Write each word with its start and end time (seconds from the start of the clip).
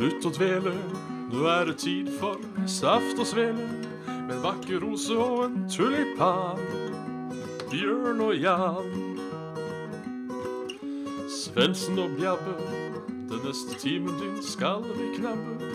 Slutt 0.00 0.24
å 0.24 0.30
dvele, 0.32 0.70
nå 1.28 1.42
er 1.52 1.66
det 1.68 1.74
tid 1.82 2.06
for 2.16 2.40
saft 2.64 3.18
og 3.20 3.26
svele. 3.28 3.66
Med 4.08 4.30
en 4.32 4.40
vakker 4.40 4.80
rose 4.80 5.12
og 5.12 5.42
en 5.44 5.66
tulipan. 5.68 6.56
Bjørn 7.68 8.22
og 8.24 8.32
Jan. 8.40 8.88
Svendsen 11.28 12.00
og 12.00 12.16
Bjabbe, 12.16 12.56
den 13.28 13.44
neste 13.44 13.76
timen 13.82 14.16
din 14.22 14.40
skal 14.40 14.88
vi 14.88 15.10
knabbe. 15.18 15.68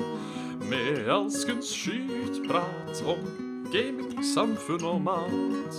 Med 0.74 1.06
alskens 1.06 1.70
skytprat 1.70 3.06
om 3.06 3.22
gaming, 3.70 4.26
samfunn 4.26 4.90
og 4.90 5.06
mat. 5.06 5.74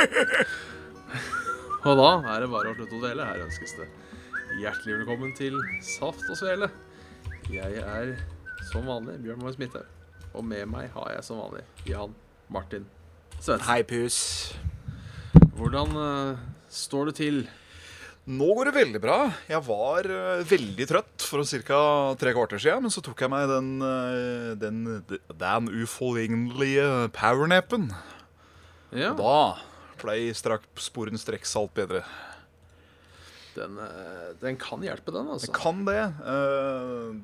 Og 1.82 1.98
da 1.98 2.12
er 2.32 2.40
det 2.40 2.48
bare 2.48 2.70
å 2.70 2.76
slutte 2.78 2.96
å 2.96 3.02
dvele. 3.02 3.26
Her 3.26 3.44
ønskes 3.44 3.76
det 3.76 3.92
hjertelig 4.60 4.98
velkommen 5.00 5.32
til 5.36 5.56
Saft 5.84 6.24
og 6.30 6.36
Svele. 6.36 6.68
Jeg 7.52 7.80
er 7.80 8.12
som 8.70 8.84
vanlig 8.88 9.16
Bjørn 9.22 9.40
Moe 9.42 9.52
Smithaug. 9.54 9.88
Og 10.36 10.44
med 10.44 10.68
meg 10.70 10.90
har 10.94 11.10
jeg 11.14 11.24
som 11.26 11.40
vanlig 11.40 11.62
Jan 11.88 12.12
Martin 12.52 12.84
Svendsen. 13.38 13.64
Hei, 13.66 13.82
pus. 13.86 14.18
Hvordan 15.56 15.96
eh, 15.98 16.42
står 16.72 17.10
det 17.10 17.16
til? 17.18 17.42
Nå 18.32 18.48
går 18.54 18.70
det 18.70 18.74
veldig 18.76 19.02
bra. 19.02 19.18
Jeg 19.50 19.64
var 19.66 20.06
eh, 20.06 20.44
veldig 20.48 20.88
trøtt 20.88 21.26
for 21.26 21.42
ca. 21.42 21.82
tre 22.20 22.34
kvarter 22.36 22.62
siden, 22.62 22.86
men 22.86 22.94
så 22.94 23.02
tok 23.04 23.24
jeg 23.24 23.32
meg 23.32 23.48
den, 23.50 23.70
eh, 23.88 24.50
den, 24.60 24.82
den 25.42 25.72
uforlignelige 25.82 27.08
powernappen. 27.16 27.90
Ja, 28.92 29.14
Da 29.16 29.56
ble 30.02 30.34
straks 30.36 30.90
sporens 30.90 31.24
alt 31.28 31.74
bedre. 31.74 32.04
Den, 33.56 33.78
eh, 33.78 34.32
den 34.40 34.56
kan 34.60 34.82
hjelpe, 34.84 35.12
den, 35.14 35.28
altså. 35.34 35.48
Den 35.50 35.56
kan 35.60 35.84
det. 35.88 36.02
eh, 36.02 37.14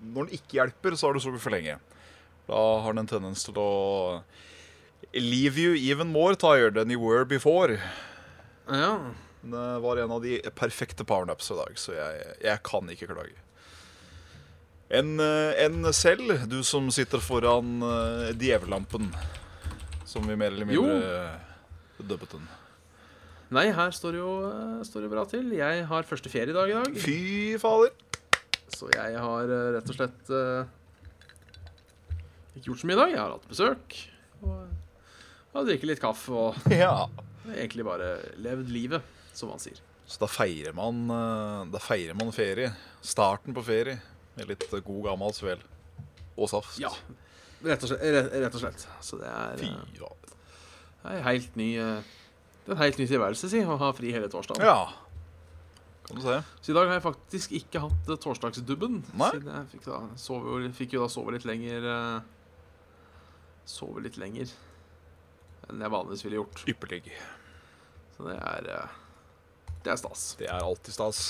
når 0.00 0.26
den 0.30 0.34
ikke 0.38 0.56
hjelper, 0.60 0.96
så 0.96 1.08
har 1.10 1.14
du 1.14 1.20
sovet 1.20 1.42
for 1.42 1.52
lenge. 1.52 1.78
Da 2.48 2.60
har 2.82 2.92
den 2.94 3.02
en 3.04 3.10
tendens 3.10 3.44
til 3.46 3.54
å 3.60 4.22
leave 5.14 5.58
you 5.60 5.74
even 5.76 6.08
more 6.12 6.34
tired 6.36 6.74
than 6.74 6.90
you 6.90 7.00
were 7.00 7.24
before. 7.24 7.78
Ja, 8.70 8.98
Det 9.42 9.80
var 9.80 9.96
en 9.96 10.10
av 10.12 10.20
de 10.22 10.38
perfekte 10.54 11.04
powernaps 11.04 11.50
i 11.50 11.54
dag, 11.56 11.76
så 11.80 11.94
jeg, 11.96 12.24
jeg 12.44 12.62
kan 12.66 12.88
ikke 12.92 13.06
klage. 13.08 13.36
En, 14.90 15.14
en 15.20 15.92
selv, 15.94 16.46
du 16.50 16.58
som 16.66 16.90
sitter 16.92 17.22
foran 17.22 17.78
djevellampen, 18.36 19.08
som 20.04 20.26
vi 20.28 20.36
mer 20.36 20.50
eller 20.52 20.66
mindre 20.66 21.38
dubbet 22.02 22.34
den. 22.34 22.48
Nei, 23.50 23.64
her 23.74 23.90
står 23.90 24.14
det 24.14 24.20
jo 24.20 24.32
eh, 24.46 24.82
står 24.86 25.02
det 25.04 25.10
bra 25.10 25.24
til. 25.26 25.48
Jeg 25.58 25.86
har 25.90 26.06
første 26.06 26.30
feriedag 26.30 26.70
i 26.70 26.76
dag. 26.76 26.98
Fy 27.02 27.16
fader. 27.58 27.90
Så 28.70 28.86
jeg 28.94 29.16
har 29.18 29.50
eh, 29.50 29.70
rett 29.74 29.90
og 29.90 29.96
slett 29.96 30.30
eh, 30.30 30.68
ikke 32.54 32.68
gjort 32.68 32.82
så 32.84 32.90
mye 32.90 32.94
i 32.94 33.00
dag. 33.00 33.14
Jeg 33.16 33.18
har 33.24 33.32
hatt 33.34 33.48
besøk. 33.50 33.96
Og 34.46 35.56
har 35.56 35.66
drikket 35.66 35.90
litt 35.90 36.02
kaffe 36.04 36.30
og 36.30 36.60
Ja. 36.84 37.08
egentlig 37.56 37.86
bare 37.88 38.12
levd 38.38 38.70
livet, 38.70 39.10
som 39.34 39.50
man 39.50 39.58
sier. 39.62 39.82
Så 40.10 40.22
da 40.22 40.28
feirer 40.30 40.74
man, 40.74 41.02
da 41.70 41.78
feirer 41.82 42.14
man 42.18 42.30
ferie. 42.34 42.70
Starten 43.02 43.54
på 43.54 43.62
ferie 43.66 43.98
med 44.36 44.46
litt 44.50 44.62
god 44.70 45.02
gammel 45.08 45.34
svel. 45.34 45.58
Og 46.38 46.46
saft. 46.50 46.78
Ja, 46.82 46.90
rett 47.66 47.82
og 47.82 47.90
slett. 47.90 48.06
Rett, 48.30 48.54
og 48.54 48.62
slett. 48.62 48.86
Så 49.06 49.18
det 49.20 49.26
er 49.30 49.58
Fy 49.58 49.74
fader. 49.98 50.38
er 51.10 51.22
helt 51.26 51.58
ny 51.58 51.70
en 52.74 52.80
helt 52.80 52.98
ny 53.00 53.06
tilværelse, 53.10 53.50
si, 53.52 53.62
å 53.64 53.76
ha 53.80 53.92
fri 53.96 54.12
hele 54.14 54.28
torsdagen. 54.32 54.66
Ja. 54.66 54.88
Kan 56.10 56.18
du 56.18 56.24
se. 56.24 56.36
Så 56.60 56.72
i 56.72 56.74
dag 56.74 56.88
har 56.88 56.96
jeg 56.98 57.04
faktisk 57.04 57.52
ikke 57.54 57.84
hatt 57.84 58.08
eh, 58.10 58.18
torsdagsdubben. 58.18 58.96
Nei. 59.14 59.28
Siden 59.36 59.52
jeg 59.54 59.68
fikk, 59.74 59.84
da, 59.86 60.00
sove, 60.18 60.58
fikk 60.74 60.96
jo 60.96 61.04
da 61.04 61.10
sove 61.12 61.36
litt 61.36 61.46
lenger 61.46 61.86
eh, 61.86 62.16
Sove 63.70 64.02
litt 64.02 64.16
lenger 64.18 64.50
enn 65.70 65.84
jeg 65.84 65.92
vanligvis 65.94 66.24
ville 66.24 66.40
gjort. 66.40 66.64
Ypperlig. 66.72 67.12
Så 68.16 68.26
det 68.26 68.34
er 68.40 68.70
eh, 68.74 68.96
Det 69.84 69.92
er 69.92 70.00
stas. 70.00 70.24
Det 70.40 70.48
er 70.50 70.66
alltid 70.66 70.96
stas. 70.96 71.20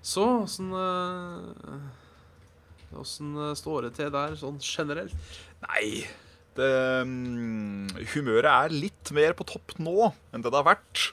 Så 0.00 0.24
åssen 0.46 0.72
Åssen 2.96 3.34
står 3.58 3.88
det 3.88 3.96
til 3.98 4.08
der 4.14 4.38
sånn 4.40 4.56
generelt? 4.62 5.12
Nei, 5.66 6.06
det, 6.58 6.72
mm, 7.08 8.04
humøret 8.14 8.50
er 8.50 8.74
litt 8.74 9.12
mer 9.16 9.36
på 9.38 9.46
topp 9.48 9.76
nå 9.82 10.12
enn 10.32 10.44
det 10.44 10.50
det 10.52 10.60
har 10.60 10.70
vært. 10.74 11.10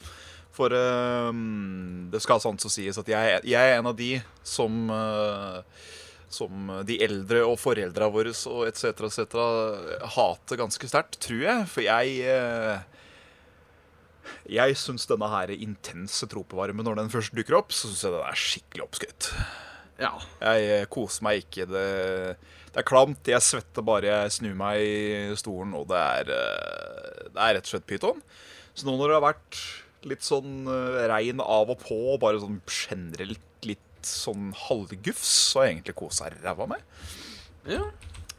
For 0.53 0.69
mm, 0.69 2.11
det 2.13 2.21
skal 2.21 2.41
sant 2.43 2.61
så 2.61 2.69
sies 2.69 2.99
at 3.01 3.09
jeg, 3.09 3.41
jeg 3.49 3.57
er 3.73 3.79
en 3.79 3.89
av 3.89 3.97
de 3.97 4.15
som 4.45 4.89
eh, 4.93 5.89
Som 6.33 6.69
de 6.85 6.97
eldre 7.05 7.43
og 7.45 7.59
foreldra 7.61 8.07
våre 8.13 8.31
og 8.49 8.63
etc. 8.65 9.05
etc. 9.05 9.35
hater 10.15 10.57
ganske 10.57 10.89
sterkt, 10.89 11.19
tror 11.21 11.43
jeg. 11.45 11.67
For 11.69 11.85
jeg 11.85 12.21
eh, 12.25 13.03
Jeg 14.49 14.77
syns 14.77 15.05
denne 15.09 15.29
her 15.29 15.53
intense 15.53 16.29
tropevarmen, 16.29 16.85
når 16.85 17.01
den 17.01 17.13
først 17.13 17.35
dukker 17.37 17.59
opp, 17.59 17.73
så 17.73 17.89
syns 17.89 18.05
jeg 18.05 18.15
den 18.15 18.25
er 18.29 18.41
skikkelig 18.45 18.85
oppskrytt. 18.87 19.29
Ja. 20.01 20.13
Jeg 20.41 20.69
eh, 20.73 20.89
koser 20.91 21.25
meg 21.25 21.43
ikke. 21.45 21.67
Det, 21.69 21.85
det 22.73 22.81
er 22.81 22.89
klamt. 22.89 23.29
Jeg 23.29 23.45
svetter 23.45 23.85
bare 23.85 24.09
jeg 24.09 24.35
snur 24.39 24.57
meg 24.57 24.81
i 24.81 25.37
stolen, 25.39 25.75
og 25.77 25.87
det 25.91 26.01
er, 26.01 26.33
eh, 26.33 27.23
det 27.29 27.39
er 27.45 27.57
rett 27.59 27.67
og 27.69 27.73
slett 27.75 27.89
pyton. 27.89 28.21
Så 28.73 28.87
nå 28.87 28.97
når 28.97 29.11
det 29.11 29.17
har 29.19 29.27
vært 29.27 29.59
litt 30.09 30.25
sånn 30.25 30.65
eh, 30.67 31.03
regn 31.11 31.43
av 31.43 31.69
og 31.69 31.83
på, 31.85 31.97
og 32.15 32.21
bare 32.23 32.41
sånn 32.41 32.59
generelt 32.67 33.69
litt 33.69 34.07
sånn 34.07 34.51
halvgufs, 34.65 35.29
så 35.53 35.61
har 35.61 35.69
jeg 35.69 35.77
egentlig 35.77 35.99
kosa 36.01 36.31
ræva 36.33 36.69
med. 36.75 36.89
ja. 37.69 37.85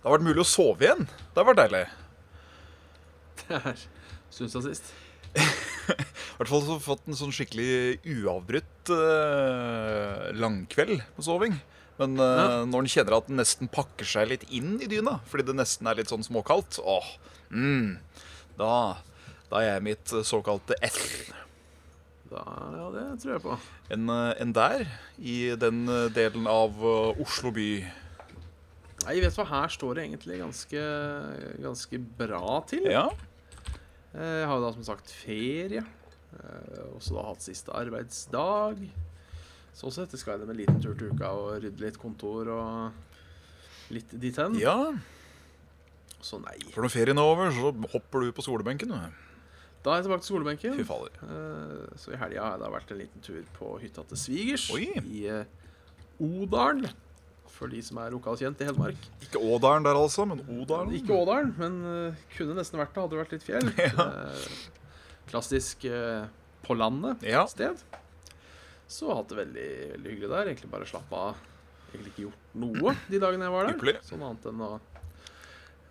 Det 0.04 0.10
har 0.10 0.18
vært 0.18 0.26
mulig 0.26 0.42
å 0.42 0.44
sove 0.44 0.84
igjen. 0.84 1.06
Det 1.32 1.40
har 1.40 1.46
vært 1.48 1.60
deilig. 1.62 1.84
Det 3.40 3.56
er 3.56 3.84
syns 4.34 4.56
jeg 4.58 4.64
sist. 4.66 4.90
I 5.94 6.34
hvert 6.36 6.50
fall 6.50 6.64
så 6.66 6.76
fått 6.82 7.06
en 7.08 7.16
sånn 7.16 7.32
skikkelig 7.34 8.02
uavbrutt 8.02 8.92
uh, 8.92 10.28
langkveld 10.36 10.98
med 10.98 11.24
soving. 11.24 11.56
Men 12.00 12.18
uh, 12.18 12.64
når 12.66 12.84
en 12.84 12.90
kjenner 12.90 13.16
at 13.20 13.28
den 13.30 13.38
nesten 13.38 13.70
pakker 13.70 14.08
seg 14.08 14.30
litt 14.32 14.44
inn 14.50 14.76
i 14.82 14.88
dyna, 14.90 15.20
fordi 15.30 15.46
det 15.50 15.58
nesten 15.60 15.86
er 15.86 16.00
litt 16.00 16.10
sånn 16.10 16.26
småkaldt, 16.26 16.80
åh, 16.82 17.06
mm, 17.54 17.92
da, 18.58 18.72
da 19.50 19.60
er 19.60 19.68
jeg 19.76 19.84
mitt 19.86 20.14
såkalte 20.26 20.78
F. 20.82 21.04
Da, 22.32 22.42
ja, 22.74 22.88
det 22.90 23.04
tror 23.22 23.34
jeg 23.36 23.44
på. 23.44 23.58
En, 23.94 24.08
eh, 24.10 24.30
en 24.42 24.54
der, 24.56 24.88
i 25.22 25.36
den 25.60 25.84
eh, 25.86 26.08
delen 26.16 26.48
av 26.50 26.80
Oslo 27.22 27.52
by. 27.54 27.68
Nei, 29.04 29.18
vet 29.20 29.36
du 29.36 29.38
hva, 29.38 29.46
her 29.52 29.70
står 29.70 29.98
det 29.98 30.06
egentlig 30.08 30.40
ganske, 30.40 30.84
ganske 31.62 32.00
bra 32.18 32.56
til. 32.70 32.88
Ja, 32.90 33.10
Jeg 34.14 34.46
har 34.48 34.58
jo 34.58 34.64
da 34.64 34.70
som 34.74 34.86
sagt 34.86 35.12
ferie. 35.12 35.82
Også 36.94 37.14
da 37.14 37.26
hatt 37.28 37.44
siste 37.44 37.74
arbeidsdag. 37.76 38.80
Sånn 39.74 39.90
det 40.06 40.20
skal 40.20 40.38
jeg 40.38 40.46
med 40.46 40.54
en 40.54 40.60
liten 40.62 40.80
tur 40.82 40.94
til 40.94 41.10
uka 41.10 41.32
og 41.34 41.56
rydde 41.64 41.82
litt 41.82 41.96
kontor 41.98 42.48
og 42.54 43.92
litt 43.94 44.12
dit 44.22 44.36
hen. 44.38 44.54
ja. 44.62 44.76
Så 46.24 46.38
nei. 46.40 46.54
For 46.72 46.80
når 46.80 46.92
ferien 46.94 47.18
er 47.20 47.26
over, 47.28 47.50
så 47.52 47.68
hopper 47.92 48.22
du 48.24 48.30
på 48.32 48.40
skolebenken. 48.46 48.88
du. 48.94 49.16
Da 49.84 49.90
er 49.92 49.98
jeg 49.98 50.06
tilbake 50.06 50.22
til 50.24 50.30
skolebenken. 50.32 50.76
Fy 50.78 50.84
fader. 50.88 51.18
Eh, 51.20 51.98
Så 52.00 52.14
i 52.14 52.16
helga 52.16 52.46
har 52.46 52.62
da 52.62 52.70
vært 52.72 52.94
en 52.94 53.02
liten 53.02 53.20
tur 53.20 53.42
på 53.58 53.74
hytta 53.82 54.06
til 54.08 54.16
svigers 54.16 54.70
Oi. 54.72 54.86
i 55.04 55.26
eh, 55.28 55.44
Odalen. 56.24 56.86
For 57.54 57.68
de 57.68 57.82
som 57.84 57.98
er 58.00 58.14
lokalkjent 58.16 58.62
i 58.64 58.70
Hedmark. 58.70 58.96
Ikke 59.26 59.38
Ådalen 59.44 59.84
der 59.84 60.00
altså, 60.00 60.24
men 60.26 60.40
Odalen. 60.48 60.94
Ikke 60.96 61.12
Ådalen, 61.12 61.52
men 61.60 61.76
eh, 61.90 62.24
kunne 62.38 62.56
nesten 62.56 62.80
vært 62.80 62.94
det. 62.96 63.02
Hadde 63.04 63.18
det 63.18 63.20
vært 63.20 63.36
litt 63.36 63.44
fjell. 63.50 63.68
Ja. 63.84 64.08
Eh, 64.08 64.48
klassisk 65.28 65.84
på 66.64 66.74
landet 66.76 67.22
Ja. 67.28 67.44
Så 68.90 69.10
hatt 69.14 69.30
det 69.32 69.38
veldig, 69.40 69.68
veldig 69.94 70.10
hyggelig 70.12 70.30
der. 70.34 70.50
Egentlig 70.50 70.70
bare 70.72 70.88
slappa 70.88 71.22
av. 71.30 71.44
Egentlig 71.92 72.12
ikke 72.12 72.26
gjort 72.26 72.58
noe 72.64 72.96
de 73.08 73.20
dagene 73.22 73.46
jeg 73.48 73.54
var 73.54 73.70
der. 73.70 74.00
Sånn 74.04 74.24
annet 74.26 74.50
enn 74.50 74.64
å 74.66 74.72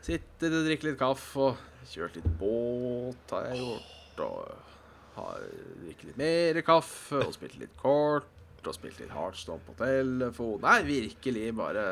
sitte, 0.04 0.50
og 0.52 0.66
drikke 0.68 0.90
litt 0.90 1.00
kaffe 1.00 1.48
og 1.48 1.88
kjørt 1.90 2.20
litt 2.20 2.30
båt 2.42 3.34
har 3.36 3.50
jeg 3.50 3.64
gjort. 3.64 4.24
Og 4.28 4.72
har 5.14 5.44
drikket 5.84 6.08
litt 6.10 6.18
mer 6.22 6.62
kaffe 6.66 7.22
og 7.24 7.34
spilt 7.36 7.60
litt 7.62 7.76
kort. 7.82 8.30
Og 8.64 8.76
spilt 8.78 9.02
litt 9.02 9.12
Heartstone 9.12 9.60
på 9.66 9.74
telefon. 9.76 10.62
Nei, 10.64 10.78
virkelig 10.88 11.50
bare 11.58 11.88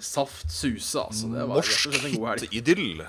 saft 0.00 0.48
suse, 0.54 1.02
altså. 1.02 1.28
Det 1.34 1.44
var 1.50 1.60
Norsk 1.60 1.98
hytteidyll. 2.06 3.02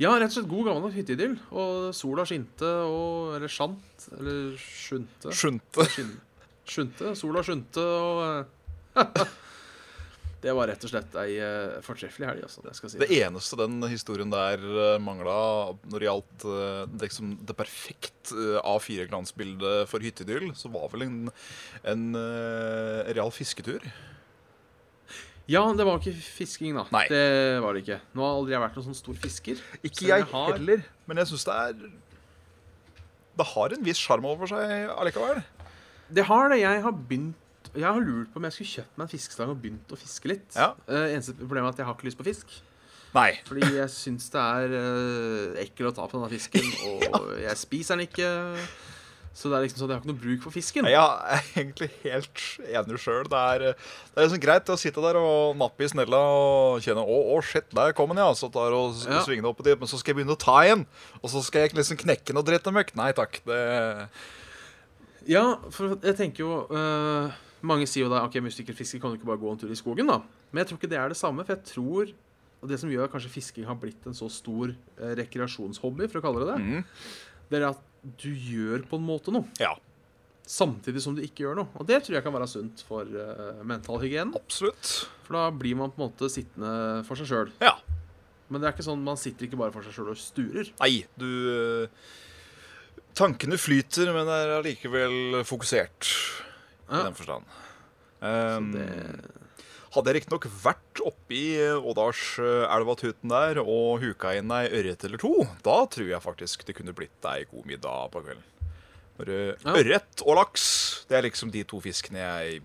Ja, 0.00 0.14
rett 0.16 0.30
og 0.30 0.36
slett 0.38 0.50
god 0.50 0.70
gammel 0.70 0.94
hytteidyll. 0.94 1.36
Og 1.50 1.92
sola 1.96 2.24
skinte 2.28 2.72
og 2.86 3.36
Eller 3.36 3.52
sjant. 3.52 4.08
Eller 4.18 4.56
skjunte. 4.60 5.34
Skjunte. 5.36 5.88
Skjunte. 6.68 7.14
Sola 7.18 7.44
skjunte 7.44 7.82
og 7.82 8.26
eh, 8.96 9.24
Det 10.42 10.50
var 10.58 10.66
rett 10.66 10.82
og 10.82 10.90
slett 10.90 11.12
ei 11.22 11.36
eh, 11.38 11.76
fortreffelig 11.86 12.26
helg, 12.26 12.40
altså. 12.48 12.64
Det 12.64 12.72
skal 12.74 12.90
si. 12.90 12.98
Det 12.98 13.14
eneste 13.20 13.58
den 13.60 13.76
historien 13.86 14.32
der 14.32 14.58
uh, 14.58 14.96
mangla 14.98 15.36
når 15.86 16.02
det 16.02 16.08
gjaldt 16.08 16.46
eh, 16.50 16.80
det, 16.90 17.04
liksom, 17.04 17.36
det 17.46 17.54
perfekt 17.58 18.32
eh, 18.34 18.58
A4-glansbildet 18.58 19.86
for 19.90 20.02
hytteidyll, 20.02 20.50
så 20.58 20.72
var 20.74 20.90
vel 20.90 21.06
en, 21.06 21.20
en 21.92 22.08
eh, 22.18 23.12
real 23.14 23.30
fisketur. 23.34 23.86
Ja, 25.52 25.62
det 25.76 25.84
var 25.84 26.00
ikke 26.00 26.14
fisking, 26.16 26.76
da. 26.78 26.86
Nei. 26.94 27.04
Det 27.12 27.24
var 27.60 27.76
det 27.76 27.82
ikke. 27.84 27.98
Nå 28.16 28.24
har 28.24 28.38
aldri 28.38 28.54
jeg 28.54 28.62
vært 28.64 28.78
noen 28.78 28.86
sånn 28.88 28.98
stor 28.98 29.18
fisker. 29.20 29.60
Ikke 29.82 30.06
jeg, 30.06 30.08
jeg 30.24 30.28
har- 30.32 30.52
heller, 30.56 30.84
men 31.06 31.20
jeg 31.22 31.30
syns 31.32 31.44
det 31.48 31.58
er 31.60 31.90
Det 33.36 33.46
har 33.48 33.72
en 33.72 33.84
viss 33.84 34.00
sjarm 34.00 34.26
over 34.28 34.46
seg 34.50 34.90
allikevel. 34.92 35.42
Det 36.12 36.24
har 36.28 36.48
det. 36.52 36.60
Jeg 36.60 36.82
har 36.84 36.92
begynt 36.92 37.38
Jeg 37.74 37.84
har 37.88 38.00
lurt 38.04 38.28
på 38.32 38.36
om 38.36 38.44
jeg 38.44 38.52
skulle 38.52 38.68
kjøpt 38.68 38.98
meg 38.98 39.04
en 39.06 39.12
fiskestang 39.12 39.48
og 39.48 39.62
begynt 39.62 39.92
å 39.94 39.96
fiske 39.96 40.28
litt. 40.28 40.56
Ja. 40.56 40.74
Uh, 40.88 41.06
eneste 41.14 41.32
problemet 41.38 41.70
er 41.70 41.72
at 41.72 41.78
jeg 41.80 41.86
har 41.86 41.94
ikke 41.96 42.08
lyst 42.10 42.18
på 42.18 42.26
fisk. 42.26 42.46
Nei. 43.14 43.30
Fordi 43.48 43.68
jeg 43.76 43.88
syns 43.92 44.28
det 44.32 44.42
er 44.42 44.74
uh, 44.76 45.60
ekkel 45.62 45.88
å 45.88 45.94
ta 45.96 46.04
på 46.08 46.18
denne 46.18 46.28
fisken, 46.32 46.68
og 47.16 47.30
jeg 47.40 47.56
spiser 47.60 47.96
den 47.96 48.08
ikke. 48.08 48.28
Så 49.32 49.48
det 49.48 49.56
er 49.56 49.64
liksom 49.64 49.80
sånn, 49.80 49.88
jeg 49.88 49.96
har 49.96 50.02
ikke 50.02 50.10
noe 50.10 50.20
bruk 50.20 50.42
for 50.44 50.52
fisken. 50.52 50.86
Ja, 50.92 51.06
Jeg 51.32 51.38
er 51.38 51.46
egentlig 51.62 51.88
helt 52.02 52.42
enig 52.68 52.98
sjøl. 53.00 53.24
Det 53.32 53.38
er, 53.40 53.62
det 53.72 54.18
er 54.20 54.26
liksom 54.26 54.42
greit 54.42 54.72
å 54.72 54.76
sitte 54.76 55.04
der 55.04 55.16
og 55.16 55.56
nappe 55.56 55.86
i 55.86 55.88
snella 55.88 56.20
og 56.36 56.82
kjenne 56.84 57.00
Å, 57.00 57.20
å 57.32 57.38
shit, 57.40 57.70
der 57.72 57.94
kom 57.96 58.12
den, 58.12 58.20
ja. 58.20 58.28
Så 58.36 58.50
tar 58.52 58.76
og 58.76 58.92
Ja. 59.06 59.22
svinger 59.24 59.40
den 59.40 59.48
opp 59.48 59.62
dit. 59.64 59.78
Men 59.80 59.88
så 59.88 59.96
skal 60.00 60.12
jeg 60.12 60.20
begynne 60.20 60.36
å 60.36 60.42
ta 60.42 60.58
igjen. 60.66 60.84
Og 61.22 61.32
så 61.32 61.40
skal 61.46 61.64
jeg 61.64 61.76
liksom 61.78 62.00
knekke 62.04 62.36
dritt 62.44 62.68
og 62.68 62.76
møkk. 62.76 62.92
Nei 63.00 63.12
takk. 63.16 63.40
Det 63.48 63.62
Ja, 65.30 65.56
for 65.70 65.96
jeg 66.02 66.16
tenker 66.18 66.42
jo 66.42 66.54
uh, 66.68 67.30
Mange 67.62 67.86
sier 67.86 68.08
jo 68.08 68.10
da 68.10 68.24
ok, 68.26 68.40
musikerfiske 68.42 68.98
kan 69.00 69.12
du 69.12 69.20
ikke 69.20 69.28
bare 69.30 69.38
gå 69.38 69.52
en 69.52 69.60
tur 69.60 69.70
i 69.70 69.78
skogen, 69.78 70.10
da. 70.10 70.18
Men 70.50 70.60
jeg 70.62 70.72
tror 70.72 70.80
ikke 70.80 70.90
det 70.90 70.98
er 70.98 71.08
det 71.14 71.16
samme. 71.16 71.46
For 71.46 71.54
jeg 71.54 71.64
tror 71.72 72.12
Og 72.60 72.68
det 72.68 72.80
som 72.82 72.90
gjør 72.90 73.08
kanskje 73.08 73.32
fisking 73.32 73.64
har 73.64 73.78
blitt 73.80 74.04
en 74.06 74.14
så 74.14 74.28
stor 74.30 74.74
eh, 74.74 75.14
rekreasjonshobby, 75.18 76.06
for 76.10 76.20
å 76.20 76.22
kalle 76.26 76.44
det 76.44 76.52
det, 76.52 76.58
mm. 76.62 76.84
det 77.50 77.58
er 77.58 77.70
at 77.72 77.80
du 78.02 78.30
gjør 78.34 78.84
på 78.90 78.98
en 78.98 79.06
måte 79.06 79.34
noe. 79.34 79.48
Ja, 79.62 79.76
Samtidig 80.52 81.00
som 81.04 81.14
du 81.14 81.22
ikke 81.22 81.44
gjør 81.44 81.60
noe. 81.60 81.70
Og 81.78 81.86
det 81.86 82.00
tror 82.02 82.16
jeg 82.16 82.24
kan 82.24 82.34
være 82.34 82.48
sunt 82.50 82.82
for 82.84 83.06
uh, 83.06 83.62
mentalhygienen. 83.64 84.34
absolutt. 84.36 84.90
For 85.22 85.38
da 85.38 85.46
blir 85.54 85.78
man 85.78 85.92
på 85.94 86.00
en 86.02 86.08
måte 86.08 86.28
sittende 86.32 86.72
for 87.06 87.16
seg 87.16 87.30
sjøl. 87.30 87.52
Ja. 87.62 87.76
Men 88.50 88.60
det 88.60 88.68
er 88.68 88.74
ikke 88.74 88.84
sånn, 88.84 89.04
man 89.06 89.20
sitter 89.20 89.46
ikke 89.46 89.60
bare 89.60 89.72
for 89.72 89.86
seg 89.86 89.94
sjøl 89.96 90.10
og 90.12 90.20
sturer. 90.20 90.72
Nei, 90.82 91.06
du 91.16 91.86
Tankene 93.16 93.58
flyter, 93.60 94.08
men 94.16 94.28
er 94.32 94.54
allikevel 94.58 95.42
fokusert. 95.44 96.08
I 96.88 97.04
den 97.06 97.16
forstand. 97.16 97.48
så 97.48 97.68
Um, 98.22 98.68
det, 98.70 98.84
Hadde 99.92 100.08
jeg 100.08 100.22
riktignok 100.22 100.46
vært 100.62 101.00
oppi 101.04 101.42
Ådalselva 101.60 102.94
Tuten 102.96 103.32
der 103.32 103.58
og 103.60 104.00
huka 104.00 104.30
inn 104.38 104.52
ei 104.56 104.64
ørret 104.72 105.04
eller 105.04 105.20
to, 105.20 105.32
da 105.66 105.82
tror 105.92 106.08
jeg 106.08 106.24
faktisk 106.24 106.64
det 106.64 106.78
kunne 106.78 106.94
blitt 106.96 107.28
ei 107.28 107.44
god 107.50 107.66
middag 107.68 108.08
på 108.14 108.22
kvelden. 108.24 108.46
Ørret 109.68 110.22
og 110.24 110.38
laks, 110.38 110.64
det 111.10 111.18
er 111.18 111.26
liksom 111.26 111.52
de 111.52 111.64
to 111.68 111.80
fiskene 111.84 112.22
jeg 112.22 112.62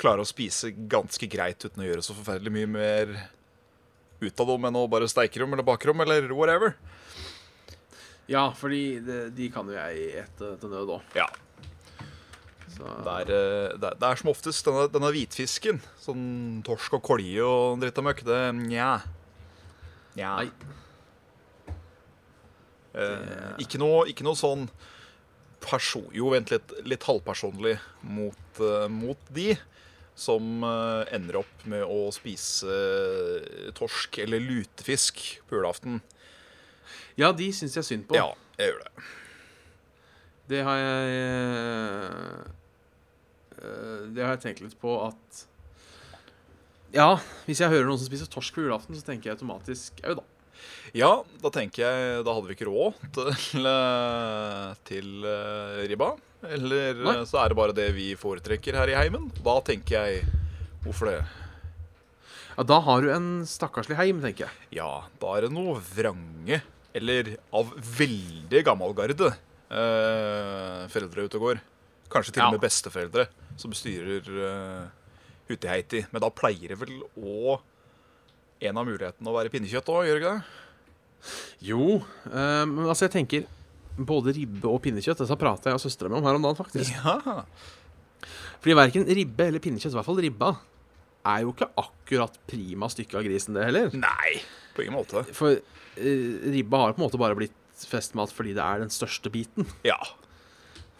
klarer 0.00 0.20
å 0.20 0.28
spise 0.28 0.74
ganske 0.90 1.26
greit 1.32 1.64
uten 1.64 1.80
å 1.80 1.88
gjøre 1.88 2.04
så 2.04 2.16
forferdelig 2.16 2.52
mye 2.52 2.70
mer 2.74 3.14
ut 4.20 4.40
av 4.44 4.52
dem 4.52 4.68
enn 4.68 4.78
å 4.78 4.84
bare 4.90 5.08
steike 5.10 5.40
dem 5.40 5.56
eller 5.56 5.66
bake 5.66 5.88
dem 5.88 6.04
eller 6.04 6.28
whatever. 6.36 6.76
ja, 8.28 8.50
fordi 8.56 9.00
de, 9.04 9.18
de 9.32 9.48
kan 9.54 9.68
jo 9.68 9.78
jeg 9.78 10.12
ete 10.26 10.52
til 10.60 10.72
nød 10.76 10.92
òg. 10.98 11.16
Ja, 11.16 11.26
Så 12.74 12.94
det 13.06 13.16
er, 13.22 13.32
uh, 13.32 13.74
det 13.78 13.90
er, 13.90 13.98
det 14.00 14.08
er 14.08 14.20
som 14.20 14.30
oftest 14.32 14.66
denne, 14.66 14.86
denne 14.92 15.10
hvitfisken. 15.14 15.82
Sånn 16.02 16.24
torsk 16.66 16.98
og 16.98 17.04
kolje 17.06 17.44
og 17.46 17.82
dritt 17.82 18.00
og 18.02 18.08
møkk. 18.08 18.24
Det 18.26 18.40
nja. 18.64 18.96
Nja. 20.18 20.32
Nei. 20.42 20.48
Eh, 22.94 23.54
ikke, 23.64 23.80
noe, 23.82 24.04
ikke 24.10 24.22
noe 24.26 24.38
sånn 24.38 24.68
person... 25.64 26.06
Jo, 26.14 26.28
vent 26.30 26.52
litt, 26.54 26.74
litt 26.86 27.06
halvpersonlig 27.08 27.78
mot, 28.06 28.60
uh, 28.62 28.86
mot 28.92 29.32
de 29.34 29.56
som 30.14 30.62
uh, 30.62 31.02
ender 31.10 31.40
opp 31.40 31.64
med 31.66 31.82
å 31.82 32.06
spise 32.14 32.70
eh, 32.70 33.70
torsk 33.74 34.20
eller 34.22 34.42
lutefisk 34.42 35.24
på 35.48 35.58
julaften. 35.58 35.98
Ja, 37.18 37.32
de 37.34 37.50
syns 37.54 37.74
jeg 37.78 37.86
synd 37.88 38.06
på. 38.06 38.14
Ja, 38.18 38.28
jeg 38.58 38.70
gjør 38.70 38.84
det. 38.84 39.08
Det 40.52 40.60
har 40.66 40.78
jeg 40.78 41.18
eh, 41.18 42.54
Det 44.14 44.22
har 44.24 44.34
jeg 44.36 44.42
tenkt 44.44 44.62
litt 44.64 44.76
på 44.80 44.94
at 45.06 45.42
Ja, 46.94 47.16
hvis 47.48 47.58
jeg 47.62 47.72
hører 47.72 47.88
noen 47.88 47.98
som 47.98 48.06
spiser 48.10 48.30
torsk 48.30 48.54
på 48.54 48.62
julaften, 48.66 48.94
så 48.98 49.02
tenker 49.06 49.30
jeg 49.30 49.38
automatisk 49.38 49.98
au, 50.06 50.14
da. 50.20 50.24
Ja, 50.94 51.10
da 51.42 51.50
tenker 51.52 51.82
jeg 51.82 52.20
Da 52.24 52.32
hadde 52.36 52.46
vi 52.48 52.54
ikke 52.54 52.68
råd 52.70 52.94
til, 53.16 53.66
eh, 53.68 54.68
til 54.88 55.08
eh, 55.26 55.80
ribba. 55.90 56.12
Eller 56.44 56.94
Nei. 57.00 57.16
eh, 57.18 57.24
så 57.28 57.40
er 57.42 57.50
det 57.50 57.58
bare 57.58 57.74
det 57.76 57.88
vi 57.96 58.12
foretrekker 58.20 58.76
her 58.78 58.92
i 58.92 58.96
heimen. 58.98 59.30
Da 59.44 59.58
tenker 59.66 60.04
jeg 60.06 60.22
Hvorfor 60.84 61.08
det? 61.10 61.18
Ja, 62.54 62.62
Da 62.68 62.78
har 62.86 63.00
du 63.02 63.08
en 63.10 63.28
stakkarslig 63.48 63.96
heim, 63.98 64.20
tenker 64.22 64.46
jeg. 64.46 64.52
Ja, 64.78 64.90
da 65.20 65.30
er 65.38 65.46
det 65.48 65.54
noe 65.56 65.78
vrange, 65.80 66.60
eller 66.94 67.32
av 67.56 67.72
veldig 67.98 68.60
gammel 68.68 68.92
garde, 68.94 69.30
eh, 69.72 70.82
foreldre 70.92 71.24
ute 71.26 71.40
og 71.40 71.46
går. 71.48 71.62
Kanskje 72.14 72.32
til 72.36 72.42
Ja. 72.44 72.48
og 72.48 72.56
med 72.56 72.62
besteforeldre 72.62 73.26
som 73.60 73.74
styrer 73.74 74.28
uh, 74.30 74.84
Hutiheiti. 75.50 76.04
Men 76.12 76.22
da 76.24 76.30
pleier 76.32 76.72
det 76.74 76.78
vel 76.80 77.00
å 77.18 77.58
En 78.64 78.78
av 78.80 78.86
mulighetene 78.86 79.28
å 79.28 79.34
være 79.34 79.50
pinnekjøtt 79.52 79.88
òg, 79.92 80.06
gjør 80.06 80.20
det 80.20 80.22
ikke 80.22 80.34
det? 80.38 80.60
Jo, 81.66 81.96
eh, 82.30 82.62
men 82.70 82.86
altså, 82.86 83.04
jeg 83.08 83.12
tenker 83.12 83.42
både 83.98 84.32
ribbe 84.36 84.70
og 84.70 84.78
pinnekjøtt. 84.84 85.20
Dette 85.20 85.36
prata 85.40 85.68
jeg 85.68 85.76
og 85.76 85.82
søstera 85.82 86.08
mi 86.08 86.16
om 86.16 86.24
her 86.24 86.38
om 86.38 86.46
dagen, 86.46 86.56
faktisk. 86.56 86.94
Ja. 86.94 87.44
Fordi 88.62 88.76
verken 88.78 89.04
ribbe 89.10 89.48
eller 89.50 89.60
pinnekjøtt, 89.60 89.92
i 89.92 89.98
hvert 89.98 90.08
fall 90.08 90.22
ribba, 90.24 90.52
er 91.34 91.42
jo 91.44 91.52
ikke 91.52 91.68
akkurat 91.82 92.38
prima 92.48 92.88
stykke 92.92 93.18
av 93.20 93.26
grisen, 93.26 93.58
det 93.58 93.66
heller. 93.68 93.92
Nei, 93.98 94.38
på 94.76 94.86
ingen 94.86 94.96
måte. 94.96 95.26
For 95.36 95.58
uh, 95.58 96.50
ribba 96.54 96.80
har 96.86 96.94
på 96.96 97.02
en 97.02 97.06
måte 97.08 97.20
bare 97.20 97.36
blitt 97.36 97.84
festmat 97.90 98.32
fordi 98.32 98.54
det 98.56 98.64
er 98.64 98.84
den 98.86 98.92
største 98.94 99.32
biten. 99.34 99.68
Ja. 99.84 99.98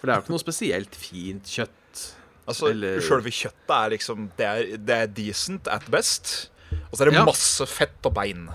For 0.04 0.10
det 0.10 0.12
er 0.12 0.18
jo 0.20 0.24
ikke 0.26 0.32
noe 0.34 0.42
spesielt 0.42 0.96
fint 1.00 1.48
kjøtt. 1.48 2.00
Altså, 2.44 2.66
Eller- 2.68 2.98
Sjølve 3.00 3.30
kjøttet 3.32 3.70
er 3.72 3.92
liksom 3.94 4.26
det 4.36 4.44
er, 4.44 4.76
det 4.76 4.96
er 5.00 5.06
decent 5.16 5.66
at 5.72 5.86
best. 5.88 6.50
Og 6.90 6.98
så 6.98 7.06
er 7.06 7.08
det 7.08 7.14
Ja. 7.14 7.24
masse 7.24 7.64
fett 7.64 8.04
og 8.04 8.12
bein. 8.12 8.50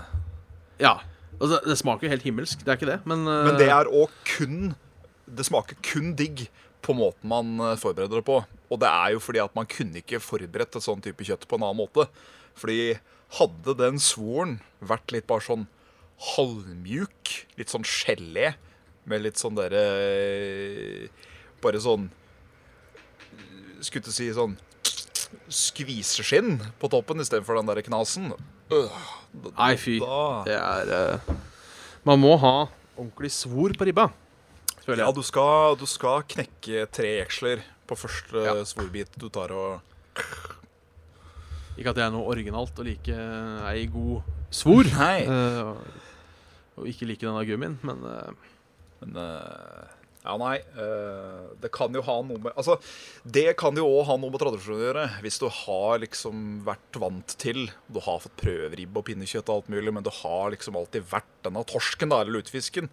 Ja. 0.78 1.00
Altså, 1.40 1.58
det 1.66 1.76
smaker 1.76 2.06
jo 2.06 2.10
helt 2.10 2.22
himmelsk, 2.22 2.62
det 2.62 2.68
er 2.68 2.76
ikke 2.78 2.86
det, 2.86 3.00
men, 3.04 3.26
uh... 3.26 3.46
Men 3.48 3.58
det 3.58 3.66
er 3.66 3.90
òg 3.90 4.10
kun 4.36 4.76
Det 5.26 5.44
smaker 5.46 5.74
kun 5.82 6.14
digg 6.14 6.48
på 6.82 6.94
måten 6.94 7.26
man 7.26 7.58
eh, 7.58 7.74
forbereder 7.76 8.20
det 8.20 8.24
på. 8.26 8.44
Og 8.70 8.78
det 8.78 8.88
er 8.88 9.10
jo 9.14 9.18
fordi 9.18 9.42
at 9.42 9.54
man 9.56 9.66
kunne 9.66 9.98
ikke 10.02 10.20
forberedt 10.22 10.76
et 10.76 10.82
sånn 10.86 11.02
type 11.02 11.26
kjøtt 11.26 11.48
på 11.48 11.58
en 11.58 11.62
annen 11.66 11.82
måte. 11.82 12.06
Fordi 12.54 12.98
hadde 13.38 13.74
den 13.76 13.98
svoren 13.98 14.60
vært 14.80 15.10
litt 15.10 15.26
bare 15.26 15.40
sånn 15.40 15.66
halvmjuk, 16.36 17.34
litt 17.58 17.68
sånn 17.74 17.82
gelé, 17.86 18.54
med 19.04 19.22
litt 19.22 19.38
sånn 19.40 19.56
derre 19.58 21.08
Bare 21.62 21.80
sånn 21.82 22.08
Skulle 23.80 24.02
ikke 24.04 24.12
si 24.14 24.28
sånn 24.36 24.56
skviseskinn 25.50 26.56
på 26.80 26.88
toppen 26.90 27.20
istedenfor 27.22 27.54
den 27.60 27.68
der 27.70 27.80
knasen. 27.86 28.32
Øh, 28.70 28.88
da- 29.44 29.52
Nei, 29.58 29.76
fy. 29.78 29.98
Da, 30.02 30.42
Det 30.46 30.56
er 30.56 30.90
uh, 30.90 31.34
Man 32.04 32.18
må 32.22 32.32
ha 32.42 32.66
ordentlig 32.96 33.30
svor 33.34 33.72
på 33.78 33.86
ribba, 33.86 34.08
Ja, 34.90 35.10
du 35.14 35.22
skal, 35.22 35.76
du 35.78 35.86
skal 35.86 36.22
knekke 36.26 36.86
tre 36.90 37.12
jeksler 37.20 37.62
på 37.86 37.96
første 37.96 38.42
Ja. 38.44 38.54
svorbit 38.66 39.14
du 39.18 39.28
tar 39.30 39.52
og 39.54 39.80
Ikke 41.78 41.90
at 41.90 41.96
det 41.96 42.04
er 42.04 42.10
noe 42.10 42.26
originalt 42.28 42.74
å 42.76 42.84
like 42.84 43.14
ei 43.70 43.86
god 43.86 44.22
svor. 44.50 44.84
Nei. 44.98 45.26
Uh, 45.26 45.76
og- 46.76 46.86
ikke 46.90 47.06
like 47.06 47.20
denne 47.22 47.46
gummien, 47.46 47.78
men 47.82 48.02
uh, 48.04 48.32
Men 49.00 49.16
eh, 49.16 49.86
Ja, 50.20 50.34
nei. 50.36 50.58
eh, 50.76 51.44
det 51.62 51.70
kan 51.72 51.94
jo 51.96 52.02
ha 52.04 52.18
noe 52.20 52.36
med 52.44 52.52
Altså, 52.52 52.76
det 53.24 53.54
kan 53.60 53.76
jo 53.78 53.86
òg 53.88 54.04
ha 54.10 54.18
noe 54.20 54.28
med 54.32 54.42
tradisjon 54.42 54.76
å 54.76 54.82
gjøre. 54.84 55.06
Hvis 55.24 55.40
du 55.40 55.46
har 55.48 56.02
liksom 56.02 56.60
vært 56.66 56.98
vant 57.00 57.34
til 57.40 57.70
Du 57.88 58.02
har 58.04 58.20
fått 58.20 58.36
prøveribbe 58.42 59.00
og 59.00 59.08
pinnekjøtt 59.08 59.48
og 59.48 59.62
alt 59.62 59.72
mulig, 59.72 59.94
men 59.96 60.04
du 60.04 60.12
har 60.20 60.52
liksom 60.52 60.76
alltid 60.76 61.08
vært 61.08 61.32
denne 61.46 61.64
torsken, 61.64 62.12
da, 62.12 62.20
eller 62.20 62.36
lutefisken. 62.36 62.90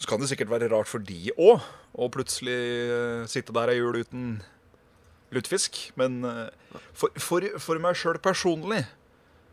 Så 0.00 0.08
kan 0.08 0.22
det 0.22 0.32
sikkert 0.32 0.50
være 0.50 0.72
rart 0.72 0.88
for 0.90 1.04
de 1.04 1.28
òg 1.36 1.60
å 1.92 2.08
plutselig 2.10 2.56
eh, 2.88 3.28
sitte 3.30 3.54
der 3.54 3.74
ei 3.74 3.78
jul 3.82 4.00
uten 4.00 4.40
lutefisk. 5.36 5.90
Men 6.00 6.22
eh, 6.24 6.80
for, 6.96 7.12
for, 7.20 7.44
for 7.60 7.84
meg 7.84 8.00
sjøl 8.00 8.16
personlig 8.22 8.86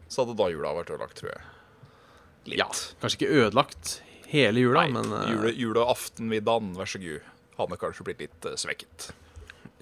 så 0.09 0.23
hadde 0.23 0.39
da 0.39 0.47
jula 0.49 0.71
vært 0.73 0.95
ødelagt, 0.95 1.19
tror 1.19 1.35
jeg. 1.35 1.41
Litt. 2.49 2.61
ja. 2.63 2.69
Kanskje 3.03 3.19
ikke 3.19 3.35
ødelagt 3.43 3.99
hele 4.31 4.63
jula, 4.63 4.85
Nei, 4.85 4.93
men 4.95 5.13
eh, 5.15 5.29
jule, 5.33 5.53
juleaftenmiddagen, 5.57 6.73
vær 6.77 6.89
så 6.89 7.01
god. 7.01 7.27
Hadde 7.59 7.79
kanskje 7.81 8.05
blitt 8.07 8.21
litt 8.23 8.47
uh, 8.47 8.55
svekket. 8.59 9.09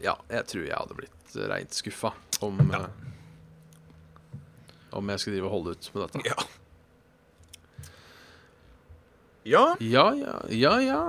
ja, 0.01 0.15
jeg 0.31 0.47
tror 0.49 0.63
jeg 0.65 0.77
hadde 0.77 0.97
blitt 0.97 1.35
reint 1.51 1.73
skuffa 1.75 2.13
om, 2.45 2.59
eh, 2.73 2.87
om 4.97 5.09
jeg 5.11 5.19
skulle 5.21 5.37
drive 5.37 5.49
og 5.49 5.55
holde 5.57 5.75
ut 5.75 5.89
med 5.93 6.05
dette. 6.05 6.23
Ja. 6.29 6.37
Ja, 9.47 9.65
Ja, 9.79 10.07
ja, 10.17 10.37
ja. 10.51 10.73
ja. 10.83 11.01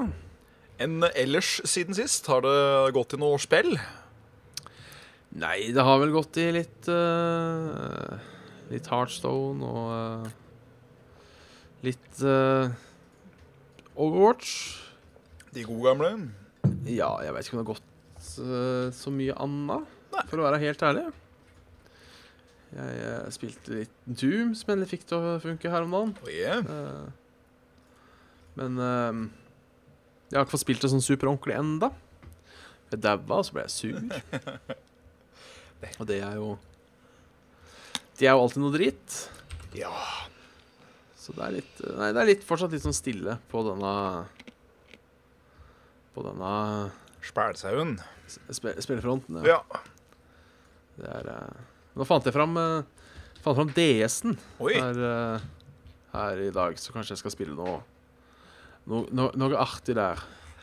enn 0.78 1.02
ellers 1.14 1.56
siden 1.66 1.96
sist? 1.96 2.26
Har 2.30 2.44
det 2.44 2.92
gått 2.94 3.16
i 3.16 3.18
noe 3.18 3.38
spill? 3.42 3.72
Nei, 5.38 5.72
det 5.74 5.82
har 5.84 5.98
vel 6.00 6.12
gått 6.14 6.38
i 6.40 6.46
litt 6.54 6.86
uh, 6.88 8.14
Litt 8.70 8.86
Heartstone 8.92 9.64
og 9.66 9.90
uh, 9.90 10.28
litt 11.86 12.22
eh, 12.26 12.70
Overwatch. 13.98 14.50
De 15.54 15.64
gode 15.66 15.82
gamle? 15.88 16.10
Ja, 16.86 17.10
jeg 17.24 17.34
vet 17.34 17.48
ikke 17.48 17.56
om 17.56 17.60
det 17.60 17.64
har 17.64 17.72
gått 17.72 18.28
uh, 18.38 18.90
så 18.94 19.10
mye 19.10 19.34
anna, 19.42 19.80
Nei. 20.14 20.22
for 20.30 20.38
å 20.38 20.46
være 20.46 20.60
helt 20.62 20.84
ærlig. 20.86 21.08
Jeg 22.68 22.96
eh, 23.00 23.28
spilte 23.32 23.72
litt 23.72 23.94
Doom, 24.04 24.50
som 24.52 24.74
endelig 24.74 24.90
fikk 24.90 25.06
til 25.08 25.16
å 25.24 25.38
funke 25.40 25.70
her 25.72 25.86
om 25.86 25.94
dagen. 25.96 26.10
Oh, 26.20 26.28
yeah. 26.28 26.60
uh, 26.68 27.08
men 28.60 28.76
uh, 28.76 29.22
jeg 30.28 30.36
har 30.36 30.44
ikke 30.44 30.52
fått 30.58 30.66
spilt 30.66 30.84
det 30.84 30.92
sånn 30.92 31.04
superordentlig 31.04 31.56
enda. 31.56 31.88
Jeg 32.92 33.02
daua, 33.04 33.40
og 33.40 33.46
så 33.48 33.56
ble 33.56 33.64
jeg 33.64 33.74
sur. 33.74 33.98
Og 36.00 36.08
det 36.08 36.16
er 36.26 36.34
jo 36.40 36.56
Det 38.18 38.26
er 38.26 38.34
jo 38.34 38.42
alltid 38.42 38.62
noe 38.64 38.74
dritt. 38.74 39.18
Ja. 39.78 39.92
Så 41.28 41.34
det 41.36 41.44
er 41.44 41.56
litt 41.58 41.80
Nei, 41.98 42.08
det 42.16 42.22
er 42.22 42.28
litt, 42.30 42.44
fortsatt 42.48 42.72
litt 42.72 42.84
sånn 42.86 42.96
stille 42.96 43.34
på 43.52 43.60
denne 43.66 43.92
På 46.14 46.24
denne 46.24 46.52
Spælsauen. 47.28 47.98
Sp 48.28 48.72
spillefronten. 48.80 49.42
Ja. 49.44 49.58
Ja. 49.60 49.82
Det 50.98 51.10
er 51.20 51.28
eh, 51.34 51.60
Nå 51.98 52.06
fant 52.08 52.24
jeg 52.24 52.34
fram 52.34 52.56
eh, 52.56 53.04
Fant 53.44 53.58
fram 53.58 53.70
DS-en 53.76 54.38
her, 54.62 55.02
eh, 55.10 55.44
her 56.14 56.42
i 56.42 56.50
dag, 56.54 56.80
så 56.80 56.94
kanskje 56.94 57.14
jeg 57.14 57.22
skal 57.22 57.34
spille 57.36 57.58
noe 57.58 57.82
Noe, 58.88 59.04
no, 59.12 59.26
noe 59.36 59.58
artig 59.60 59.98
der. 59.98 60.22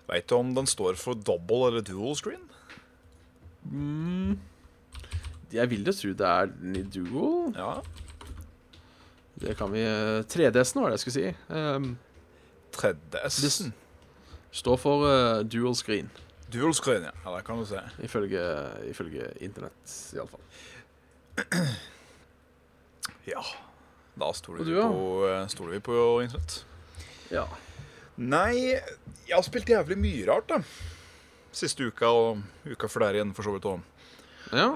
Veit 0.10 0.26
du 0.32 0.34
om 0.40 0.56
den 0.58 0.66
står 0.66 0.98
for 0.98 1.14
double 1.14 1.68
eller 1.70 1.84
dual 1.86 2.16
screen? 2.18 2.42
Mm. 3.70 4.40
Jeg 5.54 5.70
vil 5.70 5.86
jo 5.86 5.94
tro 5.94 6.14
det 6.18 6.32
er 6.32 6.50
den 6.50 6.80
i 6.80 6.82
dual. 6.90 7.54
Ja. 7.54 7.76
Det 9.46 9.54
kan 9.60 9.70
vi 9.72 9.84
eh, 9.86 10.24
3DS-en 10.26 10.82
var 10.82 10.90
det 10.90 10.98
jeg 10.98 11.04
skulle 11.06 11.16
si. 11.16 11.34
Um, 11.54 11.92
3DS-en. 12.76 13.74
står 14.56 14.78
for 14.82 15.06
uh, 15.06 15.44
dual 15.46 15.76
screen, 15.78 16.10
Dual 16.50 16.74
screen, 16.78 17.04
ja. 17.04 17.32
Det 17.36 17.44
kan 17.46 17.58
du 17.60 17.66
se. 17.66 17.82
ifølge, 18.04 18.42
ifølge 18.90 19.32
internett, 19.44 19.94
iallfall. 20.16 20.42
Ja. 23.26 23.42
Da 24.16 24.28
stoler 24.34 24.64
vi, 24.64 24.76
ja? 24.76 24.84
på, 24.88 25.28
eh, 25.28 25.48
stoler 25.48 25.72
vi 25.72 25.80
på 25.80 25.96
internett. 26.24 26.60
Ja. 27.34 27.48
Nei, 28.16 28.78
jeg 29.26 29.34
har 29.34 29.42
spilt 29.44 29.70
jævlig 29.70 29.98
mye 29.98 30.28
rart, 30.30 30.46
da. 30.52 30.60
Siste 31.56 31.90
uka 31.90 32.12
og 32.14 32.44
uka 32.70 32.88
før 32.88 33.08
der 33.08 33.18
igjen, 33.20 33.34
for 33.36 33.48
så 33.48 33.56
vidt 33.56 33.66
òg. 33.66 33.82
Ja. 34.54 34.68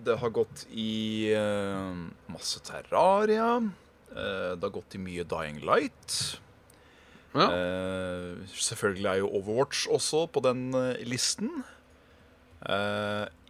det 0.00 0.16
har 0.20 0.30
gått 0.34 0.66
i 0.70 1.32
uh, 1.34 1.94
masse 2.30 2.60
Terraria. 2.66 3.56
Uh, 4.10 4.52
det 4.56 4.62
har 4.66 4.74
gått 4.74 4.94
i 4.94 5.00
mye 5.02 5.24
Dying 5.26 5.60
Light. 5.66 6.38
ja. 7.34 7.48
Selvfølgelig 8.54 9.06
er 9.10 9.20
jo 9.22 9.30
Overwatch 9.38 9.86
også 9.90 10.24
på 10.34 10.42
den 10.46 10.70
listen. 11.06 11.50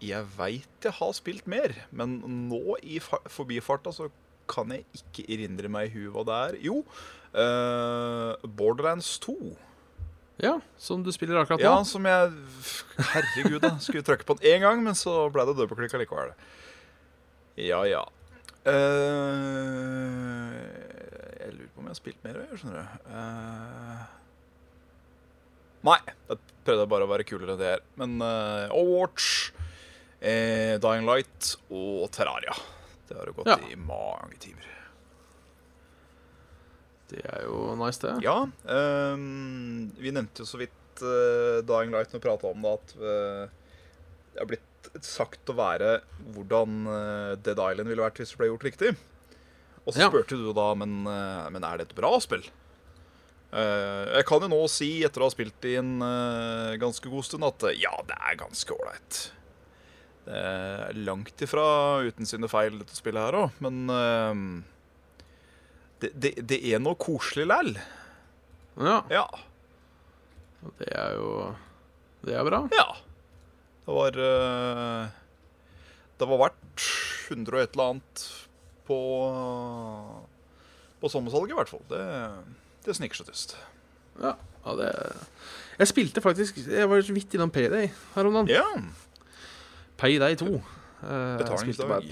Jeg 0.00 0.26
veit 0.36 0.84
jeg 0.86 0.92
har 0.98 1.12
spilt 1.16 1.48
mer, 1.50 1.72
men 1.90 2.18
nå 2.50 2.76
i 2.82 3.00
fa- 3.02 3.24
forbifarta 3.26 3.90
så 3.92 4.10
kan 4.50 4.70
jeg 4.74 4.84
ikke 5.00 5.24
erindre 5.32 5.70
meg 5.72 5.88
i 5.88 5.94
huet 5.96 6.12
hva 6.14 6.22
det 6.28 6.36
er. 6.44 6.60
Jo, 6.68 6.76
Borderlands 8.60 9.16
2. 9.24 9.34
ja, 10.42 10.54
som 10.80 11.02
du 11.04 11.10
spiller 11.12 11.40
akkurat 11.42 11.60
nå. 11.60 11.66
Ja, 11.66 11.82
som 11.84 12.06
jeg 12.08 12.32
Herregud, 13.14 13.60
da. 13.64 13.74
Skulle 13.82 14.04
trykke 14.06 14.26
på 14.28 14.36
den 14.40 14.48
én 14.54 14.64
gang, 14.64 14.82
men 14.84 14.96
så 14.98 15.28
ble 15.32 15.44
det 15.48 15.56
dobbeltklikk 15.58 15.94
likevel. 16.04 16.32
Ja, 17.60 17.82
ja. 17.88 18.04
Uh, 18.64 20.56
jeg 21.40 21.52
lurer 21.56 21.70
på 21.74 21.80
om 21.82 21.86
jeg 21.88 21.92
har 21.94 21.98
spilt 21.98 22.24
mer, 22.26 22.40
òg, 22.42 22.54
skjønner 22.60 22.80
du. 22.80 22.86
Uh, 23.10 24.02
nei, 25.90 25.98
jeg 26.30 26.40
prøvde 26.68 26.88
bare 26.92 27.06
å 27.08 27.12
være 27.12 27.26
kulere 27.28 27.54
enn 27.56 27.62
det 27.62 27.70
her. 27.74 27.84
Men 28.00 28.18
uh, 28.24 28.76
Overwatch, 28.76 29.30
Dying 30.20 31.06
Light 31.08 31.54
og 31.72 32.10
Terraria. 32.12 32.52
Det 33.08 33.16
har 33.16 33.30
jo 33.30 33.38
gått 33.40 33.48
Ja. 33.48 33.56
i 33.72 33.76
mange 33.80 34.36
timer. 34.42 34.66
Det 37.10 37.22
er 37.26 37.42
jo 37.48 37.74
nice, 37.80 38.00
det. 38.04 38.16
Ja, 38.24 38.36
Um, 38.70 39.90
vi 39.98 40.12
nevnte 40.14 40.44
jo 40.44 40.48
så 40.48 40.60
vidt 40.60 41.02
uh, 41.02 41.58
Dying 41.66 41.90
Light 41.94 42.12
når 42.12 42.20
vi 42.20 42.26
prata 42.28 42.50
om 42.50 42.62
det, 42.62 42.74
at 42.78 42.94
uh, 43.00 43.48
det 44.34 44.42
har 44.44 44.50
blitt 44.52 44.90
sagt 45.06 45.50
å 45.50 45.56
være 45.58 45.96
hvordan 46.34 46.76
uh, 46.86 47.32
Dead 47.42 47.58
Island 47.58 47.90
ville 47.90 48.04
vært 48.04 48.20
hvis 48.22 48.30
det 48.34 48.40
ble 48.40 48.48
gjort 48.52 48.66
riktig. 48.68 48.92
Og 49.84 49.92
så 49.96 50.04
Ja. 50.04 50.08
spurte 50.12 50.38
du 50.38 50.52
da, 50.54 50.68
men, 50.78 51.00
uh, 51.08 51.48
men 51.50 51.66
er 51.66 51.80
det 51.82 51.88
et 51.90 51.96
bra 51.98 52.12
spill? 52.22 52.46
Jeg 53.50 54.22
kan 54.28 54.44
jo 54.44 54.46
nå 54.52 54.60
si, 54.70 55.00
etter 55.02 55.24
å 55.24 55.26
ha 55.26 55.32
spilt 55.34 55.64
i 55.66 55.72
en 55.80 55.96
ganske 56.78 57.10
god 57.10 57.24
stund, 57.26 57.42
at 57.42 57.64
ja, 57.82 57.90
det 58.06 58.14
er 58.14 58.36
ganske 58.38 58.70
ålreit. 58.76 59.16
Det 60.22 60.36
er 60.38 61.00
langt 61.02 61.42
ifra 61.42 61.64
uten 62.06 62.28
sine 62.30 62.46
feil, 62.46 62.76
dette 62.78 62.94
spillet 62.94 63.18
her 63.26 63.34
òg, 63.40 63.56
men 63.66 63.80
ehm, 63.90 64.44
det, 66.00 66.10
det, 66.20 66.32
det 66.48 66.58
er 66.74 66.80
noe 66.82 66.96
koselig 67.00 67.46
læll. 67.50 67.74
Ja, 68.80 69.00
Ja. 69.12 69.24
det 70.78 70.88
er 70.92 71.14
jo 71.16 71.30
Det 72.24 72.34
er 72.36 72.44
bra. 72.44 72.62
ja. 72.72 72.86
Det 73.86 73.94
var 73.96 74.16
eh, 74.22 75.08
Det 76.20 76.28
var 76.28 76.38
verdt 76.44 76.84
100 77.30 77.56
og 77.56 77.62
et 77.62 77.72
eller 77.74 77.90
annet 77.90 78.24
på 78.86 78.98
På 81.00 81.08
sommersalget, 81.08 81.54
i 81.54 81.58
hvert 81.58 81.70
fall. 81.72 81.82
Det, 81.90 82.02
det 82.86 82.96
sniker 82.96 83.20
seg 83.20 83.30
tyst. 83.32 83.56
Ja, 84.20 84.34
ja 84.66 84.74
det 84.80 84.90
Jeg 85.80 85.88
spilte 85.88 86.20
faktisk 86.24 86.58
Jeg 86.66 86.88
var 86.90 87.00
så 87.06 87.14
vidt 87.16 87.34
innom 87.38 87.50
Payday 87.54 87.88
her 88.14 88.28
om 88.28 88.36
dagen. 88.40 88.50
Ja. 88.52 88.66
Payday 90.00 90.36
2. 90.40 90.48
Eh, 90.54 90.60
bare 91.02 91.38
Betalingsdag. 91.42 92.10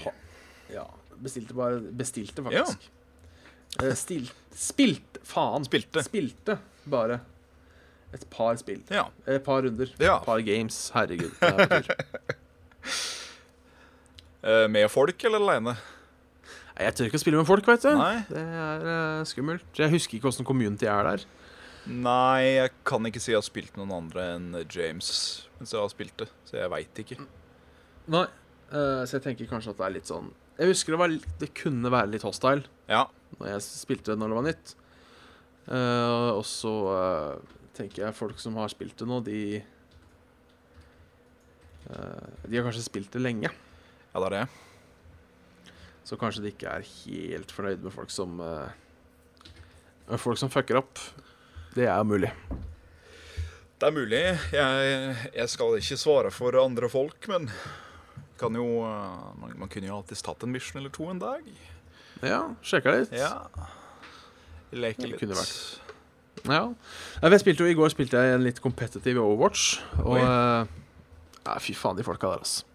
Ja, 0.73 0.85
bestilte 1.21 1.53
bare 1.57 1.79
Bestilte, 1.81 2.43
faktisk. 2.45 2.85
Eh, 2.89 2.95
stil, 3.97 4.29
spilt 4.55 5.19
Faen. 5.29 5.65
Spilte. 5.67 6.03
Spilte 6.05 6.57
bare 6.89 7.19
et 8.13 8.25
par 8.33 8.57
spill. 8.57 8.81
Ja. 8.89 9.05
Et 9.29 9.43
par 9.45 9.61
runder. 9.63 9.91
Ja. 10.01 10.17
Et 10.17 10.25
par 10.25 10.41
games. 10.41 10.81
Herregud. 10.95 11.31
Er. 11.41 11.89
Eh, 14.39 14.69
med 14.71 14.85
folk 14.87 15.19
eller 15.27 15.41
aleine? 15.43 15.73
Jeg 16.79 16.95
tør 16.95 17.09
ikke 17.09 17.19
å 17.19 17.21
spille 17.25 17.39
med 17.41 17.47
folk, 17.49 17.65
vet 17.67 17.83
du. 17.83 17.89
Nei. 17.99 18.21
Det 18.29 18.39
er 18.39 18.85
eh, 18.87 19.23
skummelt. 19.27 19.65
Jeg 19.75 19.91
husker 19.91 20.15
ikke 20.15 20.29
åssen 20.31 20.47
community 20.47 20.87
er 20.87 21.09
der. 21.09 21.25
Nei, 21.91 22.45
jeg 22.55 22.71
kan 22.87 23.03
ikke 23.09 23.19
si 23.19 23.33
jeg 23.33 23.39
har 23.41 23.43
spilt 23.43 23.75
noen 23.75 23.91
andre 23.97 24.29
enn 24.37 24.47
James 24.71 25.09
mens 25.59 25.75
jeg 25.75 25.81
har 25.81 25.91
spilt 25.91 26.15
det. 26.23 26.29
Så 26.47 26.55
jeg 26.55 26.71
veit 26.71 27.01
ikke. 27.03 27.19
Nei. 28.15 28.25
uh, 28.71 29.03
så 29.03 29.17
jeg 29.17 29.25
tenker 29.27 29.51
kanskje 29.51 29.73
at 29.73 29.81
det 29.81 29.85
er 29.89 29.95
litt 29.97 30.07
sånn 30.09 30.31
Jeg 30.55 30.71
husker 30.71 30.95
det, 30.95 30.99
var, 31.01 31.11
det 31.43 31.49
kunne 31.59 31.91
være 31.93 32.09
litt 32.15 32.23
hostile 32.25 32.63
Ja. 32.89 33.03
Når 33.37 33.51
jeg 33.53 33.65
spilte 33.67 34.13
det 34.13 34.19
når 34.19 34.31
det 34.31 34.37
var 34.39 34.47
nytt. 34.47 34.75
Uh, 35.69 36.33
og 36.33 36.45
så 36.49 36.71
uh, 36.89 37.57
tenker 37.77 38.07
jeg 38.07 38.17
folk 38.17 38.39
som 38.41 38.55
har 38.57 38.71
spilt 38.73 38.97
det 38.97 39.05
nå, 39.05 39.19
de 39.21 39.41
uh, 41.91 42.29
De 42.47 42.57
har 42.57 42.65
kanskje 42.65 42.87
spilt 42.87 43.11
det 43.13 43.21
lenge. 43.21 43.51
ja, 43.51 44.15
det 44.17 44.25
er 44.31 44.37
det. 44.39 44.47
Så 46.09 46.17
kanskje 46.17 46.41
de 46.41 46.53
ikke 46.55 46.71
er 46.73 46.87
helt 47.05 47.51
fornøyd 47.53 47.83
med 47.85 47.93
folk 47.93 48.09
som 48.09 48.39
med 48.39 50.17
Folk 50.17 50.39
som 50.41 50.49
fucker 50.49 50.79
opp. 50.79 50.97
Det 51.75 51.85
er 51.85 52.03
mulig. 52.03 52.31
Det 53.77 53.85
er 53.85 53.93
mulig. 53.93 54.23
Jeg, 54.49 55.13
jeg 55.35 55.51
skal 55.53 55.77
ikke 55.77 55.97
svare 56.01 56.31
for 56.33 56.57
andre 56.57 56.89
folk, 56.89 57.27
men 57.29 57.45
kan 58.41 58.57
jo, 58.57 58.81
man, 59.37 59.53
man 59.59 59.69
kunne 59.69 59.85
jo 59.85 59.99
alltids 59.99 60.25
tatt 60.25 60.41
en 60.43 60.51
mission 60.51 60.81
eller 60.81 60.89
to 60.95 61.05
en 61.11 61.21
dag. 61.21 61.45
Ja, 62.25 62.41
sjekka 62.65 62.93
litt. 62.97 63.11
Ja. 63.15 63.33
Leke 64.75 65.01
Det 65.01 65.11
litt. 65.13 65.19
kunne 65.21 65.37
vært. 65.37 65.79
Ja. 66.49 66.63
Jeg 67.23 67.39
spilte 67.43 67.63
jo, 67.65 67.69
I 67.71 67.75
går 67.77 67.91
spilte 67.91 68.19
jeg 68.21 68.35
en 68.37 68.43
litt 68.45 68.59
competitive 68.63 69.19
Overwatch, 69.23 69.79
og 70.03 70.13
Oi. 70.15 70.21
eh, 70.23 70.65
ja, 71.45 71.55
Fy 71.59 71.73
faen, 71.75 71.97
de 71.99 72.03
folka 72.07 72.29
der, 72.31 72.43
altså. 72.45 72.65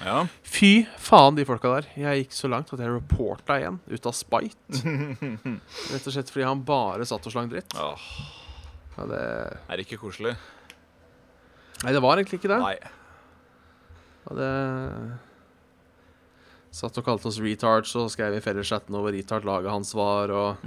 Ja. 0.00 0.22
Fy 0.48 0.70
faen, 0.96 1.34
de 1.36 1.44
folka 1.44 1.68
der. 1.74 1.88
Jeg 1.98 2.22
gikk 2.22 2.32
så 2.36 2.48
langt 2.48 2.70
at 2.72 2.80
jeg 2.80 2.88
reporta 2.94 3.58
igjen, 3.60 3.80
ut 3.90 4.06
av 4.08 4.14
spite. 4.16 4.80
Rett 5.92 6.06
og 6.08 6.14
slett 6.14 6.30
fordi 6.32 6.46
han 6.48 6.62
bare 6.64 7.04
satt 7.08 7.26
og 7.28 7.34
slang 7.34 7.50
dritt. 7.52 7.74
Åh, 7.76 8.06
Ja, 8.96 9.04
det... 9.08 9.20
er 9.68 9.76
det 9.80 9.86
ikke 9.86 10.00
koselig? 10.04 10.34
Nei, 11.82 11.92
det 11.96 12.00
var 12.04 12.16
egentlig 12.20 12.38
ikke 12.40 12.52
det. 12.52 12.60
Nei. 12.62 12.76
Ja, 14.22 14.34
det... 14.38 14.50
Satt 16.72 16.96
og 16.96 17.04
kalte 17.04 17.28
oss 17.28 17.36
retards 17.42 17.92
og 18.00 18.08
skrev 18.14 18.38
i 18.38 18.40
felleschatten 18.44 18.96
over 18.96 19.12
retard-laget 19.12 19.68
hans 19.74 19.90
var, 19.96 20.32
og 20.32 20.62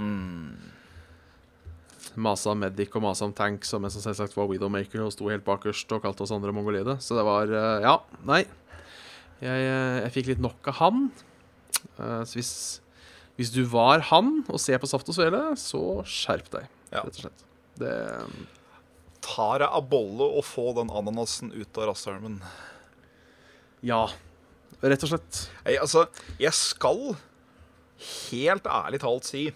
masa 2.16 2.52
om 2.54 2.60
medic 2.62 2.94
og 2.96 3.02
masa 3.04 3.26
om 3.26 3.34
tank, 3.36 3.66
som 3.66 3.82
mest 3.84 3.98
selvsagt 4.00 4.36
var 4.38 4.46
Widowmaker 4.48 5.02
og 5.04 5.12
sto 5.12 5.26
helt 5.28 5.44
bakerst 5.44 5.90
og 5.92 6.04
kalte 6.06 6.22
oss 6.24 6.32
andre 6.32 6.54
mongolide. 6.54 6.94
Så 7.02 7.18
det 7.18 7.24
var 7.26 7.50
uh, 7.50 7.82
Ja, 7.84 7.96
nei. 8.28 8.44
Jeg, 9.42 9.66
eh, 9.68 9.98
jeg 10.06 10.12
fikk 10.14 10.28
litt 10.30 10.40
nok 10.40 10.70
av 10.72 10.78
han. 10.78 11.00
Uh, 11.98 12.22
Så 12.24 12.38
hvis, 12.38 12.52
hvis 13.36 13.50
du 13.52 13.64
var 13.68 14.00
han 14.08 14.38
og 14.48 14.60
ser 14.62 14.78
på 14.80 14.88
Saft 14.88 15.10
og 15.12 15.18
Svele, 15.18 15.42
så 15.60 15.82
skjerp 16.08 16.48
deg, 16.54 16.70
Ja. 16.94 17.02
rett 17.02 17.18
og 17.18 17.24
slett. 17.26 17.44
Det 17.76 17.92
Tar 19.26 19.58
jeg 19.64 19.68
av 19.74 19.88
bolle 19.90 20.22
og 20.38 20.44
få 20.46 20.70
den 20.76 20.88
ananasen 20.94 21.50
ut 21.50 21.78
av 21.82 21.88
rasshølmen. 21.90 22.38
Ja, 23.84 24.06
rett 24.82 25.06
og 25.06 25.12
slett. 25.12 25.40
Nei, 25.64 25.76
altså, 25.80 26.06
jeg 26.40 26.54
skal 26.56 27.16
helt 28.30 28.66
ærlig 28.68 29.00
talt 29.02 29.28
si 29.28 29.46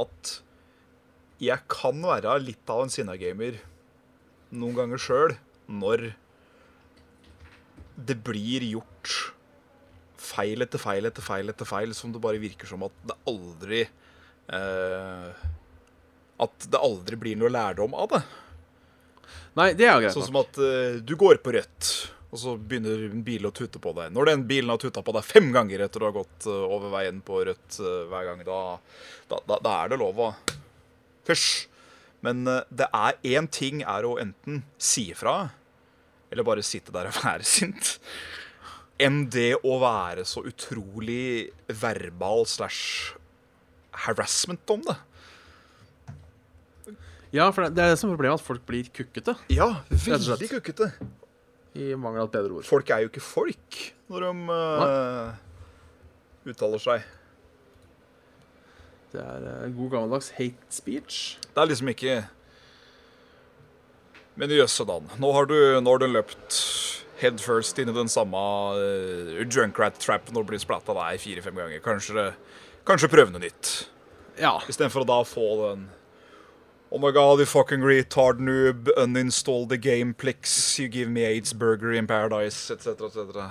at 0.00 0.36
jeg 1.40 1.64
kan 1.72 2.00
være 2.04 2.38
litt 2.44 2.72
av 2.72 2.84
en 2.84 2.92
sinna-gamer 2.92 3.58
noen 4.50 4.76
ganger 4.76 5.00
sjøl 5.00 5.34
når 5.70 6.10
det 8.00 8.16
blir 8.24 8.64
gjort 8.64 9.14
feil 10.20 10.64
etter 10.64 10.80
feil 10.80 11.08
etter 11.08 11.24
feil 11.24 11.52
etter 11.52 11.68
feil 11.68 11.94
som 11.96 12.12
det 12.14 12.22
bare 12.22 12.40
virker 12.42 12.68
som 12.68 12.84
at 12.86 12.94
det 13.08 13.16
aldri 13.30 13.82
eh, 13.84 15.48
At 16.40 16.68
det 16.72 16.80
aldri 16.80 17.18
blir 17.20 17.36
noe 17.40 17.52
lærdom 17.52 17.92
av 17.96 18.08
det. 18.14 18.20
Nei, 19.58 19.72
det 19.76 19.88
er 19.88 19.98
greit. 20.00 20.14
Sånn 20.14 20.28
som 20.28 20.38
at 20.40 20.56
eh, 20.62 21.00
du 21.04 21.12
går 21.20 21.40
på 21.44 21.52
rødt, 21.56 21.90
og 22.30 22.38
så 22.38 22.54
begynner 22.54 23.08
en 23.08 23.24
bil 23.26 23.48
å 23.48 23.54
tute 23.54 23.80
på 23.82 23.92
deg. 23.96 24.12
Når 24.14 24.30
den 24.30 24.44
bilen 24.46 24.70
har 24.70 24.78
tuta 24.80 25.02
på 25.02 25.14
deg 25.16 25.26
fem 25.26 25.50
ganger 25.54 25.82
etter 25.82 26.02
du 26.02 26.06
har 26.06 26.14
gått 26.14 26.46
eh, 26.46 26.66
over 26.76 26.92
veien 26.92 27.18
på 27.26 27.42
rødt 27.48 27.80
eh, 27.82 28.04
hver 28.10 28.28
gang, 28.28 28.44
da, 28.46 28.60
da, 29.32 29.40
da, 29.48 29.58
da 29.58 29.74
er 29.80 29.92
det 29.92 30.00
lov 30.02 30.22
å 30.28 30.30
Hysj. 31.28 31.66
Men 32.26 32.44
eh, 32.48 32.62
det 32.70 32.86
er 32.94 33.18
én 33.34 33.50
ting 33.50 33.82
er 33.82 34.06
å 34.06 34.14
enten 34.22 34.62
si 34.78 35.08
ifra, 35.10 35.50
eller 36.30 36.46
bare 36.46 36.66
sitte 36.66 36.94
der 36.94 37.10
og 37.10 37.18
være 37.24 37.46
sint, 37.46 37.96
enn 39.00 39.24
det 39.32 39.54
å 39.66 39.80
være 39.82 40.26
så 40.28 40.44
utrolig 40.46 41.50
verbal 41.66 42.46
slash 42.46 43.16
harassment 44.06 44.70
om 44.70 44.84
det. 44.86 45.00
Ja, 47.34 47.46
for 47.54 47.70
det 47.70 47.78
er 47.78 47.92
det 47.94 47.98
som 47.98 48.10
er 48.10 48.16
problemet, 48.18 48.38
at 48.38 48.46
folk 48.46 48.62
blir 48.66 48.86
kukkete. 48.94 49.34
Ja, 49.54 49.72
veldig 49.90 50.50
kukkete. 50.58 50.90
I 51.78 51.92
mangel 51.94 52.24
av 52.24 52.30
et 52.30 52.34
bedre 52.34 52.58
ord. 52.58 52.66
Folk 52.66 52.90
er 52.90 53.04
jo 53.04 53.10
ikke 53.12 53.22
folk 53.22 53.80
når 54.10 54.26
de 54.26 54.32
uh, 54.50 55.32
uttaler 56.50 56.82
seg. 56.82 57.04
Det 59.10 59.22
er 59.22 59.46
eh, 59.50 59.70
god 59.74 59.88
gammeldags 59.90 60.30
hate 60.36 60.70
speech. 60.70 61.36
Det 61.42 61.58
er 61.58 61.66
liksom 61.66 61.88
ikke 61.90 62.12
Men 64.38 64.52
jøsse 64.54 64.86
dan, 64.86 65.08
nå 65.18 65.32
har 65.34 65.48
du, 65.50 65.56
nå 65.82 65.90
har 65.90 65.98
du 65.98 66.06
løpt 66.06 66.58
head 67.20 67.42
first 67.42 67.78
inn 67.82 67.90
i 67.90 67.94
den 67.96 68.08
samme 68.08 68.40
uh, 68.78 69.32
junkrat-trappen 69.42 70.38
og 70.38 70.46
blitt 70.48 70.62
splatta 70.64 70.94
der 70.96 71.18
fire-fem 71.20 71.58
ganger. 71.58 71.82
Kanskje, 71.84 72.30
kanskje 72.88 73.10
prøve 73.12 73.34
noe 73.34 73.42
nytt. 73.42 73.72
Ja. 74.40 74.54
Istedenfor 74.70 75.04
å 75.04 75.10
da 75.10 75.18
få 75.28 75.48
den 75.66 75.84
Oh 76.92 76.98
my 76.98 77.12
god, 77.12 77.38
you 77.38 77.46
fucking 77.46 77.80
retard 77.80 78.40
noob, 78.40 78.88
uninstall 78.96 79.68
the 79.68 79.78
game, 79.78 80.12
plix. 80.12 80.78
you 80.78 80.88
give 80.88 81.08
me 81.08 81.24
AIDS 81.24 81.52
burger 81.52 81.92
in 81.92 82.06
paradise, 82.06 82.70
etc., 82.70 83.06
etc. 83.06 83.46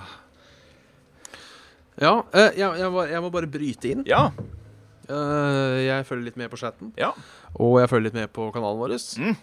ja 2.00 2.22
eh, 2.32 2.50
jeg, 2.56 2.78
jeg, 2.78 2.90
må, 2.92 3.04
jeg 3.08 3.22
må 3.22 3.30
bare 3.30 3.48
bryte 3.48 3.90
inn. 3.90 4.04
Ja, 4.06 4.30
Eh, 5.10 5.76
jeg 5.88 6.06
følger 6.06 6.28
litt 6.28 6.36
med 6.38 6.50
på 6.52 6.58
chatten, 6.60 6.92
ja. 6.98 7.10
og 7.58 7.80
jeg 7.80 7.90
følger 7.90 8.10
litt 8.10 8.18
med 8.20 8.30
på 8.34 8.46
kanalen 8.54 8.78
vår. 8.78 8.94
Mm. 9.18 9.34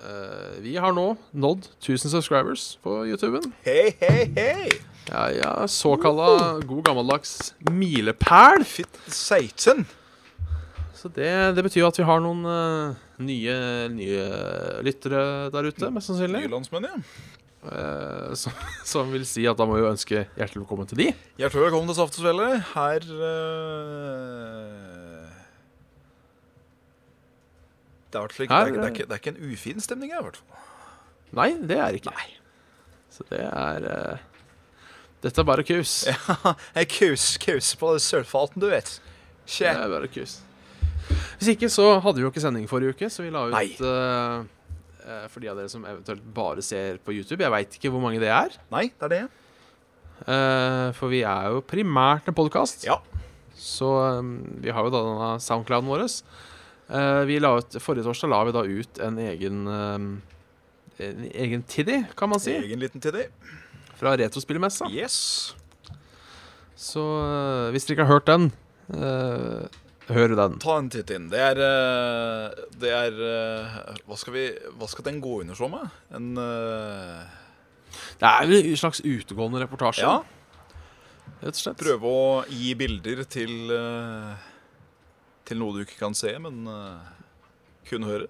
Eh, 0.00 0.52
vi 0.62 0.76
har 0.80 0.94
nå 0.94 1.06
nådd 1.32 1.66
1000 1.80 2.12
subscribers 2.12 2.76
på 2.84 3.02
YouTuben. 3.08 3.50
Hei, 3.66 3.90
hei, 4.00 4.28
hei! 4.36 4.68
Ja, 5.10 5.24
ja, 5.34 5.52
Såkalla 5.66 6.60
god 6.62 6.84
gammeldags 6.86 7.54
milepæl. 7.66 8.62
Fitt 8.64 9.00
seiten. 9.10 9.86
Så 10.94 11.10
det, 11.10 11.56
det 11.56 11.64
betyr 11.66 11.82
jo 11.82 11.90
at 11.90 11.98
vi 11.98 12.06
har 12.06 12.22
noen 12.22 12.46
eh, 12.46 13.00
nye, 13.24 13.56
nye 13.92 14.24
lyttere 14.86 15.22
der 15.52 15.68
ute, 15.70 15.90
mest 15.94 16.10
sannsynlig. 16.10 16.44
Nye 16.46 16.52
landsmenn, 16.54 16.88
ja. 16.88 17.02
Uh, 17.60 18.32
som, 18.40 18.56
som 18.92 19.10
vil 19.12 19.26
si 19.28 19.44
at 19.48 19.58
da 19.58 19.66
må 19.68 19.76
vi 19.76 19.82
jo 19.84 19.90
ønske 19.90 20.22
hjertelig 20.38 20.62
velkommen 20.62 20.88
til 20.88 21.02
de. 21.02 21.08
Hjertelig 21.40 21.66
velkommen 21.66 21.92
til 21.92 21.98
Saft 21.98 22.16
og 22.16 22.24
Svele. 22.24 22.48
Her 22.72 23.10
uh... 23.20 23.28
Det 28.10 28.18
er, 28.18 28.32
slik, 28.34 28.50
her 28.50 28.72
ikke, 28.72 28.80
det, 28.80 28.80
er, 28.80 28.80
det, 28.80 28.88
er 28.88 28.94
ikke, 28.94 29.06
det 29.06 29.14
er 29.14 29.20
ikke 29.22 29.34
en 29.36 29.52
ufin 29.52 29.84
stemning 29.84 30.10
her, 30.10 30.24
i 30.24 30.28
hvert 30.30 30.40
fall. 30.40 30.66
Nei, 31.38 31.52
det 31.62 31.76
er 31.78 31.94
det 31.94 32.10
Nei. 32.10 32.26
Så 33.12 33.26
det 33.30 33.44
er 33.44 33.86
uh... 33.86 34.26
Dette 35.20 35.42
er 35.42 35.46
bare 35.46 35.62
kus. 35.68 36.06
Ja, 36.08 36.54
kus, 36.96 37.34
kus 37.42 37.74
på 37.76 37.92
surfalten, 38.00 38.62
du 38.64 38.70
vet. 38.72 38.96
Det 39.44 39.68
er 39.68 39.84
bare 39.92 40.08
kus. 40.08 40.40
Hvis 41.40 41.54
ikke 41.54 41.70
så 41.72 41.92
hadde 42.04 42.20
vi 42.20 42.24
jo 42.26 42.30
ikke 42.32 42.42
sending 42.42 42.66
forrige 42.70 42.94
uke, 42.94 43.10
så 43.12 43.24
vi 43.24 43.30
la 43.32 43.46
ut 43.48 43.84
eh, 43.86 45.26
For 45.32 45.42
de 45.42 45.50
av 45.50 45.60
dere 45.60 45.70
som 45.72 45.86
eventuelt 45.88 46.24
bare 46.36 46.64
ser 46.64 47.00
på 47.04 47.14
YouTube. 47.16 47.42
Jeg 47.42 47.54
veit 47.54 47.78
ikke 47.78 47.92
hvor 47.92 48.02
mange 48.04 48.20
det 48.22 48.28
er. 48.34 48.56
Nei, 48.72 48.88
det 48.92 49.08
er 49.08 49.14
det. 49.14 49.22
Uh, 50.20 50.90
for 50.92 51.08
vi 51.08 51.22
er 51.24 51.48
jo 51.54 51.62
primært 51.64 52.28
en 52.28 52.36
podkast. 52.36 52.84
Ja. 52.84 52.98
Så 53.56 53.88
um, 54.20 54.34
vi 54.60 54.72
har 54.72 54.84
jo 54.84 54.92
da 54.92 55.00
denne 55.06 55.30
soundclouden 55.40 55.88
vår. 55.88 56.04
Uh, 56.90 57.22
vi 57.28 57.38
la 57.40 57.54
ut, 57.56 57.78
forrige 57.80 58.04
torsdag 58.04 58.32
la 58.32 58.42
vi 58.48 58.54
da 58.56 58.64
ut 58.66 59.00
en 59.06 59.20
egen 59.22 59.64
um, 59.68 60.10
En 61.00 61.22
egen 61.32 61.62
tiddy, 61.64 62.02
kan 62.12 62.28
man 62.28 62.40
si, 62.42 62.52
Egen 62.52 62.82
liten 62.82 63.00
tiddy. 63.00 63.22
fra 63.96 64.12
Retrospillmessa. 64.20 64.84
Yes. 64.92 65.54
Så 66.76 67.00
uh, 67.00 67.70
hvis 67.72 67.88
dere 67.88 67.96
ikke 67.96 68.04
har 68.04 68.18
hørt 68.18 68.28
den, 68.28 68.50
hør 70.08 70.34
den. 70.38 70.56
Ta 70.62 70.76
en 70.80 70.88
titt 70.92 71.10
inn. 71.14 71.28
Det 71.32 71.40
er 71.40 71.60
eh, 71.64 72.64
Det 72.80 72.92
er 72.94 73.20
eh, 73.26 73.78
hva, 74.08 74.18
skal 74.18 74.36
vi, 74.36 74.46
hva 74.78 74.88
skal 74.90 75.06
den 75.10 75.20
gå 75.22 75.40
under 75.42 75.58
som? 75.58 75.76
En 76.16 76.32
uh... 76.38 77.38
Det 78.20 78.28
er 78.28 78.52
en 78.54 78.76
slags 78.78 79.00
utegående 79.02 79.62
reportasje, 79.64 80.06
Ja. 80.06 80.20
rett 81.40 81.56
og 81.56 81.58
slett. 81.58 81.80
Prøve 81.80 82.10
å 82.10 82.26
gi 82.46 82.74
bilder 82.78 83.24
til 83.26 83.72
Til 85.48 85.58
noe 85.58 85.74
du 85.74 85.80
ikke 85.82 85.98
kan 85.98 86.14
se, 86.14 86.36
men 86.38 86.62
uh, 86.70 87.00
kun 87.88 88.06
høre. 88.06 88.28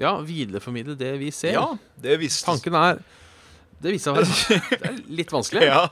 Ja, 0.00 0.16
videreformidle 0.24 0.96
det 0.98 1.12
vi 1.20 1.28
ser. 1.30 1.54
Ja, 1.58 1.66
det 2.00 2.16
visste 2.18 2.48
Tanken 2.48 2.74
er 2.74 2.98
Det 3.78 3.92
viser 3.94 4.16
seg 4.16 4.16
å 4.16 4.80
være 4.80 4.96
litt 5.20 5.34
vanskelig. 5.34 5.68
Ja. 5.74 5.86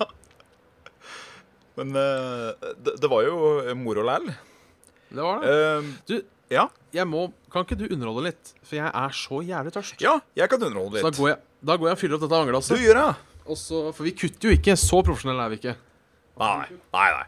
Men 1.77 1.95
uh, 1.97 2.53
det, 2.85 2.99
det 3.01 3.09
var 3.09 3.23
jo 3.25 3.37
moro 3.81 4.03
læl. 4.05 4.27
Det 5.13 5.23
var 5.23 5.41
det. 5.43 5.53
Eh, 5.53 5.91
Du, 6.09 6.15
ja. 6.51 6.67
jeg 6.93 7.07
må 7.09 7.27
Kan 7.53 7.65
ikke 7.67 7.77
du 7.79 7.87
underholde 7.93 8.25
litt? 8.31 8.53
For 8.65 8.77
jeg 8.81 8.89
er 8.89 9.17
så 9.17 9.43
jævlig 9.45 9.73
tørst. 9.77 10.01
ja, 10.01 10.19
jeg 10.37 10.49
kan 10.49 10.63
underholde 10.63 10.99
Så 11.01 11.03
da 11.05 11.11
litt. 11.13 11.19
går, 11.21 11.29
jeg, 11.29 11.39
da 11.69 11.77
går 11.77 11.89
jeg 11.91 11.97
og 11.99 12.03
fyller 12.03 12.17
opp 12.17 12.29
dette 12.29 12.77
Du 12.77 12.83
gjør 12.87 13.01
det? 13.01 13.17
Og 13.47 13.57
så- 13.57 13.93
For 13.93 14.05
vi 14.05 14.13
kutter 14.13 14.49
jo 14.49 14.57
ikke. 14.57 14.77
Så 14.79 15.03
profesjonelle 15.05 15.45
er 15.45 15.51
vi 15.51 15.57
ikke. 15.61 15.77
Nei, 16.39 16.67
nei. 16.95 17.11
nei. 17.13 17.27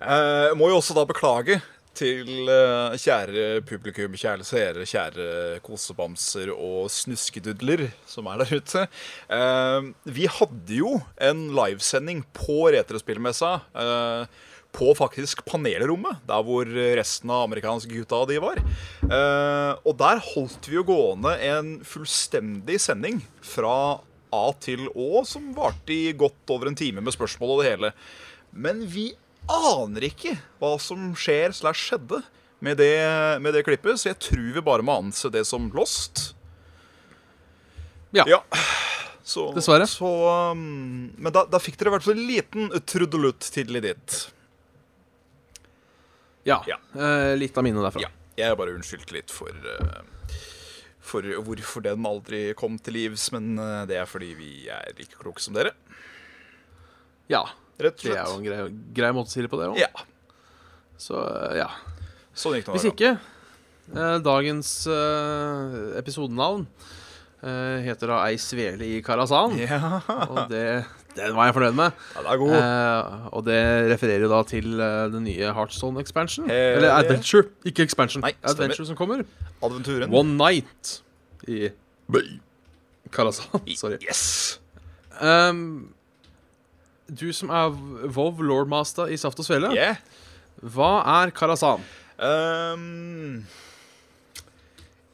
Uh, 0.00 0.54
må 0.56 0.68
jo 0.70 0.78
også 0.78 0.94
da 0.96 1.04
beklage 1.04 1.60
til 1.98 2.46
uh, 2.46 2.94
kjære 2.94 3.60
publikum, 3.66 4.12
kjære 4.14 4.44
seere, 4.46 4.84
kjære 4.86 5.58
kosebamser 5.66 6.52
og 6.54 6.86
snuskedudler 6.94 7.88
som 8.06 8.28
er 8.30 8.38
der 8.44 8.52
ute. 8.60 8.84
Uh, 9.28 9.90
vi 10.06 10.28
hadde 10.30 10.78
jo 10.78 11.00
en 11.20 11.48
livesending 11.58 12.22
på 12.32 12.70
Retrospillmessa. 12.72 13.60
eh, 13.74 14.26
på 14.74 14.92
faktisk 14.94 15.44
panelrommet, 15.48 16.20
der 16.28 16.44
hvor 16.44 16.68
resten 16.98 17.32
av 17.32 17.46
amerikanske 17.46 17.90
gutta 17.90 18.20
de 18.28 18.38
var. 18.42 18.60
Eh, 19.08 19.72
og 19.82 19.96
der 19.98 20.20
holdt 20.22 20.68
vi 20.68 20.76
jo 20.76 20.84
gående 20.86 21.34
en 21.48 21.72
fullstendig 21.88 22.78
sending 22.82 23.22
fra 23.42 24.00
A 24.34 24.44
til 24.60 24.86
Å, 24.92 25.24
som 25.26 25.52
varte 25.56 25.94
i 25.94 26.12
godt 26.16 26.52
over 26.52 26.68
en 26.68 26.78
time 26.78 27.02
med 27.04 27.16
spørsmål 27.16 27.54
og 27.54 27.62
det 27.62 27.70
hele. 27.72 27.92
Men 28.52 28.84
vi 28.90 29.10
aner 29.48 30.10
ikke 30.10 30.36
hva 30.60 30.74
som 30.82 31.12
skjer 31.16 31.54
slash 31.56 31.88
skjedde 31.88 32.20
med 32.64 32.80
det, 32.80 32.92
med 33.40 33.54
det 33.54 33.64
klippet, 33.66 34.00
så 34.00 34.10
jeg 34.10 34.20
tror 34.28 34.50
vi 34.56 34.64
bare 34.66 34.84
må 34.84 34.98
anse 35.00 35.30
det 35.32 35.44
som 35.48 35.70
lost. 35.74 36.32
Ja. 38.16 38.24
Ja. 38.28 38.42
Så, 39.28 39.50
Dessverre. 39.52 39.84
Så, 39.88 40.08
um, 40.52 41.10
men 41.20 41.34
da, 41.34 41.44
da 41.48 41.60
fikk 41.60 41.76
dere 41.76 41.92
i 41.92 41.96
hvert 41.96 42.06
fall 42.06 42.16
en 42.16 42.28
liten 42.30 42.70
trudelutt 42.88 43.44
tidlig 43.52 43.82
i 43.82 43.86
ditt. 43.90 44.18
Ja. 46.48 46.62
Ja. 46.66 46.78
Uh, 46.96 47.34
litt 47.38 47.56
av 47.58 47.66
minnet 47.66 47.84
derfra. 47.84 48.06
Ja. 48.06 48.12
Jeg 48.38 48.56
bare 48.58 48.74
unnskyldte 48.76 49.16
litt 49.16 49.32
for 49.34 49.50
uh, 49.50 50.02
For 51.08 51.24
hvorfor 51.44 51.82
den 51.84 52.06
aldri 52.06 52.42
kom 52.58 52.76
til 52.84 52.98
livs, 52.98 53.28
men 53.34 53.56
uh, 53.58 53.82
det 53.88 53.98
er 54.00 54.08
fordi 54.08 54.32
vi 54.38 54.52
er 54.72 54.92
like 54.98 55.18
kloke 55.18 55.42
som 55.44 55.56
dere. 55.58 55.74
Ja. 57.28 57.42
rett 57.80 57.98
og 58.00 58.06
Det 58.08 58.14
er 58.16 58.28
jo 58.30 58.38
en 58.38 58.46
grei, 58.46 58.60
grei 58.96 59.10
måte 59.16 59.28
å 59.28 59.34
si 59.34 59.44
det 59.44 59.50
på, 59.52 59.58
det 59.60 59.68
òg. 59.72 59.80
Ja, 59.82 59.90
Så 60.98 61.20
ja. 61.58 61.68
sånn 62.32 62.56
gikk 62.56 62.70
det 62.70 62.78
Hvis 62.78 62.88
ikke 62.88 63.18
Dagens 64.24 64.70
episodenavn 65.96 66.66
heter 67.84 68.10
da 68.10 68.18
Ei 68.26 68.36
svele 68.40 68.84
i 68.84 68.98
Karasan. 69.04 69.54
Ja, 69.60 70.00
Og 70.28 70.40
det, 70.50 70.64
den 71.18 71.34
var 71.36 71.48
jeg 71.50 71.54
fornøyd 71.58 71.76
med. 71.78 71.98
ja, 72.14 72.22
det 72.24 72.30
er 72.32 72.40
god. 72.42 72.54
Eh, 72.58 73.26
og 73.36 73.44
det 73.48 73.58
refererer 73.92 74.24
jo 74.24 74.30
da 74.32 74.40
til 74.48 74.80
eh, 74.80 75.02
den 75.12 75.24
nye 75.26 75.50
Heartstone 75.56 76.00
expansion. 76.04 76.46
Hey, 76.50 76.76
Eller. 76.78 76.94
Adventure, 76.96 77.48
ikke 77.68 77.82
expansion. 77.88 78.22
Nei, 78.24 78.32
stemmer. 78.38 78.54
Adventure 78.54 78.86
som 78.92 78.96
kommer. 78.98 79.24
Adventuren. 79.62 80.14
One 80.14 80.36
Night 80.38 80.98
i 81.48 81.68
Karasan. 83.12 83.62
Sorry. 83.76 83.98
Yes! 84.04 84.60
Um, 85.20 85.90
du 87.08 87.32
som 87.34 87.50
er 87.50 87.72
Vov 88.14 88.42
Lordmaster 88.44 89.08
i 89.10 89.16
Saft 89.18 89.38
og 89.42 89.46
Svele, 89.48 89.70
Yeah. 89.74 89.96
hva 90.62 90.90
er 91.22 91.30
Karasan? 91.34 91.82
Um, 92.18 93.46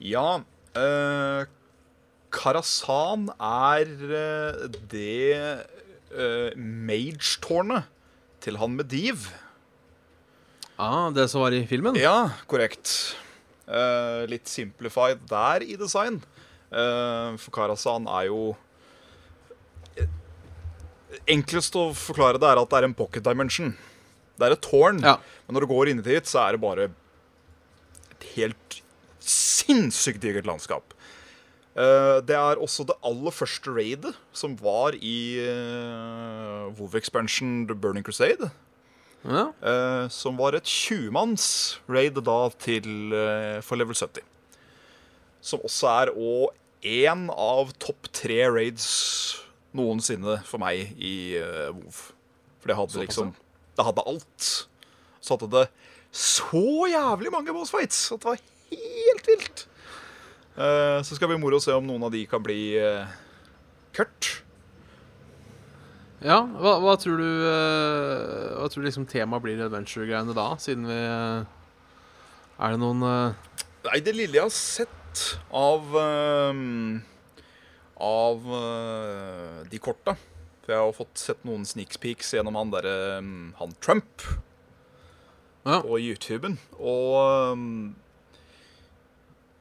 ja 0.00 0.40
uh, 0.40 1.44
Karasan 2.34 3.28
er 3.38 3.90
eh, 4.18 4.64
det 4.90 5.30
uh, 6.12 6.50
mage-tårnet 6.58 7.88
til 8.44 8.58
han 8.60 8.74
med 8.76 8.90
div. 8.92 9.28
Ah, 10.76 11.08
det 11.14 11.28
som 11.30 11.40
var 11.44 11.54
i 11.54 11.62
filmen? 11.70 11.96
Ja, 11.96 12.30
korrekt. 12.50 13.14
Uh, 13.64 14.26
litt 14.28 14.50
simplified 14.50 15.22
der 15.30 15.64
i 15.64 15.78
design. 15.80 16.20
Uh, 16.74 17.38
for 17.40 17.54
Karasan 17.54 18.08
er 18.10 18.28
jo 18.32 18.56
Enklest 21.30 21.76
å 21.78 21.92
forklare 21.94 22.40
det 22.42 22.48
er 22.50 22.58
at 22.58 22.70
det 22.72 22.78
er 22.80 22.86
en 22.88 22.96
pocket 22.98 23.22
dimension. 23.24 23.70
Det 24.34 24.48
er 24.48 24.56
et 24.56 24.64
tårn, 24.66 24.98
Ja. 25.00 25.14
men 25.46 25.54
når 25.54 25.62
du 25.64 25.66
går 25.70 25.88
inn 25.92 26.02
dit, 26.02 26.26
så 26.26 26.40
er 26.42 26.52
det 26.56 26.60
bare 26.60 26.88
et 28.10 28.26
helt 28.34 28.80
sinnssykt 29.22 30.20
digert 30.20 30.44
landskap. 30.44 30.92
Eh, 31.74 32.20
det 32.22 32.36
er 32.38 32.60
også 32.62 32.84
det 32.86 32.94
aller 33.02 33.34
første 33.34 33.72
raidet 33.74 34.12
som 34.32 34.54
var 34.60 34.94
i 34.94 35.42
uh, 35.42 36.70
WoW 36.78 36.94
Expansion 36.94 37.64
The 37.66 37.74
Burning 37.74 38.06
Crusade. 38.06 38.50
Ja. 39.24 39.48
Uh, 39.58 40.06
som 40.12 40.38
var 40.38 40.54
et 40.54 40.68
20-manns 40.68 41.80
raid 41.90 42.20
da 42.22 42.38
til 42.62 43.10
uh, 43.10 43.58
for 43.64 43.80
level 43.80 43.96
70. 43.96 44.22
Som 45.42 45.64
også 45.66 45.90
er 45.90 46.14
òg 46.14 46.54
én 46.84 47.26
av 47.32 47.72
topp 47.82 48.06
tre 48.14 48.44
raids 48.52 48.86
noensinne 49.74 50.38
for 50.46 50.62
meg 50.62 50.94
i 50.94 51.40
uh, 51.42 51.74
WoW. 51.74 52.02
For 52.62 52.70
det 52.70 52.78
hadde 52.78 53.02
liksom 53.02 53.34
Det 53.74 53.84
hadde 53.84 54.06
alt. 54.06 54.50
Så 55.18 55.34
hadde 55.34 55.50
det 55.50 55.68
så 56.14 56.86
jævlig 56.86 57.32
mange 57.34 57.50
boss 57.50 57.74
fights 57.74 58.12
at 58.14 58.22
det 58.22 58.36
var 58.36 58.42
helt 58.70 59.26
vilt. 59.26 59.64
Eh, 60.54 60.98
så 61.02 61.16
skal 61.16 61.26
det 61.28 61.34
bli 61.34 61.42
moro 61.42 61.58
å 61.58 61.62
se 61.64 61.74
om 61.74 61.86
noen 61.88 62.04
av 62.06 62.12
de 62.14 62.20
kan 62.30 62.42
bli 62.44 62.76
Kurt. 63.94 64.28
ja 66.24 66.40
hva, 66.46 66.76
hva 66.82 66.94
tror 66.98 67.18
du 67.20 67.26
eh, 67.46 68.54
Hva 68.58 68.68
tror 68.70 68.82
du 68.82 68.86
liksom 68.88 69.06
temaet 69.10 69.42
blir 69.44 69.58
i 69.60 69.66
adventure-greiene 69.66 70.34
da, 70.34 70.46
siden 70.62 70.86
vi 70.88 70.96
eh, 70.98 71.42
Er 72.58 72.74
det 72.74 72.80
noen 72.82 73.02
eh, 73.06 73.34
Nei, 73.88 73.98
det 74.06 74.14
lille 74.16 74.38
jeg 74.40 74.46
har 74.46 74.54
sett 74.54 75.24
av 75.54 75.90
Av 78.04 78.48
eh, 78.60 79.58
de 79.70 79.78
korta 79.82 80.16
For 80.64 80.72
jeg 80.74 80.80
har 80.86 80.96
fått 80.96 81.22
sett 81.22 81.44
noen 81.46 81.66
sneak 81.68 81.98
peeks 82.02 82.32
gjennom 82.34 82.56
han 82.58 82.72
derre 82.74 82.94
ehm, 83.18 83.52
Han 83.60 83.74
Trump 83.84 84.24
Ja. 85.64 85.78
på 85.80 85.96
YouTuben. 85.96 86.58
Og 86.76 87.14
ehm, 87.24 87.94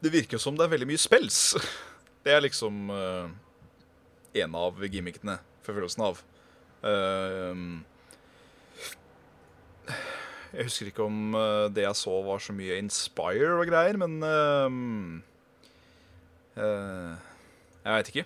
det 0.04 0.12
virker 0.12 0.42
som 0.42 0.58
det 0.60 0.68
er 0.68 0.74
veldig 0.76 0.89
mye 0.89 1.02
spels. 1.02 1.39
Det 2.24 2.32
er 2.32 2.44
liksom 2.44 2.92
uh, 2.92 3.32
en 4.44 4.56
av 4.56 4.78
gimmickene, 4.88 5.38
for 5.63 5.76
følelsen 5.76 6.06
av. 6.06 6.22
Uh, 6.84 7.82
jeg 10.54 10.68
husker 10.68 10.89
ikke 10.92 11.06
om 11.08 11.34
eh, 11.34 11.68
det 11.74 11.82
jeg 11.82 11.98
så 11.98 12.13
var 12.24 12.42
så 12.44 12.54
mye 12.54 12.78
Inspire 12.78 13.56
og 13.58 13.66
greier, 13.66 13.98
men 13.98 14.20
uh, 14.22 14.70
uh, 16.62 17.13
Jeg 17.82 17.96
veit 17.96 18.12
ikke. 18.12 18.26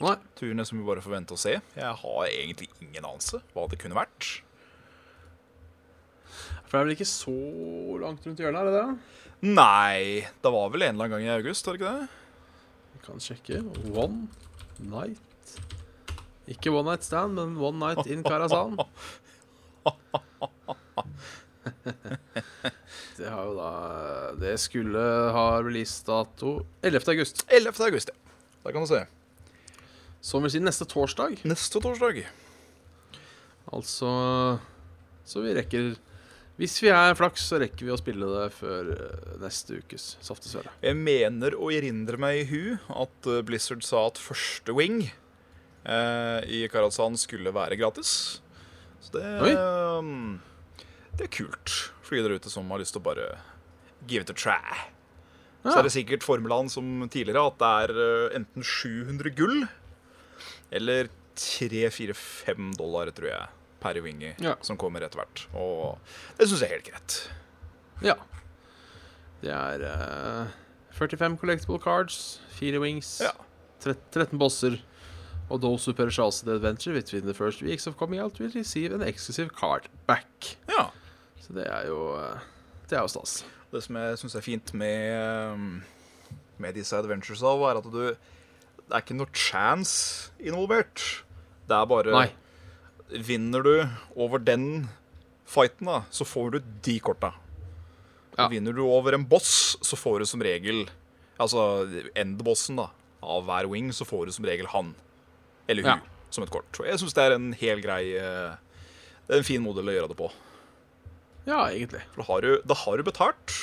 Nei. 0.00 0.14
Tror 0.40 0.56
nesten 0.56 0.80
vi 0.80 0.86
bare 0.86 1.04
får 1.04 1.12
vente 1.12 1.36
og 1.36 1.42
se. 1.42 1.58
Jeg 1.60 1.98
har 2.02 2.22
egentlig 2.30 2.70
ingen 2.80 3.04
anelse 3.04 3.42
hva 3.52 3.66
det 3.68 3.78
kunne 3.82 3.98
vært. 3.98 4.40
For 6.70 6.78
det 6.78 6.80
er 6.80 6.86
vel 6.86 6.94
ikke 6.94 7.08
så 7.10 7.34
langt 7.98 8.26
rundt 8.28 8.38
hjørnet, 8.38 8.60
er 8.60 8.66
det 8.70 8.74
det? 8.78 8.90
Nei, 9.50 10.22
det 10.44 10.52
var 10.54 10.70
vel 10.70 10.84
en 10.86 10.94
eller 10.94 11.08
annen 11.08 11.16
gang 11.16 11.24
i 11.26 11.32
august, 11.34 11.66
var 11.66 11.74
det 11.74 11.80
ikke 11.80 11.94
det? 11.96 12.06
Vi 12.94 13.00
kan 13.08 13.22
sjekke. 13.24 13.56
One 13.90 14.28
night 14.78 15.54
Ikke 16.50 16.70
one 16.70 16.86
night 16.92 17.02
stand, 17.06 17.34
men 17.34 17.56
one 17.58 17.78
night 17.82 18.06
in 18.06 18.22
Karasan. 18.22 18.78
Det 23.20 23.28
har 23.28 23.44
jo 23.44 23.54
da 23.56 23.70
Det 24.40 24.54
skulle 24.62 25.00
ha 25.34 25.46
releasedato 25.60 26.52
11. 26.86 27.02
august. 27.12 27.44
11. 27.48 27.74
august, 27.84 28.08
ja. 28.12 28.16
Der 28.64 28.72
kan 28.72 28.84
du 28.84 28.88
se. 28.88 29.02
Som 30.24 30.44
vil 30.44 30.52
si 30.54 30.60
neste 30.62 30.86
torsdag. 30.88 31.40
Neste 31.48 31.80
torsdag. 31.82 32.22
Altså 33.72 34.08
Så 35.24 35.42
vi 35.44 35.54
rekker 35.56 35.92
Hvis 36.58 36.74
vi 36.82 36.90
er 36.92 37.14
flaks, 37.16 37.46
så 37.48 37.60
rekker 37.62 37.86
vi 37.86 37.92
å 37.94 37.98
spille 38.00 38.26
det 38.34 38.48
før 38.52 38.90
eh, 38.96 39.30
neste 39.40 39.78
ukes 39.80 40.16
Saftesvele. 40.24 40.72
Jeg 40.84 40.98
mener 40.98 41.54
å 41.56 41.70
erindre 41.72 42.18
meg 42.20 42.42
i 42.42 42.46
hu 42.50 42.62
at 42.92 43.28
eh, 43.30 43.40
Blizzard 43.46 43.84
sa 43.86 44.02
at 44.10 44.20
første 44.20 44.74
wing 44.76 45.06
eh, 45.08 46.40
i 46.44 46.64
Karazan 46.72 47.16
skulle 47.20 47.54
være 47.56 47.78
gratis. 47.80 48.12
Så 49.00 49.14
det 49.16 49.24
eh, 49.54 50.10
Det 51.16 51.28
er 51.30 51.32
kult 51.38 51.76
for 52.04 52.16
de 52.18 52.26
der 52.26 52.36
ute 52.36 52.52
som 52.52 52.68
har 52.74 52.82
lyst 52.82 52.92
til 52.96 53.00
å 53.00 53.08
bare 53.08 53.30
give 54.08 54.26
it 54.26 54.32
a 54.32 54.36
try. 54.36 54.90
Så 55.60 55.76
er 55.76 55.84
det 55.84 55.92
sikkert 55.92 56.24
formelen 56.24 56.70
som 56.72 56.86
tidligere, 57.12 57.42
at 57.50 57.58
det 57.60 57.70
er 57.84 57.90
eh, 58.04 58.36
enten 58.40 58.64
700 58.64 59.32
gull 59.36 59.64
eller 60.72 61.08
3-4-5 61.40 62.74
dollar, 62.78 63.10
tror 63.16 63.28
jeg, 63.30 63.48
per 63.80 64.00
wingy 64.04 64.34
Ja. 64.42 64.54
som 64.62 64.76
kommer 64.76 65.00
etter 65.06 65.22
hvert. 65.22 65.46
Og 65.54 65.98
det 66.38 66.48
syns 66.48 66.60
jeg 66.62 66.70
er 66.70 66.74
helt 66.78 66.90
greit. 66.90 67.18
Ja. 68.04 68.14
Det 69.40 69.50
er 69.54 69.84
uh, 70.44 70.48
45 70.98 71.38
collectible 71.40 71.78
cards, 71.80 72.40
4 72.60 72.80
wings, 72.82 73.20
Ja. 73.24 73.32
13 73.80 74.38
bosser. 74.38 74.78
Og 75.50 75.60
those 75.62 75.86
who 75.86 75.94
perish 75.96 76.20
also 76.20 76.44
the 76.46 76.54
adventure 76.54 76.92
between 76.94 77.24
the 77.26 77.34
first 77.34 77.62
weeks 77.62 77.86
of 77.86 77.96
coming 77.96 78.20
out 78.20 78.38
will 78.38 78.52
receive 78.54 78.92
an 78.94 79.02
exclusive 79.02 79.50
card 79.56 79.88
back. 80.06 80.56
ja. 80.68 80.90
Så 81.40 81.54
det 81.56 81.64
er 81.66 81.86
jo 81.88 82.14
eh, 82.20 82.38
Det 82.90 82.98
er 82.98 83.00
jo 83.02 83.08
stas. 83.08 83.44
Det 83.72 83.82
som 83.82 83.96
jeg 83.96 84.18
syns 84.18 84.34
er 84.36 84.40
fint 84.44 84.74
med, 84.74 85.52
um, 85.54 85.82
med 86.58 86.74
disse 86.74 86.94
adventures, 86.96 87.40
er 87.42 87.78
at 87.78 87.84
du 87.84 87.90
Det 87.98 88.16
er 88.92 89.00
ikke 89.00 89.16
noe 89.16 89.30
chance 89.34 90.30
involvert. 90.38 91.24
Det 91.68 91.74
er 91.76 91.86
bare 91.86 92.12
Nei. 92.12 92.28
Vinner 93.10 93.62
du 93.66 93.72
over 94.14 94.38
den 94.42 94.88
fighten, 95.50 95.88
da, 95.90 96.02
så 96.14 96.24
får 96.28 96.50
du 96.54 96.58
de 96.86 96.98
korta. 97.02 97.32
Ja. 98.38 98.46
Vinner 98.52 98.72
du 98.76 98.84
over 98.86 99.16
en 99.16 99.24
boss, 99.28 99.76
så 99.82 99.96
får 99.98 100.20
du 100.22 100.26
som 100.30 100.42
regel 100.46 100.84
Altså 101.40 101.62
endbossen 102.20 102.76
da 102.78 102.90
av 103.24 103.46
hver 103.48 103.66
wing, 103.72 103.88
så 103.96 104.04
får 104.04 104.26
du 104.28 104.32
som 104.36 104.44
regel 104.44 104.68
han. 104.72 104.94
Eller 105.68 105.82
hun, 105.82 106.00
Ja. 106.02 106.28
som 106.30 106.44
et 106.44 106.50
kort. 106.52 106.68
Og 106.78 106.86
jeg 106.86 107.00
syns 107.00 107.14
det 107.16 107.24
er 107.24 107.34
en 107.34 107.52
hel 107.56 107.80
grei 107.80 108.12
eh, 108.16 108.54
Det 109.26 109.34
er 109.34 109.38
en 109.40 109.48
fin 109.48 109.62
modell 109.64 109.88
å 109.88 109.94
gjøre 109.94 110.08
det 110.12 110.16
på. 110.20 110.28
Ja, 111.46 111.64
egentlig. 111.72 112.02
For 112.12 112.20
da 112.22 112.26
har 112.28 112.40
du, 112.44 112.50
da 112.68 112.74
har 112.74 112.96
du 113.00 113.02
betalt 113.08 113.56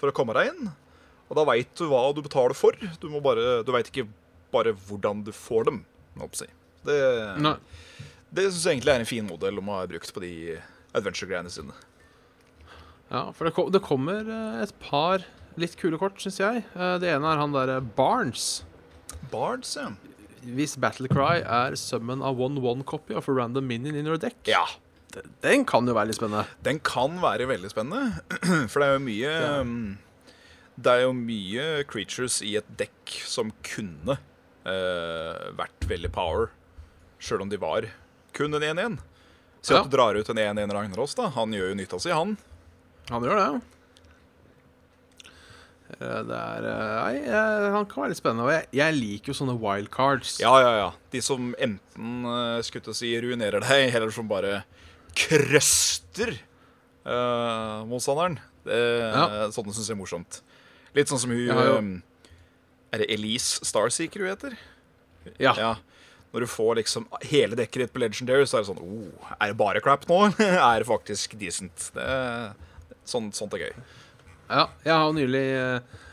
for 0.00 0.08
å 0.08 0.16
komme 0.16 0.32
deg 0.36 0.50
inn. 0.54 0.70
Og 1.28 1.36
da 1.36 1.44
veit 1.44 1.68
du 1.76 1.84
hva 1.90 2.06
du 2.16 2.22
betaler 2.24 2.56
for. 2.56 2.72
Du, 3.00 3.08
må 3.12 3.20
bare, 3.20 3.62
du 3.62 3.72
veit 3.74 3.90
ikke 3.92 4.08
bare 4.52 4.72
hvordan 4.88 5.24
du 5.26 5.32
får 5.36 5.68
dem. 5.68 5.82
Det, 6.88 6.96
Nei. 7.44 7.54
Det 8.34 8.48
syns 8.50 8.64
jeg 8.66 8.76
egentlig 8.78 8.94
er 8.94 9.02
en 9.04 9.08
fin 9.08 9.26
modell 9.28 9.58
om 9.60 9.70
å 9.72 9.78
ha 9.80 9.86
brukt 9.90 10.10
på 10.14 10.22
de 10.24 10.32
adventure-greiene 10.96 11.50
sine. 11.52 11.74
Ja, 13.08 13.30
for 13.32 13.48
det, 13.48 13.54
kom, 13.56 13.70
det 13.72 13.80
kommer 13.84 14.26
eh, 14.28 14.58
et 14.66 14.74
par 14.84 15.24
litt 15.58 15.76
kule 15.80 15.96
kort, 16.00 16.18
syns 16.20 16.36
jeg. 16.42 16.64
Eh, 16.76 16.96
det 17.02 17.08
ene 17.14 17.30
er 17.32 17.40
han 17.40 17.54
derre 17.56 17.78
Barnes. 17.96 18.62
Barnes, 19.32 19.72
ja. 19.78 19.88
Hvis 20.44 20.76
Battlecry 20.80 21.40
er 21.42 21.74
summen 21.80 22.20
av 22.24 22.38
one-one-copy 22.40 23.16
of 23.18 23.26
a 23.28 23.32
random 23.34 23.66
minion 23.66 23.96
in 23.98 24.06
your 24.06 24.20
deck. 24.20 24.36
Ja, 24.48 24.66
Den 25.42 25.64
kan 25.66 25.88
jo 25.88 25.94
være 25.96 26.10
litt 26.12 26.18
spennende. 26.20 26.44
den 26.62 26.78
kan 26.84 27.16
være 27.22 27.46
veldig 27.48 27.70
spennende. 27.72 28.20
For 28.70 28.78
det 28.84 28.88
er 28.90 28.92
jo 28.98 29.00
mye 29.06 29.30
Ja. 29.32 29.60
um, 29.64 29.98
Det 30.78 30.92
er 30.92 31.00
jo 31.06 31.14
mye 31.16 31.64
creatures 31.90 32.36
i 32.44 32.52
et 32.60 32.68
dekk 32.78 33.16
som 33.26 33.50
kunne 33.66 34.18
uh, 34.68 35.48
vært 35.58 35.88
veldig 35.90 36.12
power, 36.14 36.52
sjøl 37.18 37.42
om 37.42 37.50
de 37.50 37.58
var 37.58 37.88
kun 38.38 38.54
en 38.54 38.62
1-1. 38.70 38.98
Si 39.60 39.74
Ja. 39.74 39.80
at 39.82 39.88
du 39.90 39.96
drar 39.96 40.14
ut 40.14 40.28
en 40.30 40.38
1-1 40.38 40.70
Ragnarås, 40.72 41.16
da. 41.18 41.28
Han 41.34 41.50
gjør 41.52 41.72
jo 41.72 41.78
nytta 41.80 41.98
si, 42.00 42.10
han. 42.14 42.36
Han 43.10 43.24
gjør 43.26 43.40
det. 43.42 43.60
Eh, 45.98 46.22
Det 46.28 46.36
er 46.38 46.66
eh, 46.68 46.96
Nei, 46.98 47.14
eh, 47.26 47.68
han 47.74 47.86
kan 47.88 48.02
være 48.04 48.12
litt 48.12 48.20
spennende. 48.20 48.44
Og 48.46 48.52
jeg, 48.52 48.66
jeg 48.76 48.96
liker 48.98 49.32
jo 49.32 49.38
sånne 49.40 49.56
wildcards. 49.62 50.36
Ja, 50.42 50.52
ja, 50.62 50.72
ja. 50.82 50.88
De 51.14 51.22
som 51.24 51.52
enten 51.58 52.18
uh, 52.28 52.58
skulle 52.66 52.84
til 52.86 52.94
å 52.94 52.98
si 52.98 53.12
ruinerer 53.24 53.64
deg, 53.64 53.94
eller 53.96 54.12
som 54.14 54.28
bare 54.30 54.60
krøster 55.18 56.34
eh, 56.36 57.78
motstanderen. 57.88 58.38
Det, 58.68 58.78
Ja. 58.78 59.48
Sånne 59.54 59.72
syns 59.72 59.88
jeg 59.88 59.96
er 59.96 60.02
morsomt. 60.02 60.40
Litt 60.96 61.08
sånn 61.10 61.20
som 61.22 61.32
hun 61.32 61.40
Ja, 61.46 61.56
eh, 61.78 61.88
Er 62.92 63.02
det 63.02 63.08
Elise 63.12 63.64
Starseeker 63.68 64.22
hun 64.24 64.30
heter? 64.30 64.54
Ja. 65.40 65.74
Ja. 66.28 66.34
Når 66.34 66.44
du 66.44 66.50
får 66.52 66.74
liksom 66.82 67.06
hele 67.24 67.56
dekket 67.56 67.86
ditt 67.86 67.94
på 67.94 68.02
Legendary, 68.02 68.44
så 68.44 68.58
er 68.58 68.64
det 68.64 68.68
sånn 68.68 68.82
oh, 68.84 69.30
Er 69.38 69.52
det 69.52 69.56
bare 69.60 69.80
crap 69.84 70.04
nå? 70.10 70.26
er 70.44 70.82
det 70.82 70.88
faktisk 70.88 71.38
decent? 71.40 71.88
Det, 71.94 72.10
sånt, 73.08 73.36
sånt 73.38 73.56
er 73.56 73.68
gøy. 73.68 73.80
Ja, 74.48 74.68
jeg 74.84 74.92
har 74.92 75.16
nylig 75.16 75.46
eh, 75.56 76.04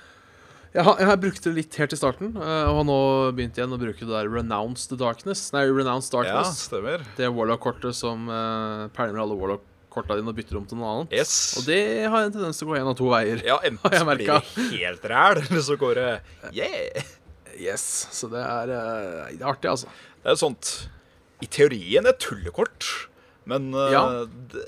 jeg 0.75 0.83
har, 0.83 0.97
jeg 0.99 1.07
har 1.07 1.19
brukt 1.23 1.45
det 1.45 1.53
litt 1.55 1.75
helt 1.79 1.93
i 1.95 1.97
starten, 1.99 2.33
eh, 2.35 2.65
og 2.67 2.81
har 2.81 2.87
nå 2.87 2.97
begynt 3.35 3.55
igjen 3.55 3.71
å 3.71 3.79
bruke 3.79 4.01
det 4.01 4.11
der 4.11 4.27
Renounce 4.27 4.89
the 4.91 4.97
Darkness. 4.99 5.47
Nei, 5.55 5.63
Renounce 5.71 6.11
Ja, 6.11 6.17
Darkness. 6.17 6.65
stemmer. 6.67 7.05
Det 7.15 7.29
Warlock-kortet 7.31 7.95
som 7.95 8.27
uh, 8.27 8.91
pælmer 8.95 9.23
alle 9.23 9.37
Warlock-korta 9.39 10.17
dine 10.19 10.33
og 10.33 10.35
bytter 10.35 10.59
om 10.59 10.65
til 10.67 10.81
noe 10.81 10.91
annet. 10.91 11.15
Yes. 11.15 11.31
Og 11.61 11.69
det 11.69 11.79
har 12.11 12.27
en 12.27 12.35
tendens 12.35 12.59
til 12.59 12.67
å 12.67 12.73
gå 12.73 12.79
én 12.81 12.91
av 12.91 12.97
to 12.99 13.07
veier. 13.07 13.39
Ja, 13.47 13.55
enten 13.69 13.95
så 13.95 14.09
blir 14.09 14.33
det 14.33 14.67
helt 14.81 15.07
ræl, 15.13 15.39
eller 15.45 15.63
så 15.69 15.79
går 15.79 16.01
det 16.01 16.09
yeah. 16.51 17.13
Yes, 17.55 18.07
Så 18.11 18.27
det 18.31 18.41
er, 18.43 18.71
eh, 18.75 19.31
det 19.37 19.41
er 19.41 19.51
artig, 19.53 19.69
altså. 19.71 19.87
Det 20.23 20.31
er 20.33 20.39
sånt 20.39 20.71
I 21.43 21.47
teorien 21.51 22.07
et 22.09 22.19
tullekort, 22.19 22.87
men 23.45 23.69
eh, 23.73 23.91
Ja. 23.93 24.25
det, 24.51 24.65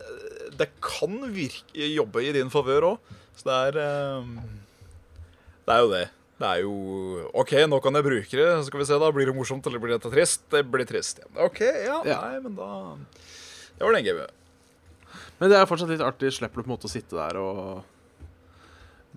det 0.57 0.69
kan 0.81 1.17
virke, 1.33 1.87
jobbe 1.93 2.23
i 2.23 2.31
din 2.35 2.49
favør 2.53 2.93
òg. 2.93 3.15
Så 3.37 3.49
det 3.49 3.57
er 3.75 3.81
eh, 3.83 4.29
Det 5.67 5.75
er 5.75 5.83
jo 5.83 5.91
det. 5.91 6.05
Det 6.37 6.45
er 6.47 6.59
jo 6.61 6.73
OK, 7.33 7.51
nå 7.67 7.79
kan 7.81 7.97
jeg 7.97 8.05
bruke 8.05 8.29
det. 8.37 8.47
Så 8.61 8.67
skal 8.69 8.79
vi 8.79 8.85
se, 8.85 8.97
da. 9.01 9.11
Blir 9.11 9.25
det 9.25 9.35
morsomt, 9.35 9.65
eller 9.65 9.81
blir 9.81 9.95
dette 9.97 10.11
trist? 10.13 10.43
Det 10.53 10.61
blir 10.69 10.85
trist. 10.85 11.19
Ja. 11.23 11.45
OK, 11.47 11.61
ja, 11.65 12.01
Ja. 12.05 12.19
Nei, 12.29 12.39
men 12.45 12.55
da 12.55 12.95
Det 13.77 13.83
var 13.85 13.93
den 13.97 14.05
gamet. 14.05 14.29
Men 15.39 15.49
det 15.51 15.57
er 15.59 15.65
fortsatt 15.69 15.89
litt 15.89 16.01
artig. 16.05 16.31
Slipper 16.33 16.61
du 16.61 16.63
på 16.63 16.69
en 16.71 16.75
måte 16.77 16.85
å 16.89 16.93
sitte 16.93 17.17
der 17.17 17.37
og 17.41 17.83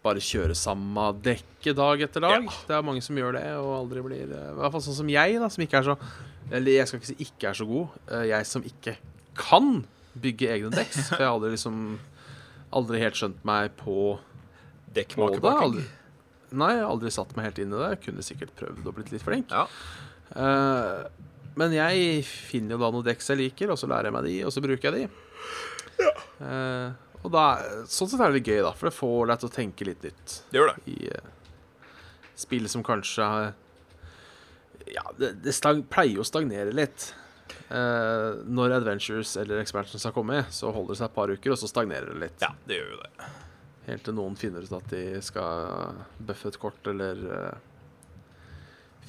bare 0.04 0.22
kjøre 0.24 0.54
samme 0.56 1.06
dekket 1.24 1.76
dag 1.76 2.00
etter 2.06 2.24
dag. 2.24 2.44
Ja. 2.48 2.58
Det 2.68 2.76
er 2.78 2.84
mange 2.86 3.02
som 3.04 3.18
gjør 3.20 3.34
det, 3.36 3.44
og 3.60 3.70
aldri 3.82 4.02
blir 4.06 4.30
eh, 4.32 4.50
I 4.52 4.58
hvert 4.58 4.72
fall 4.76 4.84
sånn 4.86 4.96
som 5.02 5.10
jeg, 5.12 5.36
da, 5.42 5.48
som 5.52 5.64
ikke 5.66 5.80
er 5.82 5.88
så 5.90 5.96
Eller 6.50 6.72
jeg 6.78 6.88
skal 6.88 7.00
ikke 7.02 7.10
si 7.10 7.16
ikke 7.26 7.50
er 7.50 7.58
så 7.60 7.66
god. 7.68 7.98
eh, 8.10 8.24
Jeg 8.32 8.46
som 8.48 8.64
ikke 8.64 8.96
kan 9.40 9.68
bygge 10.20 10.48
egne 10.56 10.70
dekks. 10.74 11.02
For 11.12 11.20
jeg 11.20 11.28
har 11.28 11.36
aldri 11.36 11.52
liksom 11.54 11.76
Aldri 12.80 13.00
helt 13.02 13.18
skjønt 13.18 13.40
meg 13.48 13.72
på. 13.80 13.94
Dekkmakerbaking. 14.94 15.80
Nei, 16.50 16.68
jeg 16.74 16.82
har 16.84 16.90
aldri 16.90 17.10
satt 17.14 17.32
meg 17.36 17.46
helt 17.48 17.58
inn 17.62 17.72
i 17.74 17.78
det. 17.80 17.88
Jeg 17.96 18.00
kunne 18.08 18.24
sikkert 18.26 18.52
prøvd 18.58 18.86
og 18.90 18.94
blitt 18.96 19.10
litt 19.14 19.22
flink. 19.26 19.50
Ja. 19.54 19.64
Eh, 20.34 21.26
men 21.58 21.74
jeg 21.74 22.22
finner 22.26 22.76
jo 22.76 22.80
da 22.84 22.90
noen 22.94 23.06
dekks 23.06 23.30
jeg 23.32 23.40
liker, 23.42 23.72
og 23.74 23.78
så 23.78 23.88
lærer 23.90 24.08
jeg 24.10 24.14
meg 24.16 24.26
de, 24.28 24.36
og 24.46 24.54
så 24.54 24.62
bruker 24.64 24.94
jeg 24.96 25.08
de. 25.10 26.10
Eh, 26.40 26.92
og 27.20 27.32
da, 27.34 27.44
sånn 27.90 28.08
sett 28.08 28.20
er 28.20 28.30
det 28.32 28.40
litt 28.40 28.48
gøy, 28.48 28.62
da, 28.64 28.72
for 28.76 28.88
det 28.88 28.96
får 28.96 29.30
deg 29.30 29.40
til 29.42 29.50
å 29.50 29.54
tenke 29.54 29.88
litt 29.88 30.04
nytt 30.06 30.36
Det 30.52 30.60
gjør 30.60 30.70
det. 30.72 30.92
i 30.94 31.10
uh, 31.12 31.88
spill 32.40 32.68
som 32.72 32.84
kanskje 32.86 33.26
Ja, 34.94 35.04
det, 35.18 35.34
det 35.44 35.54
stag, 35.56 35.82
pleier 35.92 36.22
å 36.22 36.26
stagnere 36.26 36.72
litt. 36.74 37.10
Uh, 37.70 38.40
når 38.48 38.78
Adventures 38.80 39.36
eller 39.38 39.60
Expansions 39.60 40.06
har 40.08 40.14
kommet, 40.16 40.48
så 40.54 40.72
holder 40.74 40.94
det 40.96 41.00
seg 41.02 41.10
et 41.10 41.18
par 41.18 41.30
uker, 41.30 41.52
og 41.52 41.60
så 41.60 41.68
stagnerer 41.70 42.10
det 42.14 42.24
litt. 42.24 42.42
Ja, 42.42 42.54
det 42.66 42.80
gjør 42.80 42.94
jo 42.96 43.00
det. 43.04 43.28
Helt 43.86 44.04
til 44.06 44.16
noen 44.16 44.38
finner 44.38 44.64
ut 44.64 44.74
at 44.80 44.88
de 44.90 45.04
skal 45.24 46.00
bøffe 46.18 46.50
et 46.50 46.58
kort, 46.62 46.80
eller 46.90 47.22
uh, 47.28 47.52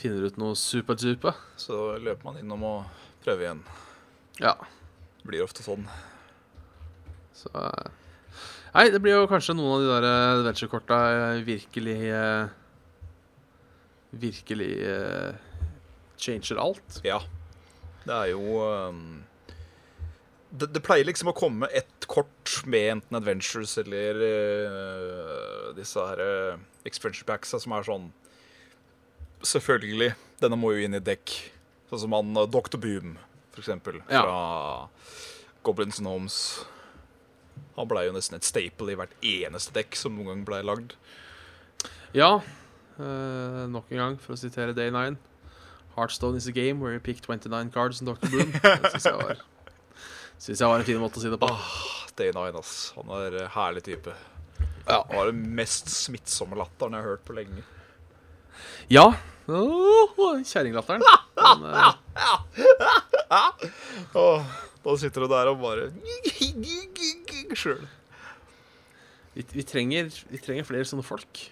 finner 0.01 0.27
ut 0.27 0.37
noe 0.41 0.57
superduper. 0.57 1.37
Så 1.59 1.79
løper 2.01 2.27
man 2.27 2.39
innom 2.41 2.67
og 2.67 3.01
prøver 3.23 3.47
igjen. 3.47 3.63
Ja. 4.41 4.55
Det 5.21 5.29
blir 5.29 5.43
ofte 5.45 5.63
sånn. 5.65 5.85
Så 7.37 7.51
eh, 7.53 7.91
Nei, 8.71 8.87
det 8.93 9.01
blir 9.03 9.17
jo 9.17 9.27
kanskje 9.27 9.55
noen 9.57 9.73
av 9.75 9.81
de 9.83 9.89
der 9.91 10.07
eh, 10.07 10.33
adventure-korta 10.39 10.99
eh, 11.11 11.41
virkelig 11.47 11.99
eh, 12.07 12.57
Virkelig 14.11 14.73
uh, 14.83 15.31
changer 16.19 16.57
alt. 16.59 16.97
Ja. 17.07 17.21
Det 18.03 18.11
er 18.11 18.31
jo 18.33 18.57
um, 18.59 19.21
det, 20.51 20.67
det 20.75 20.81
pleier 20.83 21.07
liksom 21.07 21.31
å 21.31 21.35
komme 21.37 21.69
et 21.71 22.07
kort 22.11 22.57
med 22.67 22.89
enten 22.97 23.15
Adventures 23.21 23.77
eller 23.79 24.19
uh, 24.19 25.69
disse 25.77 26.03
her 26.09 26.19
uh, 26.19 26.59
expansion 26.83 27.29
packsa 27.29 27.61
som 27.61 27.77
er 27.77 27.87
sånn 27.87 28.09
Selvfølgelig. 29.47 30.11
Denne 30.43 30.59
må 30.59 30.73
jo 30.75 30.83
inn 30.85 30.93
i 30.93 31.01
dekk. 31.01 31.31
Sånn 31.89 32.03
som 32.03 32.13
han 32.13 32.35
Dr. 32.51 32.77
Boom, 32.77 33.15
for 33.49 33.63
eksempel. 33.63 33.95
Ja. 34.05 34.21
Fra 34.21 35.55
Goblins 35.65 35.97
and 35.97 36.11
Homes. 36.11 36.35
Han 37.77 37.87
blei 37.87 38.05
jo 38.07 38.13
nesten 38.15 38.35
et 38.37 38.43
staple 38.47 38.91
i 38.93 38.97
hvert 38.99 39.13
eneste 39.23 39.73
dekk 39.75 39.95
som 39.95 40.15
noen 40.17 40.27
gang 40.33 40.45
blei 40.47 40.61
lagd. 40.65 40.95
Ja, 42.17 42.39
Uh, 43.01 43.63
nok 43.71 43.87
en 43.89 43.97
gang, 43.97 44.15
for 44.21 44.35
å 44.35 44.37
sitere 44.37 44.75
Day 44.77 44.91
9. 44.93 45.15
Heartstone 45.95 46.37
is 46.37 46.45
a 46.45 46.51
game 46.53 46.79
where 46.83 46.93
you 46.93 46.99
pick 47.01 47.17
29 47.23 47.71
cards 47.73 48.01
and 48.01 48.11
Dr. 48.11 48.29
Boom. 48.29 48.51
Det 48.51 48.91
syns 48.91 49.07
jeg, 49.07 49.15
var- 49.17 49.39
synes 50.37 50.59
jeg 50.61 50.69
var 50.69 50.83
en 50.83 50.85
fin 50.85 50.99
måte 51.01 51.17
å 51.17 51.23
si 51.23 51.31
det 51.31 51.39
på. 51.41 51.47
Ah, 51.49 52.05
Day9, 52.19 52.43
ass. 52.59 52.73
Han 52.99 53.09
er 53.17 53.39
en 53.45 53.49
herlig 53.55 53.81
type. 53.87 54.13
Ja. 54.85 54.99
Han 55.07 55.17
har 55.17 55.31
den 55.31 55.41
mest 55.57 55.89
smittsomme 55.89 56.59
latteren 56.59 56.93
jeg 56.99 57.01
har 57.01 57.15
hørt 57.15 57.25
på 57.25 57.33
lenge. 57.39 57.63
Ja. 58.91 59.07
Oh, 59.49 60.37
Kjerringlatteren. 60.45 61.01
Uh... 61.41 61.95
Oh, 64.13 64.45
da 64.85 64.97
sitter 64.99 65.25
du 65.25 65.31
der 65.31 65.49
og 65.55 65.57
bare 65.63 65.89
Sjøl. 67.59 67.87
vi, 69.35 69.45
vi, 69.53 69.63
trenger, 69.67 70.11
vi 70.29 70.39
trenger 70.41 70.67
flere 70.67 70.87
sånne 70.87 71.05
folk. 71.05 71.45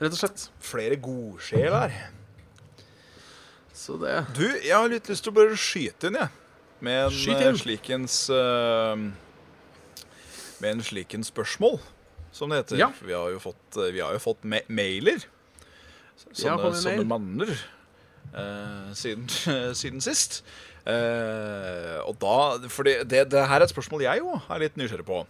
Rett 0.00 0.14
og 0.14 0.20
slett. 0.20 0.46
Flere 0.64 0.96
godsjeler. 0.96 1.92
Så 3.76 3.96
det 4.00 4.14
Du, 4.36 4.44
jeg 4.44 4.76
har 4.76 4.88
litt 4.92 5.08
lyst 5.08 5.24
til 5.24 5.32
å 5.32 5.36
bare 5.36 5.56
skyte 5.60 6.08
inn, 6.08 6.20
jeg. 6.20 6.32
Med 6.80 7.02
en 7.06 7.12
Skyt 7.12 7.36
eh, 7.36 7.48
inn. 7.48 7.58
slikens 7.60 8.14
uh, 8.32 8.96
Med 10.60 10.70
en 10.70 10.84
slikens 10.84 11.28
spørsmål, 11.32 11.76
som 12.32 12.52
det 12.52 12.62
heter. 12.62 12.80
Ja. 12.80 12.88
Vi 13.04 13.12
har 13.16 13.28
jo 13.32 13.40
fått, 13.42 13.76
eh, 13.76 13.92
vi 13.92 14.00
har 14.00 14.16
jo 14.16 14.22
fått 14.22 14.44
ma 14.48 14.62
mailer. 14.68 15.24
Sånne, 16.20 16.72
sånne 16.76 16.96
mail. 17.00 17.06
manner. 17.08 17.52
Uh, 18.30 18.92
siden, 18.96 19.28
siden 19.80 20.04
sist. 20.04 20.40
Eh, 20.88 21.98
og 22.06 22.16
da 22.22 22.68
For 22.72 22.86
det, 22.88 23.02
det, 23.10 23.26
det 23.32 23.46
her 23.50 23.60
er 23.60 23.66
et 23.66 23.72
spørsmål 23.74 24.04
jeg 24.06 24.22
jo 24.22 24.36
er 24.48 24.62
litt 24.62 24.78
nysgjerrig 24.80 25.06
på. 25.08 25.24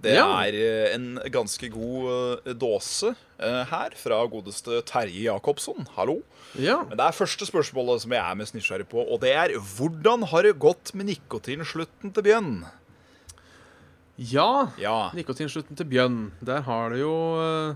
Det 0.00 0.14
Ja. 0.16 0.24
er 0.46 0.56
eh, 0.56 0.94
en 0.96 1.20
ganske 1.30 1.68
god 1.68 2.40
eh, 2.48 2.54
dåse 2.56 3.10
uh, 3.12 3.64
her 3.68 3.92
fra 4.00 4.22
godeste 4.32 4.80
Terje 4.88 5.26
Jacobsson. 5.26 5.86
Hallo. 5.96 6.22
Ja. 6.56 6.78
Men 6.88 6.96
det 6.96 7.04
er 7.06 7.12
første 7.18 7.44
spørsmålet 7.46 8.00
som 8.06 8.14
jeg 8.16 8.24
er 8.24 8.38
mest 8.40 8.56
nysgjerrig 8.56 8.88
på, 8.88 9.04
og 9.04 9.20
det 9.20 9.34
er 9.36 9.52
hvordan 9.60 10.24
har 10.32 10.42
det 10.48 10.56
gått 10.58 10.94
med 10.96 11.10
nikotinslutten 11.12 12.14
til 12.16 12.26
Bjørn? 12.26 12.54
Ja. 14.20 14.70
Ja. 14.80 15.10
Nikotinslutten 15.16 15.76
til 15.78 15.86
Bjørn. 15.88 16.18
Der 16.44 16.60
har 16.66 16.90
det 16.92 17.00
jo 17.04 17.12
eh, 17.40 17.74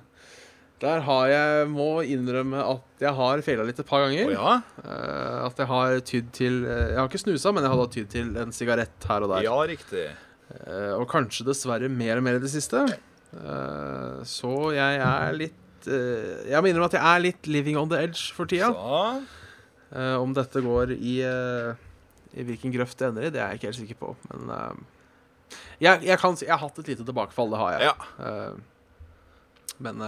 Der 0.82 1.04
har 1.06 1.30
jeg 1.30 1.70
Må 1.70 1.88
innrømme 2.02 2.60
at 2.74 3.04
jeg 3.04 3.14
har 3.16 3.42
feila 3.46 3.66
litt 3.66 3.80
et 3.80 3.88
par 3.88 4.06
ganger. 4.06 4.32
Oh, 4.32 4.34
ja? 4.34 4.54
uh, 4.82 5.46
at 5.46 5.60
jeg 5.60 5.70
har 5.70 5.98
tydd 6.08 6.30
til 6.34 6.62
eh, 6.64 6.94
Jeg 6.94 6.98
har 6.98 7.10
ikke 7.10 7.20
snusa, 7.20 7.52
men 7.52 7.66
jeg 7.66 7.72
har 7.74 7.80
da 7.82 7.88
tydd 7.92 8.08
til 8.14 8.38
en 8.40 8.54
sigarett 8.54 9.08
her 9.10 9.26
og 9.26 9.34
der. 9.34 9.44
Ja, 9.46 9.58
riktig. 9.68 10.06
Uh, 10.54 10.94
og 10.98 11.06
kanskje 11.10 11.46
dessverre 11.48 11.90
mer 11.92 12.20
og 12.20 12.26
mer 12.26 12.38
i 12.38 12.42
det 12.42 12.50
siste. 12.52 12.80
Uh, 13.34 14.22
så 14.28 14.54
jeg 14.76 15.00
er 15.02 15.36
litt 15.36 15.60
Jeg 15.84 16.64
må 16.64 16.70
innrømme 16.70 16.88
at 16.88 16.94
jeg 16.96 17.04
er 17.04 17.24
litt 17.26 17.48
living 17.50 17.76
on 17.76 17.90
the 17.92 17.98
edge 18.00 18.32
for 18.32 18.48
tida. 18.48 18.70
Om 19.92 20.32
dette 20.34 20.62
går 20.64 20.94
i 20.96 21.18
I 21.20 22.44
hvilken 22.48 22.72
grøft 22.72 22.96
det 22.98 23.10
ender 23.10 23.26
i, 23.28 23.32
det 23.34 23.42
er 23.42 23.52
jeg 23.52 23.60
ikke 23.60 23.68
helt 23.68 23.80
sikker 23.82 23.98
på. 24.00 24.14
Men 24.30 24.54
jeg, 25.84 26.00
jeg 26.08 26.16
kan 26.22 26.38
si 26.40 26.48
jeg 26.48 26.56
har 26.56 26.62
hatt 26.64 26.80
et 26.80 26.88
lite 26.94 27.04
tilbakefall, 27.04 27.52
det 27.52 27.60
har 27.60 27.76
jeg. 27.76 27.92
ja, 27.92 28.54
men 29.84 30.00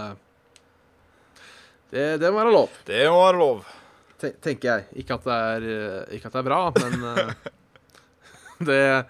det, 1.97 2.07
det 2.21 2.29
må 2.31 2.41
være 2.43 2.53
lov, 2.53 2.81
det 2.87 3.03
må 3.09 3.21
være 3.23 3.39
lov. 3.41 3.63
Ten, 4.21 4.35
tenker 4.41 4.69
jeg. 4.69 4.85
Ikke 5.03 5.17
at 5.17 5.25
det 5.25 5.37
er, 5.37 5.65
eh, 6.09 6.19
at 6.21 6.33
det 6.33 6.41
er 6.41 6.45
bra, 6.45 6.59
men 6.77 7.07
eh, 7.11 7.33
det 8.69 8.83
eh, 8.93 9.01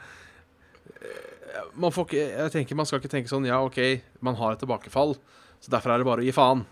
man 1.80 1.94
får 1.94 2.08
ikke, 2.08 2.24
jeg 2.24 2.54
tenker 2.54 2.78
Man 2.78 2.88
skal 2.90 3.00
ikke 3.02 3.12
tenke 3.12 3.32
sånn 3.32 3.46
Ja, 3.48 3.60
OK, 3.66 3.80
man 4.26 4.38
har 4.38 4.56
et 4.56 4.62
tilbakefall, 4.62 5.16
så 5.64 5.72
derfor 5.74 5.94
er 5.94 6.02
det 6.02 6.08
bare 6.10 6.24
å 6.24 6.28
gi 6.28 6.36
faen. 6.36 6.66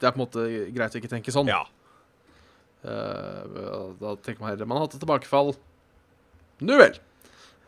Det 0.00 0.08
er 0.08 0.14
på 0.14 0.20
en 0.20 0.24
måte 0.24 0.44
greit 0.76 0.94
å 0.94 1.00
ikke 1.00 1.10
tenke 1.12 1.34
sånn. 1.34 1.50
Ja. 1.50 1.62
Eh, 2.86 3.42
da 4.00 4.14
tenker 4.22 4.42
man 4.42 4.52
heller 4.52 4.68
Man 4.68 4.78
har 4.78 4.86
hatt 4.86 4.96
et 4.98 5.02
tilbakefall. 5.02 5.54
Nu 6.62 6.76
vel. 6.78 6.98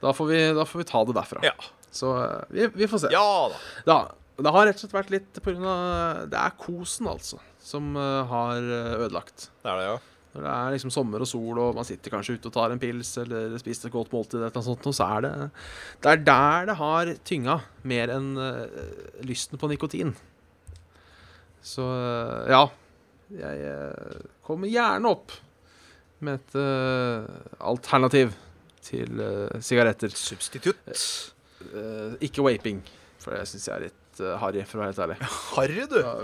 Da 0.03 0.13
får 0.15 0.31
vi, 0.31 0.41
da 0.57 0.65
får 0.69 0.85
vi 0.85 0.89
ta 0.89 1.03
det 1.09 1.17
derfra. 1.17 1.43
Ja. 1.47 1.57
Så 1.91 2.15
eh, 2.23 2.41
vi, 2.55 2.69
vi 2.75 2.89
får 2.89 3.05
se. 3.07 3.13
ja 3.13 3.51
da. 3.51 3.61
Da, 3.89 3.99
det 4.39 4.55
har 4.55 4.69
rett 4.69 4.79
og 4.79 4.85
slett 4.85 4.95
vært 4.95 5.13
litt 5.13 5.41
på 5.43 5.51
grunn 5.51 5.67
av 5.67 6.29
Det 6.31 6.39
er 6.39 6.59
kosen, 6.61 7.09
altså, 7.11 7.41
som 7.69 7.91
eh, 7.97 8.31
har 8.31 8.63
eh, 8.63 8.95
ødelagt. 9.05 9.51
Det 9.63 9.73
er 9.73 9.81
det, 9.81 9.91
ja. 9.91 9.99
Når 10.35 10.45
det 10.45 10.55
er 10.55 10.75
liksom 10.75 10.93
sommer 10.93 11.25
og 11.25 11.29
sol, 11.29 11.61
og 11.61 11.77
man 11.79 11.87
sitter 11.89 12.13
kanskje 12.13 12.37
ute 12.37 12.51
og 12.51 12.55
tar 12.55 12.73
en 12.73 12.81
pils 12.81 13.15
eller 13.23 13.57
spiser 13.61 13.89
et 13.89 13.95
godt 13.95 14.13
måltid, 14.13 14.41
eller 14.41 14.65
sånt, 14.65 14.89
og 14.89 14.95
så 14.95 15.09
er 15.17 15.25
det 15.25 15.33
Det 16.05 16.13
er 16.13 16.25
der 16.27 16.69
det 16.69 16.77
har 16.79 17.13
tynga, 17.29 17.61
mer 17.89 18.13
enn 18.15 18.35
eh, 18.45 18.85
lysten 19.29 19.61
på 19.61 19.71
nikotin. 19.73 20.15
Så 21.65 21.85
ja. 22.49 22.69
Jeg 23.29 23.73
kommer 24.47 24.71
gjerne 24.73 25.11
opp 25.13 25.35
med 26.25 26.39
et 26.39 26.55
uh, 26.57 27.27
alternativ 27.61 28.33
til 28.87 29.21
uh, 29.21 29.59
sigaretter. 29.61 30.15
Substitutt. 30.17 30.81
Uh, 31.75 32.17
ikke 32.25 32.47
vaping, 32.47 32.81
for 33.21 33.37
det 33.37 33.45
syns 33.51 33.69
jeg 33.69 33.75
er 33.75 33.85
litt 33.91 34.23
uh, 34.23 34.39
harry, 34.41 34.65
for 34.65 34.81
å 34.81 34.87
være 34.87 34.95
helt 34.95 35.05
ærlig. 35.05 35.19
Harry, 35.59 35.85
du. 35.91 35.99
Ja. 36.01 36.17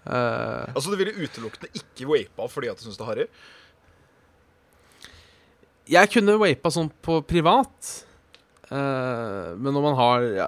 Eh, 0.00 0.66
Altså, 0.72 0.88
du 0.88 0.96
ville 0.96 1.12
utelukkende 1.12 1.68
ikke 1.76 2.06
vapa 2.08 2.46
fordi 2.48 2.70
at 2.72 2.78
du 2.80 2.86
syns 2.86 2.96
det 2.96 3.04
er 3.04 3.10
harry? 3.10 3.26
jeg 5.90 6.10
kunne 6.14 6.38
vapa 6.40 6.70
sånn 6.72 6.90
på 7.04 7.18
privat, 7.26 7.90
uh, 8.70 9.56
men 9.58 9.74
når 9.74 9.84
man 9.84 9.96
har 9.98 10.26
ja, 10.36 10.46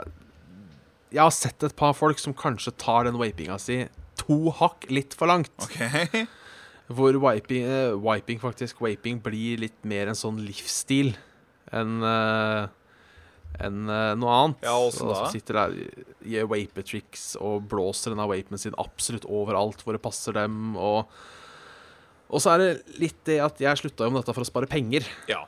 Jeg 1.12 1.20
har 1.20 1.34
sett 1.34 1.66
et 1.66 1.74
par 1.76 1.92
folk 1.98 2.20
som 2.22 2.32
kanskje 2.36 2.72
tar 2.80 3.04
den 3.08 3.18
vapinga 3.20 3.58
si 3.60 3.82
to 4.16 4.52
hakk 4.54 4.86
litt 4.88 5.16
for 5.18 5.28
langt. 5.28 5.52
OK. 5.60 6.22
Hvor 6.92 7.18
wiping, 7.20 7.66
uh, 7.66 7.98
wiping 7.98 8.40
faktisk 8.40 8.80
Vaping 8.84 9.18
blir 9.24 9.60
litt 9.64 9.76
mer 9.88 10.08
en 10.12 10.18
sånn 10.18 10.40
livsstil 10.46 11.12
enn 11.72 12.02
eh, 12.04 12.66
enn 13.60 13.84
eh, 13.90 14.14
noe 14.18 14.34
annet. 14.38 14.64
Ja, 14.64 14.74
også 14.78 15.08
da? 15.08 15.20
så 15.20 15.32
sitter 15.34 15.58
der 15.60 15.76
gjør 16.32 16.50
vapetricks 16.54 17.32
og 17.42 17.66
blåser 17.70 18.14
denne 18.14 18.28
vapen 18.30 18.60
sin 18.60 18.76
absolutt 18.80 19.26
overalt 19.28 19.84
hvor 19.84 19.96
det 19.96 20.02
passer 20.04 20.36
dem. 20.36 20.76
Og, 20.80 21.10
og 22.32 22.44
så 22.44 22.54
er 22.54 22.62
det 22.64 22.98
litt 23.02 23.18
det 23.28 23.40
at 23.44 23.60
jeg 23.62 23.82
slutta 23.82 24.08
jo 24.08 24.14
med 24.14 24.22
dette 24.22 24.36
for 24.36 24.46
å 24.46 24.48
spare 24.48 24.70
penger. 24.70 25.08
Ja. 25.30 25.44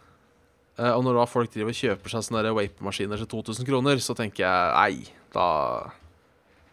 Eh, 0.77 0.91
og 0.91 1.05
når 1.07 1.21
da 1.21 1.29
folk 1.31 1.53
driver 1.55 1.75
og 1.75 1.79
kjøper 1.79 2.15
seg 2.15 2.27
sånne 2.27 2.45
der 2.47 2.57
vape-maskiner 2.57 3.21
til 3.23 3.31
2000 3.37 3.69
kroner, 3.69 4.03
så 4.03 4.17
tenker 4.19 4.47
jeg 4.47 4.75
nei, 4.75 5.11
da, 5.35 5.49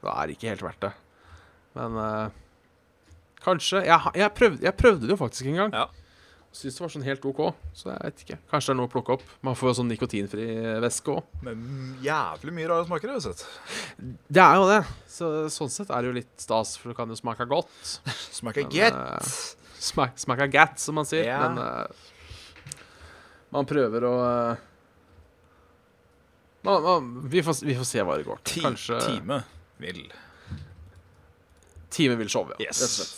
da 0.01 0.17
er 0.17 0.29
det 0.29 0.37
ikke 0.37 0.53
helt 0.55 0.65
verdt 0.65 0.87
det. 0.87 0.93
Men 1.77 1.97
eh, 2.01 2.37
kanskje 3.45 3.83
jeg, 3.85 4.15
jeg, 4.17 4.33
prøvde, 4.37 4.63
jeg 4.65 4.77
prøvde 4.79 5.05
det 5.05 5.13
jo 5.13 5.19
faktisk 5.21 5.51
en 5.51 5.59
gang. 5.63 5.75
Ja. 5.83 5.89
Syns 6.51 6.75
det 6.75 6.83
var 6.83 6.91
sånn 6.91 7.05
helt 7.05 7.23
OK, 7.29 7.37
så 7.79 7.93
jeg 7.93 7.99
vet 8.03 8.23
ikke. 8.25 8.37
Kanskje 8.51 8.71
det 8.71 8.73
er 8.73 8.77
noe 8.81 8.89
å 8.89 8.91
plukke 8.91 9.13
opp. 9.15 9.21
Man 9.47 9.55
får 9.55 9.69
jo 9.69 9.75
sånn 9.77 9.87
nikotinfri 9.87 10.47
væske 10.83 11.13
òg. 11.13 11.29
Men 11.47 11.61
jævlig 12.03 12.55
mye 12.57 12.67
rare 12.67 12.87
smaker, 12.89 13.13
har 13.13 13.21
jeg 13.21 13.29
sett. 13.29 14.01
Det 14.27 14.43
er 14.43 14.59
jo 14.59 14.65
det. 14.67 14.81
Så, 15.13 15.29
sånn 15.55 15.71
sett 15.71 15.93
er 15.95 16.03
det 16.03 16.11
jo 16.11 16.17
litt 16.19 16.43
stas, 16.43 16.73
for 16.75 16.91
det 16.91 16.97
kan 16.99 17.13
jo 17.13 17.15
smake 17.15 17.47
godt. 17.47 17.71
Smaker 18.41 18.67
Men, 18.67 18.75
get. 18.75 18.99
eh, 18.99 19.31
Smak, 19.81 20.19
smake 20.21 20.45
gat, 20.53 20.75
som 20.77 20.99
man 20.99 21.07
sier. 21.09 21.23
Ja. 21.25 21.39
Men 21.47 21.57
uh, 21.57 22.75
man 23.55 23.65
prøver 23.65 24.05
å 24.05 24.11
uh, 24.19 24.67
man, 26.67 26.83
man, 26.83 27.07
vi, 27.31 27.41
får, 27.41 27.63
vi 27.65 27.77
får 27.79 27.87
se 27.89 28.03
hva 28.05 28.19
det 28.19 28.27
går 28.27 28.43
til. 28.45 28.67
Kanskje 28.67 28.99
time 29.07 29.39
vil 29.81 30.03
time 31.91 32.15
vil 32.19 32.29
show, 32.29 32.45
ja. 32.53 32.59
Yes. 32.67 32.81
Rett 32.81 32.85
og 32.85 32.93
slett. 32.99 33.17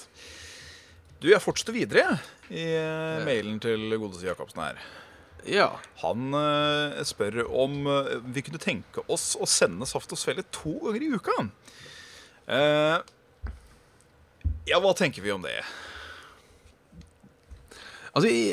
Du, 1.23 1.29
jeg 1.31 1.39
fortsetter 1.39 1.71
videre 1.71 2.17
i 2.51 2.65
eh, 2.75 3.21
mailen 3.23 3.55
til 3.63 3.93
godeste 3.95 4.27
Jacobsen 4.27 4.59
her. 4.59 4.81
Ja. 5.47 5.69
Han 6.01 6.36
eh, 6.36 6.99
spør 7.07 7.45
om 7.47 7.88
eh, 7.88 8.17
vi 8.36 8.43
kunne 8.43 8.59
tenke 8.59 9.05
oss 9.07 9.29
å 9.39 9.47
sende 9.47 9.88
Saft 9.88 10.12
og 10.12 10.19
Svele 10.19 10.43
to 10.51 10.75
ganger 10.83 11.05
i 11.05 11.12
uka. 11.15 11.38
Eh, 12.51 12.97
ja, 14.67 14.81
hva 14.83 14.91
tenker 14.99 15.23
vi 15.23 15.31
om 15.31 15.47
det? 15.47 15.55
Altså, 18.13 18.27
i, 18.27 18.43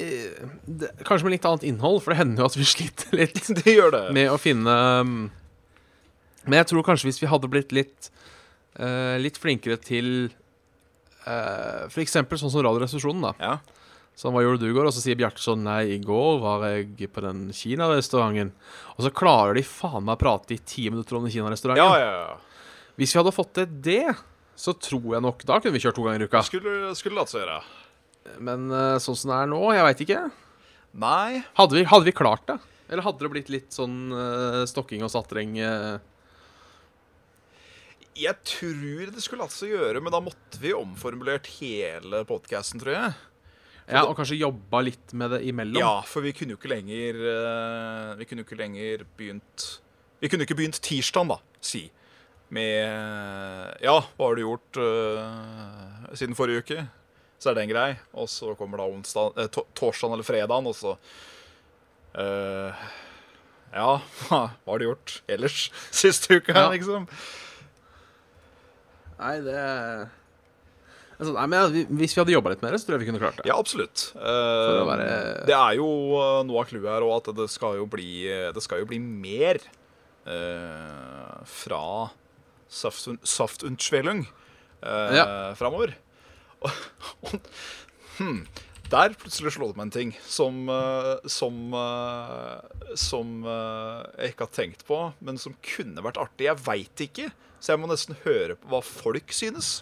det, 0.71 0.95
kanskje 1.03 1.27
med 1.27 1.35
litt 1.35 1.51
annet 1.51 1.67
innhold, 1.69 1.99
for 2.05 2.15
det 2.15 2.21
hender 2.23 2.45
jo 2.45 2.53
at 2.53 2.59
vi 2.59 2.71
sliter 2.77 3.19
litt 3.19 3.51
det 3.65 3.75
gjør 3.81 3.97
det. 3.99 4.07
med 4.15 4.31
å 4.31 4.39
finne 4.41 4.77
um, 5.03 5.17
Men 6.47 6.63
jeg 6.63 6.71
tror 6.71 6.87
kanskje 6.87 7.11
hvis 7.11 7.21
vi 7.21 7.35
hadde 7.35 7.51
blitt 7.51 7.75
litt 7.75 8.13
eh, 8.79 9.19
Litt 9.21 9.43
flinkere 9.43 9.77
til 9.83 10.31
uh, 11.27 11.87
For 11.93 12.03
eksempel 12.05 12.41
sånn 12.41 12.53
som 12.53 12.65
Radioresepsjonen, 12.67 13.27
da. 13.29 13.33
Ja. 13.41 13.81
Sånn, 14.21 14.35
hva 14.35 14.43
gjorde 14.45 14.61
du 14.65 14.69
i 14.69 14.75
går? 14.77 14.89
Og 14.91 14.93
så 14.93 15.03
sier 15.03 15.17
Bjarte 15.17 15.41
sånn 15.41 15.63
Nei, 15.65 15.95
i 15.95 16.01
går 16.03 16.41
var 16.43 16.67
jeg 16.69 17.09
på 17.15 17.23
den 17.25 17.47
kinarestauranten. 17.57 18.51
Og 18.97 19.07
så 19.07 19.13
klarer 19.17 19.57
de 19.57 19.65
faen 19.65 20.05
meg 20.05 20.19
å 20.19 20.21
prate 20.21 20.57
i 20.57 20.61
ti 20.61 20.89
minutter 20.93 21.17
om 21.17 21.25
den 21.25 21.33
kinarestauranten. 21.33 21.81
Ja, 21.81 22.01
ja, 22.03 22.25
ja. 22.27 22.91
Hvis 23.01 23.15
vi 23.15 23.21
hadde 23.23 23.33
fått 23.33 23.55
til 23.57 23.71
det, 23.87 24.11
så 24.61 24.75
tror 24.77 25.15
jeg 25.15 25.25
nok 25.25 25.47
Da 25.49 25.57
kunne 25.57 25.73
vi 25.73 25.81
kjørt 25.81 25.97
to 25.97 26.05
ganger 26.05 26.27
i 26.27 26.29
uka. 26.29 26.43
Skulle, 26.45 26.93
skulle 26.99 27.17
latt 27.17 27.33
seg 27.33 27.47
gjøre. 27.47 27.61
Men 28.45 28.69
eh, 28.69 28.99
sånn 29.01 29.17
som 29.17 29.33
det 29.33 29.39
er 29.39 29.49
nå, 29.55 29.61
jeg 29.73 29.87
veit 29.87 30.03
ikke. 30.05 30.25
Nei. 31.01 31.41
Hadde 31.57 31.79
vi, 31.79 31.87
hadde 31.89 32.09
vi 32.11 32.15
klart 32.17 32.45
det? 32.51 32.59
Eller 32.91 33.07
hadde 33.07 33.23
det 33.25 33.31
blitt 33.33 33.51
litt 33.53 33.73
sånn 33.73 34.11
uh, 34.11 34.65
stokking 34.69 35.05
og 35.07 35.13
satring? 35.13 35.55
eh? 35.63 35.97
Jeg 38.19 38.35
tror 38.45 39.11
det 39.15 39.23
skulle 39.23 39.45
latt 39.45 39.55
seg 39.55 39.71
gjøre, 39.75 40.01
men 40.03 40.13
da 40.13 40.19
måtte 40.25 40.59
vi 40.61 40.73
omformulert 40.77 41.47
hele 41.61 42.25
podkasten, 42.29 42.81
tror 42.83 42.93
jeg. 42.97 43.13
ja, 43.91 44.03
og 44.05 44.17
kanskje 44.19 44.41
jobba 44.41 44.81
litt 44.87 45.13
med 45.17 45.31
det 45.37 45.41
imellom? 45.51 45.79
Ja, 45.81 46.01
for 46.07 46.23
vi 46.27 46.33
kunne 46.37 46.55
jo 46.55 46.59
ikke 46.61 46.71
lenger 46.75 47.17
eh, 47.31 48.11
Vi 48.21 48.27
kunne 48.29 48.43
jo 48.43 48.47
ikke 48.49 48.59
lenger 48.61 49.05
begynt 49.19 49.65
Vi 50.21 50.29
kunne 50.31 50.45
ikke 50.47 50.59
begynt 50.59 50.81
tirsdag, 50.85 51.31
da, 51.31 51.39
si. 51.65 51.85
Med 52.51 53.79
Ja, 53.83 53.97
hva 54.19 54.27
har 54.29 54.35
du 54.39 54.43
gjort 54.43 54.79
uh, 54.83 56.11
siden 56.19 56.35
forrige 56.39 56.65
uke? 56.65 56.87
Så 57.41 57.51
er 57.51 57.57
det 57.57 57.63
en 57.65 57.71
grei. 57.73 57.91
Og 58.21 58.27
så 58.29 58.53
kommer 58.59 58.83
da 58.83 58.89
onsdag, 58.91 59.39
eh, 59.41 59.47
to 59.55 59.63
torsdagen 59.79 60.13
eller 60.19 60.27
fredagen, 60.27 60.67
og 60.69 60.75
så 60.77 60.97
uh, 62.19 62.75
Ja, 63.73 63.93
hva 64.27 64.41
har 64.67 64.83
du 64.83 64.89
gjort 64.91 65.21
ellers 65.31 65.69
siste 66.03 66.41
uka, 66.41 66.57
Ja. 66.59 66.67
liksom? 66.75 67.07
Nei, 69.21 69.35
det 69.45 69.57
altså, 71.21 71.33
Nei, 71.37 71.47
men 71.53 71.75
Hvis 72.01 72.15
vi 72.17 72.21
hadde 72.23 72.33
jobba 72.33 72.55
litt 72.55 72.63
mer, 72.65 72.77
så 72.81 72.87
tror 72.89 72.97
jeg 72.99 73.05
vi 73.05 73.11
kunne 73.11 73.21
klart 73.23 73.37
det. 73.41 73.47
Ja, 73.51 73.59
absolutt. 73.61 74.07
Eh, 74.17 74.81
være- 74.89 75.47
Det 75.47 75.57
er 75.57 75.77
jo 75.77 75.89
eh, 76.17 76.41
noe 76.49 76.63
av 76.63 76.71
clouet 76.71 76.89
her 76.89 77.05
òg, 77.07 77.17
at 77.21 77.35
det 77.37 77.49
skal 77.53 77.77
jo 77.77 77.87
bli, 77.91 78.25
det 78.57 78.63
skal 78.65 78.81
jo 78.81 78.89
bli 78.89 78.99
mer 79.03 79.61
eh, 80.27 81.45
fra 81.45 81.83
Saft- 82.71 83.19
Saftunschwelung 83.27 84.25
uh, 84.85 85.11
Ja. 85.17 85.25
framover. 85.59 85.95
Og, 86.63 86.71
og, 87.25 87.41
hmm, 88.19 88.43
der 88.91 89.15
plutselig 89.19 89.53
slo 89.55 89.69
det 89.71 89.79
meg 89.79 89.89
en 89.89 89.95
ting 89.95 90.11
som 90.27 90.65
eh, 90.73 91.29
Som, 91.31 91.59
eh, 91.77 92.95
som 92.99 93.37
eh, 93.47 94.01
jeg 94.19 94.35
ikke 94.35 94.47
har 94.49 94.57
tenkt 94.57 94.85
på, 94.89 94.99
men 95.23 95.39
som 95.41 95.57
kunne 95.65 96.05
vært 96.05 96.21
artig. 96.21 96.49
Jeg 96.49 96.63
veit 96.67 97.05
ikke, 97.07 97.29
så 97.61 97.75
jeg 97.75 97.83
må 97.83 97.91
nesten 97.91 98.19
høre 98.25 98.57
på 98.59 98.73
hva 98.73 98.83
folk 98.85 99.35
synes. 99.37 99.81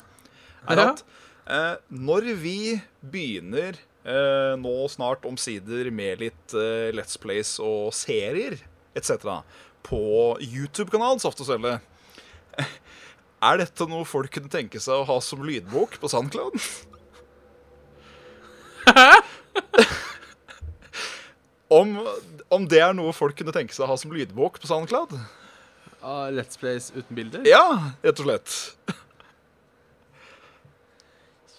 Er 0.68 0.83
at 0.83 1.05
eh, 1.49 1.77
når 1.88 2.33
vi 2.42 2.59
begynner 3.01 3.79
eh, 4.05 4.55
nå 4.61 4.75
snart 4.92 5.25
omsider 5.29 5.88
med 5.94 6.25
litt 6.25 6.57
eh, 6.57 6.90
Let's 6.97 7.16
Plays 7.21 7.57
og 7.62 7.94
serier 7.97 8.59
etc. 8.99 9.40
på 9.87 10.03
YouTube-kanalen 10.42 11.23
Saft 11.23 11.40
og 11.44 11.49
Svelle 11.49 11.79
Er 13.38 13.61
dette 13.61 13.87
noe 13.87 14.09
folk 14.09 14.33
kunne 14.35 14.51
tenke 14.51 14.83
seg 14.83 14.99
å 14.99 15.09
ha 15.09 15.21
som 15.23 15.44
lydbok 15.47 16.01
på 16.03 16.11
SoundCloud? 16.11 16.59
om, 21.81 21.98
om 22.55 22.69
det 22.71 22.83
er 22.85 22.96
noe 22.96 23.15
folk 23.17 23.38
kunne 23.38 23.55
tenke 23.55 23.77
seg 23.77 23.87
å 23.87 23.92
ha 23.92 23.98
som 24.00 24.15
lydbok 24.15 24.61
på 24.63 24.71
SoundCloud? 24.71 25.15
Uh, 25.98 26.29
Let's 26.35 26.61
Plays 26.61 26.92
uten 26.94 27.15
bilder? 27.17 27.46
Ja, 27.48 27.94
rett 28.05 28.23
og 28.23 28.29
slett. 28.29 28.59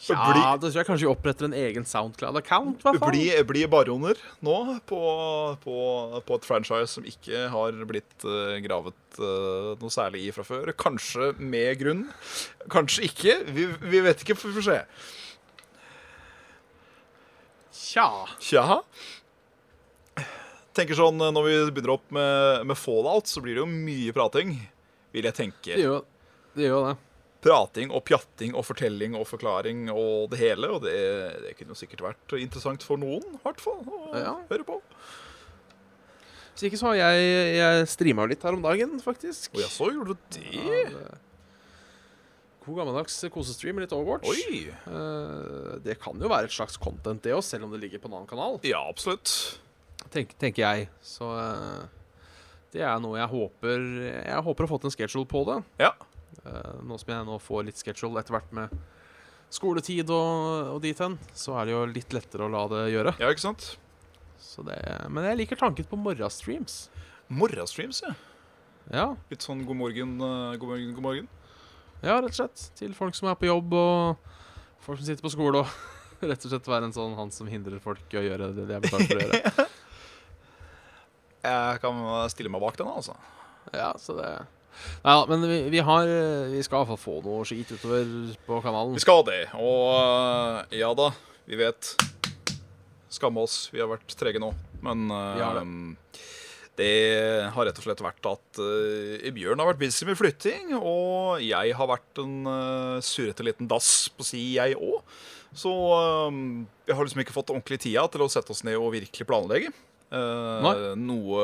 Ja, 0.09 0.55
da 0.57 0.69
tror 0.69 0.79
jeg 0.79 0.87
kanskje 0.87 1.05
vi 1.05 1.11
oppretter 1.11 1.45
en 1.45 1.53
egen 1.53 1.85
Soundcloud-account. 1.87 2.81
Bli, 3.03 3.23
bli 3.45 3.65
baroner 3.69 4.17
nå 4.45 4.55
på, 4.89 5.01
på, 5.63 5.75
på 6.25 6.39
et 6.39 6.47
franchise 6.47 6.89
som 6.95 7.05
ikke 7.07 7.45
har 7.53 7.77
blitt 7.89 8.25
uh, 8.25 8.57
gravet 8.63 9.21
uh, 9.21 9.75
noe 9.79 9.93
særlig 9.93 10.25
i 10.27 10.33
fra 10.33 10.45
før. 10.47 10.73
Kanskje 10.79 11.33
med 11.37 11.77
grunn, 11.81 12.05
kanskje 12.73 13.05
ikke. 13.09 13.37
Vi, 13.53 13.69
vi 13.85 14.03
vet 14.05 14.25
ikke, 14.25 14.37
vi 14.39 14.55
får 14.57 14.69
se. 14.71 14.79
Tja. 17.79 18.07
Tja. 18.43 18.81
Tenker 20.75 20.97
sånn, 20.99 21.19
eh, 21.23 21.31
Når 21.33 21.45
vi 21.47 21.53
begynner 21.73 21.93
opp 21.95 22.09
med, 22.15 22.65
med 22.69 22.77
fallout, 22.77 23.27
så 23.31 23.41
blir 23.43 23.55
det 23.57 23.63
jo 23.63 23.69
mye 23.71 24.13
prating. 24.15 24.55
Vil 25.15 25.25
jeg 25.25 25.37
tenke. 25.37 25.73
Det 25.77 25.85
gjør, 25.87 26.03
det 26.59 26.67
gjør 26.67 26.89
det. 26.91 26.97
prating 27.41 27.89
og 27.95 28.03
pjatting 28.03 28.51
og 28.59 28.65
fortelling 28.67 29.13
og 29.15 29.23
forklaring 29.29 29.85
og 29.93 30.27
det 30.33 30.41
hele. 30.41 30.69
Og 30.75 30.83
det, 30.83 30.97
det 31.45 31.53
kunne 31.57 31.71
jo 31.73 31.79
sikkert 31.79 32.03
vært 32.03 32.35
interessant 32.37 32.83
for 32.85 32.99
noen, 32.99 33.23
i 33.37 33.41
hvert 33.45 33.63
fall, 33.63 33.79
å 33.87 34.11
Ja. 34.19 34.35
høre 34.51 34.67
på. 34.67 34.81
Hvis 36.53 36.67
ikke 36.67 36.77
så 36.81 36.89
har 36.91 36.99
jeg, 36.99 37.55
jeg 37.55 37.87
streama 37.87 38.25
litt 38.27 38.43
her 38.43 38.57
om 38.57 38.61
dagen, 38.65 38.97
faktisk. 38.99 39.53
Og 39.55 39.61
jaså, 39.63 39.87
gjorde 39.95 40.17
du 40.17 40.35
det? 40.35 40.43
Ja, 40.51 40.83
det- 40.91 41.17
God 42.65 42.81
gammeldags 42.81 43.15
kosestream 43.31 43.77
med 43.77 43.85
litt 43.85 43.95
Overwatch. 43.95 44.43
Eh, 44.67 45.77
det 45.85 45.95
kan 46.03 46.19
jo 46.19 46.29
være 46.31 46.49
et 46.49 46.55
slags 46.55 46.75
content, 46.81 47.21
det 47.23 47.33
òg, 47.35 47.43
selv 47.45 47.67
om 47.67 47.73
det 47.73 47.79
ligger 47.85 48.03
på 48.03 48.11
en 48.11 48.17
annen 48.17 48.29
kanal. 48.29 48.59
Ja, 48.67 48.81
absolutt. 48.89 49.31
Tenk, 50.11 50.35
tenker 50.41 50.65
jeg. 50.65 50.89
Så 51.03 51.27
uh, 51.27 51.87
det 52.73 52.83
er 52.85 53.01
noe 53.03 53.17
jeg 53.19 53.29
håper 53.31 53.83
Jeg 54.07 54.45
håper 54.45 54.65
å 54.65 54.69
få 54.71 54.79
til 54.79 54.89
en 54.89 54.95
schedule 54.95 55.29
på 55.29 55.43
det. 55.49 55.57
Ja. 55.81 55.93
Uh, 56.43 56.79
nå 56.87 56.99
som 56.99 57.13
jeg 57.13 57.27
nå 57.27 57.39
får 57.43 57.67
litt 57.69 57.81
schedule 57.81 58.21
etter 58.21 58.35
hvert 58.35 58.55
med 58.55 58.75
skoletid 59.53 60.11
og, 60.13 60.75
og 60.75 60.79
dit 60.83 60.99
hen, 61.01 61.17
så 61.33 61.55
er 61.57 61.67
det 61.67 61.73
jo 61.73 61.83
litt 61.89 62.13
lettere 62.15 62.45
å 62.45 62.53
la 62.53 62.67
det 62.71 62.83
gjøre. 62.93 63.15
Ja, 63.21 63.31
ikke 63.33 63.47
sant? 63.47 63.71
Så 64.39 64.63
det, 64.67 64.77
men 65.11 65.25
jeg 65.25 65.41
liker 65.41 65.59
tanken 65.59 65.87
på 65.89 65.99
morgenstreams. 65.99 66.83
Morgenstreams, 67.33 68.03
ja. 68.05 68.13
Ja, 68.89 69.09
Litt 69.29 69.43
sånn 69.45 69.65
god 69.67 69.77
morgen, 69.77 70.15
god 70.17 70.65
morgen, 70.65 70.93
god 70.97 71.05
morgen. 71.05 71.27
Ja, 72.01 72.19
rett 72.19 72.31
og 72.31 72.37
slett. 72.37 72.65
Til 72.79 72.93
folk 72.97 73.17
som 73.17 73.29
er 73.31 73.39
på 73.39 73.49
jobb, 73.49 73.73
og 73.75 74.83
folk 74.85 74.99
som 74.99 75.07
sitter 75.07 75.25
på 75.25 75.33
skole. 75.33 75.63
Og 75.63 75.73
rett 76.29 76.45
og 76.45 76.53
slett 76.53 76.69
være 76.71 76.89
en 76.89 76.95
sånn 76.95 77.17
han 77.19 77.33
som 77.35 77.49
hindrer 77.51 77.81
folk 77.83 78.15
i 78.15 78.21
å 78.21 78.25
gjøre 78.25 78.51
det 78.55 78.67
de 78.69 78.77
er 78.77 78.85
betalt 78.85 79.09
for 79.09 79.19
å 79.19 79.27
gjøre. 79.27 79.67
Jeg 81.49 81.79
kan 81.79 81.99
stille 82.31 82.51
meg 82.51 82.63
bak 82.63 82.79
den, 82.79 82.89
altså. 82.91 83.13
Ja, 83.71 83.93
så 84.01 84.17
det 84.17 84.31
Nei 85.03 85.13
da, 85.17 85.23
men 85.27 85.41
vi, 85.43 85.57
vi 85.73 85.79
har 85.83 86.07
Vi 86.53 86.61
skal 86.63 86.77
i 86.77 86.79
hvert 86.85 86.91
fall 86.93 86.99
få 87.01 87.15
noe 87.25 87.45
skit 87.47 87.71
utover 87.73 88.11
på 88.45 88.59
kanalen. 88.63 88.93
Vi 88.95 89.03
skal 89.03 89.25
det. 89.27 89.41
Og 89.59 89.89
eh, 89.97 90.77
ja 90.79 90.91
da, 90.95 91.09
vi 91.49 91.59
vet. 91.59 91.93
Skamme 93.11 93.43
oss. 93.43 93.65
Vi 93.73 93.81
har 93.81 93.89
vært 93.91 94.15
trege 94.19 94.39
nå. 94.39 94.53
Men 94.85 95.09
har 95.11 95.59
det 96.79 97.49
har 97.51 97.67
rett 97.67 97.79
og 97.81 97.83
slett 97.85 98.03
vært 98.03 98.29
at 98.29 98.59
eh, 98.63 99.27
Bjørn 99.35 99.59
har 99.59 99.67
vært 99.73 99.81
busy 99.81 100.07
med 100.07 100.17
flytting, 100.19 100.71
og 100.77 101.43
jeg 101.43 101.75
har 101.75 101.89
vært 101.89 102.21
en 102.23 102.37
uh, 102.47 103.01
surrete 103.03 103.43
liten 103.43 103.67
dass 103.69 104.07
på 104.15 104.25
si, 104.27 104.43
jeg 104.55 104.77
òg. 104.79 105.01
Så 105.59 105.73
eh, 105.73 106.39
jeg 106.87 106.95
har 106.95 107.05
liksom 107.05 107.23
ikke 107.25 107.35
fått 107.35 107.51
ordentlig 107.51 107.81
tida 107.83 108.05
til 108.13 108.23
å 108.23 108.31
sette 108.31 108.55
oss 108.55 108.63
ned 108.67 108.79
og 108.79 108.93
virkelig 108.95 109.27
planlegge. 109.27 109.73
Noe 110.09 111.43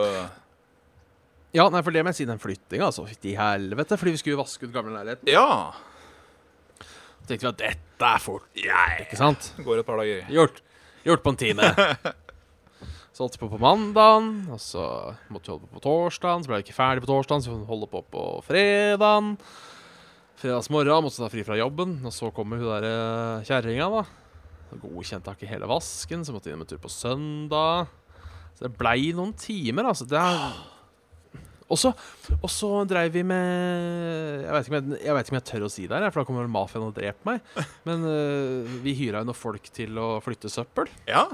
Ja, 1.53 1.67
nei, 1.69 1.83
for 1.85 1.93
det 1.93 2.01
med 2.01 2.15
å 2.15 2.17
si 2.17 2.25
den 2.27 2.41
flyttinga, 2.41 2.87
altså. 2.87 3.05
Fytti 3.09 3.35
helvete. 3.37 3.99
Fordi 3.99 4.15
vi 4.15 4.21
skulle 4.23 4.39
vaske 4.39 4.65
ut 4.65 4.73
gamle 4.73 4.95
leiligheten. 4.95 5.29
Ja. 5.31 5.75
Så 6.81 7.27
tenkte 7.29 7.45
vi 7.45 7.51
at 7.51 7.61
dette 7.61 8.09
er 8.09 8.23
fort. 8.23 8.47
Ikke 8.57 9.19
sant? 9.19 9.51
Går 9.63 9.83
et 9.83 9.87
par 9.87 10.01
dager. 10.01 10.25
Gjort. 10.33 10.63
Gjort 11.05 11.23
på 11.23 11.35
en 11.35 11.43
time. 11.43 11.73
Så 13.15 13.23
holdt 13.23 13.37
vi 13.37 13.45
på 13.45 13.53
på 13.53 13.61
mandagen, 13.63 14.41
og 14.51 14.59
så 14.59 14.83
måtte 15.31 15.47
vi 15.47 15.53
holde 15.53 15.69
på 15.69 15.77
på 15.77 15.83
torsdagen. 15.85 16.43
Så 16.43 16.51
ble 16.51 16.59
vi 16.59 16.65
ikke 16.65 16.75
ferdig 16.75 17.05
på 17.05 17.07
torsdagen, 17.07 17.45
så 17.45 17.53
vi 17.53 17.69
holdt 17.69 17.87
på 17.93 18.01
på 18.11 18.23
fredagen. 18.43 19.37
Fredagsmorgen 20.41 21.05
måtte 21.05 21.21
ta 21.23 21.31
fri 21.31 21.45
fra 21.47 21.55
jobben, 21.55 22.01
og 22.03 22.11
så 22.11 22.27
kommer 22.35 22.59
hun 22.59 22.67
der 22.73 22.87
eh, 22.89 23.45
kjerringa, 23.47 23.87
da. 23.93 24.03
Godkjente 24.81 25.31
ikke 25.31 25.47
hele 25.47 25.71
vasken, 25.71 26.27
så 26.27 26.35
måtte 26.35 26.51
vi 26.51 26.57
inn 26.57 26.65
en 26.65 26.67
tur 26.67 26.83
på 26.83 26.91
søndag. 26.91 27.87
Så 28.57 28.67
det 28.67 28.75
blei 28.75 29.13
noen 29.15 29.31
timer, 29.39 29.87
altså. 29.93 30.09
Det 30.11 30.19
er 30.19 30.63
og 31.65 31.79
så, 31.81 32.69
dreiv 32.85 33.15
vi 33.15 33.23
med 33.25 34.43
jeg 34.43 34.51
vet, 34.53 34.67
ikke 34.67 34.75
jeg, 34.77 34.99
jeg 35.01 35.23
ikke 35.23 35.33
om 35.33 35.39
jeg 35.39 35.47
tør 35.49 35.65
å 35.65 35.69
si 35.73 35.87
det 35.89 35.97
her, 35.97 36.11
for 36.11 36.21
da 36.21 36.27
kommer 36.27 36.51
mafiaen 36.51 36.91
og 36.91 36.93
dreper 36.93 37.31
meg. 37.31 37.65
Men 37.87 38.05
uh, 38.05 38.75
vi 38.83 38.93
hyra 38.99 39.23
jo 39.23 39.31
noen 39.31 39.39
folk 39.39 39.71
til 39.73 39.97
å 39.97 40.11
flytte 40.21 40.51
søppel. 40.51 40.91
Ja. 41.09 41.25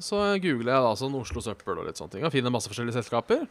Så 0.00 0.18
googler 0.40 0.72
jeg 0.72 0.84
da 0.86 0.92
sånn 0.96 1.16
Oslo 1.18 1.42
Søppel 1.44 1.80
og 1.82 1.88
litt 1.88 2.00
sånne 2.00 2.14
ting. 2.14 2.24
Og 2.24 2.32
finner 2.32 2.52
masse 2.52 2.70
forskjellige 2.70 2.96
selskaper. 2.96 3.44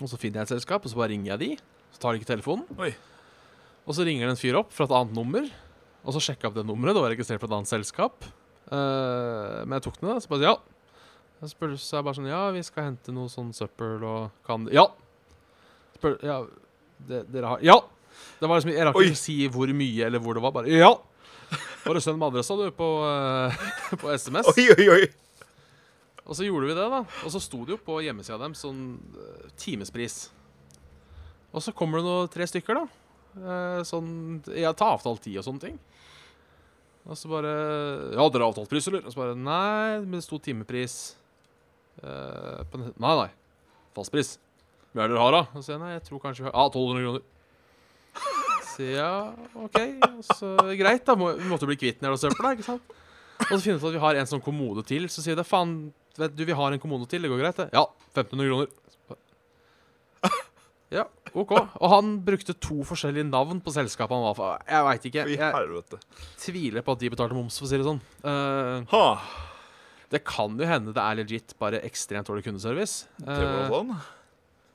Og 0.00 0.08
så 0.08 0.16
finner 0.20 0.40
jeg 0.40 0.48
et 0.48 0.54
selskap, 0.56 0.84
og 0.84 0.92
så 0.92 1.00
bare 1.00 1.12
ringer 1.12 1.34
jeg 1.34 1.42
de. 1.42 1.50
Så 1.92 2.00
tar 2.00 2.14
de 2.14 2.22
ikke 2.22 2.30
telefonen. 2.30 2.64
Oi. 2.80 2.94
Og 3.84 3.96
så 3.96 4.06
ringer 4.06 4.28
det 4.28 4.34
en 4.36 4.40
fyr 4.40 4.56
opp 4.60 4.72
fra 4.72 4.86
et 4.88 4.94
annet 4.96 5.16
nummer. 5.16 5.48
Og 6.00 6.16
så 6.16 6.22
sjekka 6.24 6.46
jeg 6.46 6.52
opp 6.52 6.60
det 6.60 6.66
nummeret. 6.68 6.96
Det 6.96 7.04
var 7.04 7.12
registrert 7.12 7.42
på 7.42 7.50
et 7.50 7.56
annet 7.56 7.70
selskap. 7.70 8.24
Uh, 8.70 9.60
men 9.66 9.76
jeg 9.76 9.86
tok 9.88 10.00
den, 10.00 10.08
da. 10.12 10.16
Så 10.22 10.32
bare 10.32 10.46
ja. 10.46 10.56
Jeg 11.40 11.52
spør, 11.54 11.76
så 11.80 11.98
jeg 11.98 12.04
bare 12.04 12.18
sånn 12.18 12.28
Ja, 12.28 12.40
vi 12.52 12.60
skal 12.64 12.90
hente 12.90 13.12
noe 13.16 13.30
sånn 13.32 13.54
søppel 13.56 14.02
og 14.04 14.42
kan 14.44 14.66
Ja! 14.76 14.90
Spør, 15.96 16.18
ja, 16.20 16.42
det, 17.08 17.22
dere 17.32 17.54
har 17.54 17.62
Ja! 17.64 17.78
Det 18.40 18.48
var 18.50 18.60
liksom, 18.60 18.72
Jeg 18.74 18.84
rakk 18.88 18.98
ikke 19.00 19.16
si 19.16 19.36
hvor 19.52 19.72
mye 19.72 20.08
eller 20.08 20.20
hvor 20.20 20.36
det 20.36 20.44
var. 20.44 20.52
Bare 20.56 20.72
ja! 20.72 20.92
Bare 21.84 22.02
send 22.04 22.20
med 22.20 22.28
adressa, 22.30 22.56
du, 22.58 22.68
på, 22.76 22.88
eh, 23.08 23.64
på 24.02 24.12
SMS. 24.14 24.50
Oi, 24.54 24.66
oi, 24.76 24.88
oi. 24.94 25.02
Og 26.26 26.36
så 26.38 26.46
gjorde 26.46 26.68
vi 26.70 26.76
det, 26.76 26.86
da. 26.92 27.00
Og 27.26 27.32
så 27.34 27.40
sto 27.42 27.64
det 27.66 27.74
jo 27.74 27.80
på 27.82 27.98
hjemmesida 28.04 28.38
deres 28.38 28.62
sånn 28.62 28.82
eh, 29.18 29.46
timespris. 29.58 30.28
Og 31.50 31.64
så 31.64 31.74
kommer 31.74 31.98
det 31.98 32.06
noe 32.06 32.28
tre 32.30 32.46
stykker, 32.46 32.78
da. 32.78 33.00
Eh, 33.30 33.80
sånn 33.86 34.12
Jeg 34.50 34.74
tar 34.78 34.96
avtalt 34.96 35.22
tid 35.24 35.38
og 35.40 35.46
sånne 35.46 35.64
ting. 35.64 35.80
Og 37.08 37.16
så 37.18 37.30
bare 37.30 37.50
Ja, 38.14 38.26
dere 38.28 38.44
har 38.44 38.50
avtalt 38.50 38.70
pris, 38.70 38.86
eller? 38.90 39.02
Og 39.06 39.14
så 39.14 39.22
bare 39.22 39.38
Nei, 39.38 39.98
men 40.04 40.18
det 40.18 40.26
sto 40.26 40.38
timepris. 40.42 41.16
Eh, 42.02 42.78
nei, 43.00 43.14
nei. 43.24 43.28
Fastpris. 43.96 44.36
Hva 44.94 45.04
er 45.04 45.10
det 45.10 45.16
dere 45.16 45.24
har, 45.24 45.34
da? 45.34 45.42
Og 45.50 45.58
så 45.60 45.66
sier 45.68 45.76
jeg 45.78 45.82
nei, 45.84 45.92
jeg 45.96 46.06
tror 46.06 46.22
kanskje 46.22 46.44
vi 46.44 46.50
har 46.50 46.56
Ja, 46.58 46.66
1200 46.70 47.06
kroner. 47.06 47.28
Ja, 48.96 49.32
OK. 49.54 49.78
Så 50.34 50.54
greit, 50.78 51.04
da. 51.06 51.16
Må, 51.18 51.32
vi 51.38 51.48
måtte 51.50 51.68
bli 51.70 51.76
kvitt 51.80 52.00
den 52.00 52.08
jævla 52.10 52.20
søpla, 52.24 52.52
ikke 52.56 52.66
sant? 52.66 52.96
Og 53.46 53.54
så 53.54 53.60
finner 53.64 53.78
vi 53.78 53.80
ut 53.80 53.88
at 53.90 53.96
vi 53.96 54.02
har 54.04 54.18
en 54.20 54.28
sånn 54.28 54.42
kommode 54.44 54.84
til. 54.88 55.06
Så 55.12 55.24
sier 55.24 55.38
det 55.38 55.46
faen, 55.48 55.74
vet 56.20 56.34
du, 56.36 56.44
vi 56.48 56.56
har 56.56 56.74
en 56.76 56.82
kommode 56.82 57.08
til. 57.10 57.22
Det 57.24 57.30
går 57.32 57.40
greit, 57.42 57.60
det? 57.62 57.68
Ja. 57.76 57.86
1500 58.12 58.50
kroner. 58.50 58.76
Ja, 60.90 61.04
OK. 61.38 61.52
Og 61.54 61.86
han 61.92 62.16
brukte 62.26 62.56
to 62.58 62.80
forskjellige 62.86 63.28
navn 63.30 63.60
på 63.62 63.70
selskapet 63.70 64.16
han 64.16 64.24
var 64.26 64.34
for. 64.34 64.64
Jeg 64.66 64.86
veit 64.88 65.04
ikke. 65.06 65.26
Jeg 65.30 66.00
tviler 66.42 66.82
på 66.82 66.96
at 66.96 67.04
de 67.04 67.10
betalte 67.14 67.36
moms, 67.38 67.60
for 67.60 67.68
å 67.68 67.70
si 67.70 67.78
det 67.78 67.86
sånn. 67.86 68.00
Uh, 68.26 69.28
det 70.10 70.24
kan 70.26 70.56
jo 70.58 70.66
hende 70.66 70.90
det 70.96 71.04
er 71.04 71.20
legit 71.20 71.54
bare 71.62 71.78
ekstremt 71.86 72.26
dårlig 72.26 72.42
kundeservice. 72.48 73.04
Det 73.22 73.36
var 73.38 73.60
Eh, 73.62 73.70
sånn. 73.70 73.94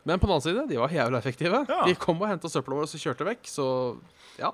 Men 0.05 0.19
på 0.21 0.27
den 0.29 0.35
annen 0.35 0.45
side, 0.45 0.63
de 0.69 0.77
var 0.79 0.93
jævla 0.93 1.17
effektive. 1.19 1.63
Ja. 1.69 1.81
De 1.89 1.95
kom 1.97 2.19
og 2.21 2.29
henta 2.29 2.49
søpla 2.51 2.77
vår 2.77 2.85
og 2.87 2.91
så 2.91 2.99
kjørte 3.01 3.25
vekk. 3.27 3.47
Så 3.49 3.65
ja. 4.39 4.51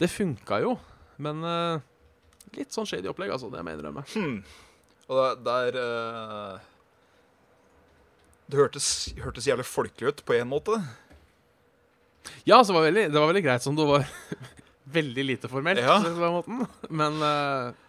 Det 0.00 0.08
funka 0.12 0.60
jo. 0.62 0.76
Men 1.20 1.42
uh, 1.44 1.82
litt 2.56 2.72
sånn 2.72 2.86
shady 2.88 3.10
opplegg, 3.10 3.32
altså. 3.34 3.50
Det 3.52 3.60
må 3.66 3.72
jeg 3.74 3.80
innrømme. 3.80 4.04
Hmm. 4.14 4.38
Og 5.10 5.18
der, 5.18 5.74
der 5.74 5.80
uh 5.82 6.68
Det 8.50 8.58
hørtes, 8.58 8.86
hørtes 9.22 9.46
jævlig 9.46 9.66
folkelig 9.68 10.08
ut 10.14 10.24
på 10.26 10.34
en 10.38 10.48
måte. 10.50 10.78
Ja, 12.48 12.62
så 12.64 12.74
var 12.74 12.82
det 12.82 12.90
veldig, 12.92 13.04
det 13.12 13.20
var 13.20 13.28
veldig 13.30 13.44
greit 13.46 13.62
som 13.62 13.76
det 13.78 13.86
var 13.86 14.06
veldig 14.98 15.24
lite 15.28 15.50
formelt. 15.50 15.78
Ja. 15.82 16.00
på 16.02 16.14
den 16.14 16.34
måten. 16.38 16.66
Men 16.90 17.20
uh, 17.22 17.86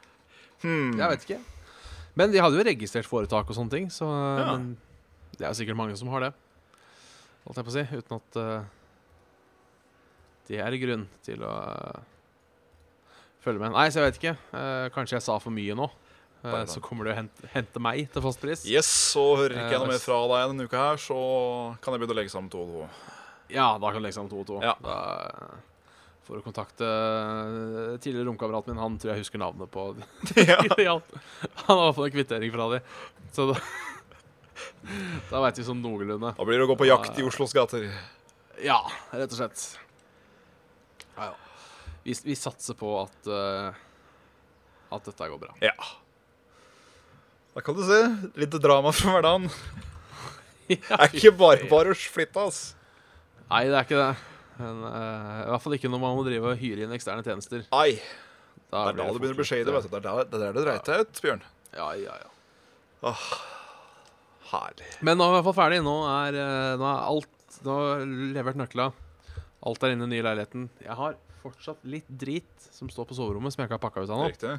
Hmm. 0.61 0.91
jeg 0.93 1.09
vet 1.09 1.23
ikke. 1.25 1.39
Men 2.13 2.29
de 2.29 2.41
hadde 2.43 2.59
jo 2.59 2.63
registrert 2.67 3.07
foretak 3.09 3.49
og 3.49 3.55
sånne 3.57 3.71
ting, 3.73 3.87
så 3.89 4.05
eh, 4.05 4.41
Ja. 4.43 4.51
men 4.51 4.77
det 5.39 5.47
er 5.47 5.55
sikkert 5.57 5.79
mange 5.79 5.95
som 5.97 6.11
har 6.13 6.21
det. 6.27 6.29
Holdt 7.45 7.57
jeg 7.57 7.67
på 7.67 7.73
å 7.73 7.75
si. 7.75 7.83
Uten 7.97 8.17
at 8.19 8.39
eh, 8.41 8.69
det 10.51 10.59
er 10.61 10.77
grunn 10.81 11.07
til 11.25 11.45
å 11.47 11.55
eh, 11.71 12.03
følge 13.43 13.63
med. 13.63 13.73
Nei, 13.75 13.87
så 13.89 14.01
jeg 14.01 14.09
vet 14.09 14.21
ikke. 14.21 14.35
Eh, 14.59 14.85
kanskje 14.95 15.17
jeg 15.17 15.25
sa 15.27 15.39
for 15.41 15.53
mye 15.55 15.77
nå. 15.77 15.89
Så 16.41 16.81
kommer 16.81 17.05
du 17.05 17.11
og 17.11 17.17
hente, 17.19 17.49
hente 17.53 17.81
meg 17.83 18.07
til 18.09 18.23
fastpris. 18.25 18.63
Yes, 18.65 18.87
så 19.13 19.23
hører 19.37 19.59
ikke 19.59 19.75
jeg 19.75 19.81
noe 19.83 19.91
mer 19.91 20.01
fra 20.01 20.21
deg 20.31 20.47
denne 20.49 20.65
uka 20.65 20.79
her, 20.87 21.01
så 21.01 21.17
kan 21.83 21.93
jeg 21.93 22.01
begynne 22.01 22.15
å 22.15 22.17
legge 22.17 22.33
sammen 22.33 22.49
to 22.49 22.63
og 22.63 22.71
to. 22.71 22.87
Ja, 23.53 23.67
da 23.77 23.91
kan 23.91 24.01
du 24.01 24.07
legge 24.07 24.17
sammen 24.17 24.31
to 24.31 24.39
og 24.41 24.47
to. 24.49 24.57
Ja. 24.65 24.73
Da 24.81 24.95
får 26.25 26.39
du 26.39 26.45
kontakte 26.47 26.89
tidligere 28.01 28.25
romkameraten 28.31 28.73
min. 28.73 28.81
Han 28.81 28.97
tror 28.97 29.13
jeg 29.13 29.21
husker 29.21 29.41
navnet 29.41 29.69
på 29.69 29.91
ja. 30.87 30.97
Han 31.67 31.83
har 31.83 31.93
fått 31.93 32.09
en 32.09 32.17
kvittering 32.17 32.53
fra 32.55 32.71
de. 32.73 32.81
Så 33.35 33.51
da, 33.51 33.59
da 35.29 35.41
veit 35.43 35.59
vi 35.59 35.65
sånn 35.67 35.81
noenlunde. 35.83 36.33
Da 36.37 36.47
blir 36.47 36.59
det 36.59 36.65
å 36.65 36.71
gå 36.71 36.79
på 36.79 36.89
jakt 36.89 37.19
i 37.19 37.25
Oslos 37.25 37.53
gater. 37.55 37.87
Ja, 38.61 38.81
rett 39.13 39.31
og 39.31 39.39
slett. 39.39 39.63
Ja, 41.15 41.31
ja. 41.31 41.33
Vi, 42.03 42.15
vi 42.25 42.35
satser 42.37 42.77
på 42.77 42.95
at 43.03 43.29
uh, 43.29 43.77
at 44.91 45.07
dette 45.07 45.29
går 45.31 45.39
bra. 45.39 45.53
Ja. 45.63 45.75
Da 47.55 47.63
kan 47.63 47.77
du 47.77 47.83
se. 47.87 47.99
Litt 48.39 48.57
drama 48.63 48.91
fra 48.95 49.15
hverdagen. 49.17 49.47
Det 50.71 50.79
er 50.95 51.09
ikke 51.11 51.33
bare 51.35 51.65
bare 51.67 51.91
å 51.91 51.97
flytte, 51.97 52.45
ass. 52.47 52.59
Nei, 53.49 53.65
det 53.67 53.75
er 53.75 53.83
ikke 53.83 53.97
det. 53.99 54.11
Men, 54.55 54.77
uh, 54.85 55.39
I 55.41 55.49
hvert 55.49 55.63
fall 55.65 55.75
ikke 55.75 55.89
når 55.91 55.99
man 55.99 56.13
må 56.15 56.21
drive 56.23 56.53
og 56.53 56.61
hyre 56.61 56.85
inn 56.85 56.93
eksterne 56.95 57.25
tjenester. 57.25 57.65
Nei. 57.73 57.97
Det 58.71 58.79
er 58.79 58.95
da 58.95 59.07
det 59.09 59.19
begynner 59.19 59.35
å 59.35 59.43
du. 59.43 59.89
Det 59.91 59.99
er 59.99 60.05
er 60.07 60.29
der 60.31 60.55
det 60.55 60.63
dreier 60.63 60.85
seg 60.87 61.03
ut, 61.03 61.19
Bjørn. 61.25 61.43
Ja, 61.75 61.89
ja, 61.99 62.15
ja. 62.23 63.17
Herlig. 64.51 64.87
Men 65.01 65.17
nå 65.19 65.25
er 65.25 65.31
vi 65.31 65.37
i 65.37 65.39
hvert 65.39 65.47
fall 65.49 65.57
ferdig. 65.63 65.79
Nå 65.85 65.95
er, 66.11 66.37
eh, 66.41 66.73
nå 66.81 66.87
er 66.91 67.05
alt 67.11 67.37
Nå 67.65 67.73
har 67.77 68.05
levert 68.35 68.55
nøkla. 68.57 68.85
Alt 69.67 69.83
er 69.83 69.91
inne 69.93 70.05
i 70.05 70.07
den 70.07 70.13
nye 70.15 70.23
leiligheten. 70.25 70.69
Jeg 70.81 70.95
har 70.97 71.17
fortsatt 71.43 71.81
litt 71.83 72.07
drit 72.09 72.67
som 72.71 72.89
står 72.89 73.05
på 73.09 73.17
soverommet, 73.17 73.53
som 73.53 73.61
jeg 73.61 73.67
ikke 73.69 73.77
har 73.77 73.83
pakka 73.83 74.03
ut 74.05 74.09
ennå. 74.13 74.29
Riktig. 74.31 74.53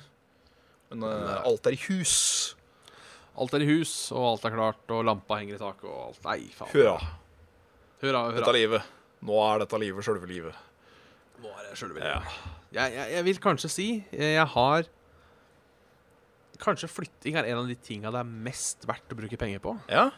Men 0.93 1.03
eh, 1.09 1.15
Men, 1.17 1.29
eh, 1.33 1.47
alt 1.49 1.67
er 1.71 1.77
i 1.77 1.81
hus. 1.89 2.15
Alt 3.41 3.55
er 3.57 3.65
i 3.65 3.69
hus, 3.71 3.95
og 4.13 4.27
alt 4.35 4.45
er 4.45 4.53
klart, 4.55 4.83
og 4.93 5.05
lampa 5.09 5.39
henger 5.41 5.57
i 5.57 5.63
taket, 5.63 5.87
og 5.89 6.11
alt 6.11 6.25
Nei, 6.29 6.39
faen. 6.53 6.69
Hurra. 6.75 6.99
Hurra, 8.03 8.21
Dette 8.29 8.43
hurra. 8.45 8.51
er 8.53 8.59
livet. 8.61 8.91
Nå 9.23 9.39
er 9.47 9.63
dette 9.65 9.79
livet 9.81 10.05
sjølve 10.05 10.29
livet. 10.29 10.55
Nå 11.43 11.49
er 11.57 11.71
det 11.71 11.79
sjølve 11.81 12.03
Ja. 12.05 12.19
jeg, 12.77 12.93
jeg, 12.93 13.13
jeg 13.17 13.25
vil 13.31 13.39
kanskje 13.43 13.71
si 13.73 13.87
eh, 14.13 14.35
jeg 14.37 14.47
har 14.53 14.85
Kanskje 16.63 16.89
flytting 16.91 17.35
er 17.41 17.49
en 17.51 17.63
av 17.65 17.71
de 17.71 17.75
tinga 17.75 18.13
det 18.15 18.21
er 18.23 18.29
mest 18.49 18.85
verdt 18.87 19.11
å 19.15 19.19
bruke 19.19 19.39
penger 19.41 19.63
på. 19.65 19.77
ja. 19.91 20.11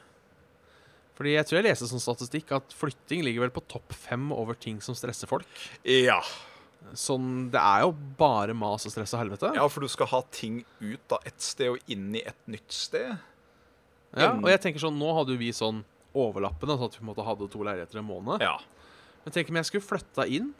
Fordi 1.14 1.30
jeg 1.36 1.46
tror 1.46 1.60
jeg 1.60 1.64
leste 1.68 1.86
sånn 1.86 2.02
statistikk 2.02 2.48
at 2.56 2.72
flytting 2.74 3.20
ligger 3.22 3.44
vel 3.44 3.52
på 3.54 3.62
topp 3.70 3.92
fem 3.94 4.32
over 4.34 4.56
ting 4.58 4.80
som 4.82 4.96
stresser 4.98 5.30
folk. 5.30 5.46
Ja. 5.86 6.16
Sånn, 6.98 7.52
Det 7.54 7.60
er 7.60 7.84
jo 7.84 7.92
bare 8.18 8.52
mas 8.52 8.82
og 8.84 8.90
stress 8.90 9.14
og 9.14 9.20
helvete. 9.22 9.52
ja, 9.54 9.68
for 9.70 9.80
du 9.80 9.88
skal 9.88 10.08
ha 10.10 10.20
ting 10.34 10.64
ut 10.80 11.12
av 11.14 11.22
et 11.24 11.38
sted 11.40 11.70
og 11.70 11.78
inn 11.86 12.08
i 12.18 12.24
et 12.26 12.40
nytt 12.50 12.66
sted. 12.74 13.14
Ja, 14.16 14.32
og 14.34 14.50
jeg 14.50 14.60
tenker 14.60 14.82
sånn, 14.82 14.98
Nå 14.98 15.14
hadde 15.14 15.36
jo 15.36 15.38
vi 15.38 15.52
sånn 15.54 15.84
overlappende, 16.14 16.74
sånn 16.78 16.90
at 16.90 16.98
vi 16.98 16.98
på 16.98 17.06
en 17.06 17.12
måte 17.14 17.26
hadde 17.30 17.48
to 17.50 17.62
leiligheter 17.62 18.02
en 18.02 18.10
måned. 18.10 18.42
Ja. 18.42 18.58
Men 19.24 19.32
tenk 19.38 19.48
om 19.54 19.56
jeg 19.62 19.70
skulle 19.70 19.86
flytta 19.86 20.26
inn, 20.26 20.50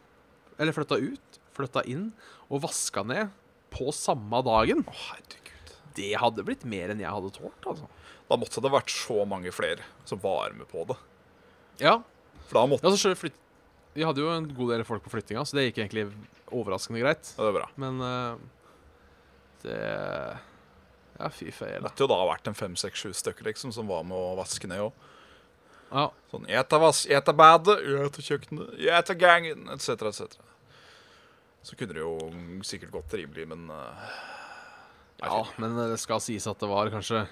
eller 0.56 0.72
flytta 0.72 1.00
ut, 1.02 1.40
flytta 1.52 1.82
inn 1.90 2.12
og 2.48 2.62
vaska 2.62 3.02
ned 3.04 3.34
på 3.74 3.90
samme 3.92 4.38
dagen. 4.46 4.86
Å, 4.86 4.94
herregud. 5.10 5.53
Det 5.94 6.10
hadde 6.18 6.44
blitt 6.46 6.64
mer 6.68 6.90
enn 6.92 7.02
jeg 7.02 7.12
hadde 7.14 7.32
tålt. 7.36 7.68
altså. 7.70 7.88
Da 8.28 8.38
måtte 8.40 8.62
det 8.64 8.72
vært 8.72 8.92
så 8.92 9.24
mange 9.28 9.52
flere 9.54 9.84
som 10.08 10.20
var 10.22 10.54
med 10.56 10.68
på 10.70 10.86
det. 10.88 10.96
Ja, 11.82 12.00
For 12.48 12.60
da 12.60 12.66
måtte 12.70 12.86
Altså, 12.86 12.98
så 13.00 13.14
selv. 13.14 13.40
Vi 13.94 14.02
hadde 14.02 14.24
jo 14.24 14.30
en 14.32 14.48
god 14.56 14.72
del 14.74 14.82
folk 14.86 15.04
på 15.04 15.12
flyttinga, 15.12 15.44
så 15.46 15.54
det 15.54 15.68
gikk 15.68 15.84
egentlig 15.84 16.08
overraskende 16.50 16.98
greit. 17.02 17.30
Ja, 17.36 17.44
det 17.44 17.50
er 17.52 17.58
bra. 17.60 17.68
Men 17.78 18.00
uh, 18.02 18.34
det 19.62 19.78
Ja, 21.14 21.28
fy 21.30 21.52
Det 21.52 21.82
måtte 21.84 22.02
jo 22.02 22.10
da 22.10 22.18
ha 22.18 22.30
vært 22.32 22.48
en 22.50 22.58
fem, 22.58 22.74
seks, 22.74 23.04
sju 23.04 23.12
stykker 23.14 23.46
liksom, 23.46 23.70
som 23.72 23.86
var 23.86 24.02
med 24.02 24.18
å 24.18 24.34
vaske 24.38 24.66
ned 24.66 24.82
òg. 24.88 25.04
Ja. 25.94 26.08
Sånn 26.32 26.48
Eta 26.50 26.66
tar, 26.74 26.82
vas 26.82 27.04
jeg 27.06 27.36
badet, 27.38 27.76
eta 28.02 28.24
kjøkkenet, 28.26 28.74
eta 28.82 29.14
gangen, 29.14 29.68
etc., 29.70 30.08
etc. 30.10 30.40
Så 31.62 31.78
kunne 31.78 31.94
det 31.94 32.02
jo 32.02 32.16
sikkert 32.66 32.92
gått 32.96 33.14
rimelig, 33.14 33.46
men 33.48 33.68
nei, 33.70 33.84
ja, 35.30 35.44
men 35.58 35.76
det 35.92 35.98
skal 36.02 36.20
sies 36.20 36.46
at 36.50 36.58
det 36.60 36.68
var 36.68 36.90
kanskje 36.92 37.26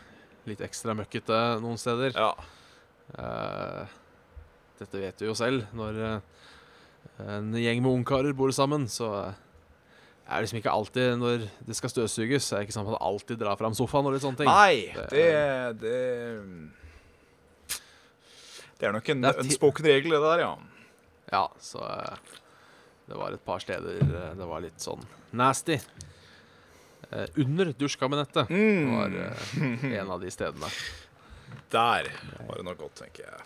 litt 0.47 0.61
ekstra 0.65 0.95
møkkete 0.99 1.61
noen 1.63 1.79
steder. 1.79 2.13
ja. 2.17 2.33
Uh, 3.13 3.85
dette 4.79 4.99
vet 4.99 5.19
du 5.21 5.27
jo 5.29 5.35
selv. 5.37 5.67
Når 5.77 5.99
eh, 6.03 6.21
en 7.37 7.53
gjeng 7.55 7.83
med 7.85 7.93
ungkarer 8.01 8.33
bor 8.35 8.51
sammen, 8.57 8.87
så 8.91 9.11
eh, 9.29 9.35
er 10.27 10.33
det 10.41 10.47
liksom 10.47 10.59
ikke 10.63 10.73
alltid 10.73 11.19
Når 11.21 11.45
det 11.69 11.77
skal 11.77 11.91
støvsuges, 11.93 12.49
er 12.53 12.63
det 12.63 12.67
ikke 12.67 12.75
sånn 12.79 12.87
at 12.89 12.95
man 12.95 13.05
alltid 13.05 13.39
drar 13.43 13.59
fram 13.61 13.75
sofaen 13.79 14.09
og 14.09 14.17
litt 14.17 14.25
sånne 14.25 14.41
ting. 14.41 14.49
Nei, 14.51 14.95
Det- 14.95 15.11
det 15.13 15.79
Det 15.83 16.71
Det 18.79 18.89
er 18.89 18.93
nok 18.97 19.09
en 19.13 19.25
unspoken 19.45 19.85
regel, 19.87 20.11
det 20.17 20.23
der, 20.25 20.39
ja. 20.43 20.57
Ja, 21.33 21.45
så 21.63 21.79
uh, 21.85 22.17
det 23.07 23.17
var 23.19 23.33
et 23.37 23.45
par 23.47 23.61
steder 23.63 24.01
det 24.35 24.47
var 24.49 24.61
litt 24.65 24.81
sånn 24.83 25.05
nasty. 25.33 25.79
Eh, 27.13 27.27
under 27.45 27.73
dusjkabinettet 27.77 28.49
Mm. 28.49 28.93
var 28.97 29.17
eh, 29.21 29.99
en 30.01 30.11
av 30.15 30.21
de 30.23 30.31
stedene. 30.33 30.69
Der 31.73 32.09
var 32.49 32.57
det 32.57 32.65
nok 32.65 32.79
godt, 32.79 32.95
tenker 33.03 33.27
jeg. 33.27 33.43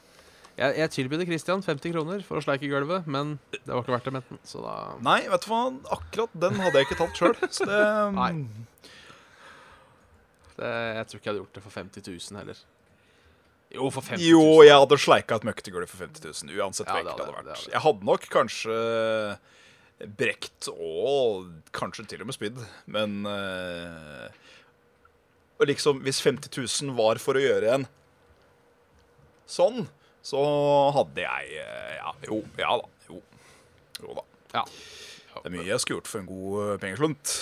Jeg, 0.57 0.77
jeg 0.79 0.91
tilbød 0.95 1.25
Christian 1.29 1.61
50 1.63 1.93
kroner 1.93 2.23
for 2.25 2.39
å 2.39 2.43
sleike 2.45 2.69
gulvet, 2.71 3.05
men 3.07 3.35
det 3.53 3.67
var 3.69 3.83
ikke 3.83 3.93
verdt 3.93 4.07
det, 4.09 4.13
med 4.15 4.23
den 4.31 4.39
Så 4.49 4.63
da 4.65 4.77
Nei, 5.05 5.19
vet 5.29 5.43
du 5.45 5.51
hva, 5.51 5.59
akkurat 5.93 6.33
den 6.47 6.55
hadde 6.63 6.81
jeg 6.81 6.87
ikke 6.89 6.97
tatt 7.03 7.19
sjøl. 7.21 7.35
Så 7.53 7.67
det 7.69 7.83
Nei. 8.17 8.31
det, 10.57 10.71
Jeg 10.97 11.07
tror 11.11 11.21
ikke 11.21 11.27
jeg 11.29 11.35
hadde 11.35 11.43
gjort 11.45 11.59
det 11.59 11.65
for 11.67 11.75
50 11.77 12.09
000 12.09 12.41
heller. 12.41 12.63
Jo, 13.77 13.91
for 13.91 14.01
50 14.07 14.23
000. 14.23 14.31
Jo, 14.31 14.63
jeg 14.65 14.79
hadde 14.79 14.99
sleika 15.03 15.37
et 15.41 15.45
møkkete 15.51 15.75
for 15.91 16.07
50 16.07 16.25
000, 16.47 16.57
uansett 16.63 16.87
Ja, 16.87 16.95
hvor 16.95 17.03
det 17.03 17.11
det 17.11 17.27
hadde- 17.27 17.35
vært. 17.35 17.45
det 17.51 17.57
hadde. 17.59 17.73
Jeg 17.75 17.83
hadde 17.85 18.09
nok 18.15 18.29
kanskje 18.33 18.77
brekt 19.97 20.69
og 20.73 21.49
kanskje 21.77 22.05
til 22.11 22.23
og 22.23 22.29
med 22.29 22.37
spydd, 22.37 22.59
men 22.93 23.23
uh, 23.25 24.27
Og 25.57 25.71
liksom, 25.71 26.03
hvis 26.05 26.21
50 26.21 26.53
000 26.53 26.97
var 26.99 27.21
for 27.23 27.39
å 27.39 27.45
gjøre 27.45 27.79
en 27.79 27.87
sånn, 29.49 29.87
så 30.27 30.43
hadde 30.97 31.25
jeg 31.25 31.63
uh, 31.63 31.95
Ja, 31.97 32.13
jo, 32.29 32.43
ja 32.61 32.75
da. 32.83 32.91
Jo, 33.09 33.23
jo 34.03 34.19
da. 34.19 34.27
Ja. 34.59 34.67
Det 35.37 35.49
er 35.49 35.55
mye 35.55 35.69
jeg 35.69 35.81
skulle 35.81 36.01
gjort 36.01 36.11
for 36.11 36.23
en 36.23 36.29
god 36.29 36.83
pengeslunt. 36.83 37.39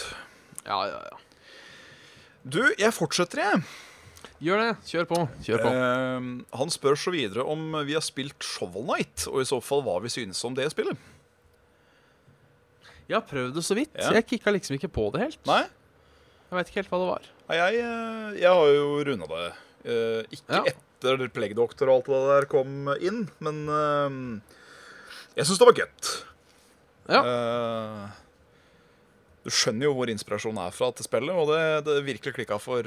ja, 0.66 0.78
ja, 0.92 1.02
ja. 1.11 1.20
Du, 2.44 2.61
jeg 2.76 2.92
fortsetter, 2.92 3.40
jeg. 3.40 3.61
Gjør 4.44 4.61
det. 4.61 4.72
Kjør 4.84 5.07
på. 5.09 5.18
Kjør 5.46 5.62
på. 5.64 5.70
Uh, 5.72 6.26
han 6.61 6.72
spør 6.74 6.98
så 7.00 7.14
videre 7.14 7.46
om 7.48 7.72
vi 7.88 7.96
har 7.96 8.05
spilt 8.05 8.44
Shovel 8.44 8.84
Knight, 8.84 9.24
og 9.30 9.40
i 9.40 9.48
så 9.48 9.62
fall 9.64 9.80
hva 9.86 9.96
vi 10.05 10.12
synes 10.12 10.42
om 10.44 10.55
det 10.59 10.68
spillet. 10.74 11.00
Jeg 13.09 13.18
har 13.18 13.24
prøvd 13.28 13.55
det 13.59 13.64
så 13.66 13.74
vidt. 13.76 13.92
Ja. 14.00 14.12
Jeg 14.16 14.26
kicka 14.30 14.52
liksom 14.55 14.78
ikke 14.78 14.88
på 14.92 15.11
det 15.12 15.20
helt. 15.26 15.40
Nei, 15.48 15.62
Jeg 15.64 16.57
veit 16.59 16.68
ikke 16.70 16.80
helt 16.82 16.90
hva 16.92 16.98
det 17.02 17.09
var. 17.11 17.28
Nei, 17.48 17.57
jeg, 17.59 17.78
eh, 17.84 18.34
jeg 18.40 18.50
har 18.57 18.68
jo 18.72 18.88
runda 19.09 19.26
det. 19.32 19.46
Eh, 19.84 20.20
ikke 20.38 20.55
Ja. 20.61 20.62
etter 20.72 21.28
Plague 21.34 21.55
Doctor 21.59 21.90
og 21.90 21.96
alt 21.98 22.07
det 22.07 22.20
der 22.30 22.46
kom 22.48 22.88
inn, 23.00 23.24
men 23.44 23.59
eh, 23.68 24.40
jeg 25.36 25.44
syns 25.50 25.59
det 25.61 25.68
var 25.68 25.76
gøtt. 25.82 26.12
Ja. 27.12 27.20
Eh, 27.28 28.05
du 29.44 29.50
skjønner 29.52 29.84
jo 29.90 29.94
hvor 29.98 30.09
inspirasjonen 30.09 30.62
er 30.64 30.72
fra 30.72 30.88
til 30.96 31.05
spillet, 31.05 31.34
og 31.36 31.50
det, 31.52 31.84
det 31.84 31.98
virkelig 32.07 32.32
klikka 32.38 32.57
for, 32.62 32.86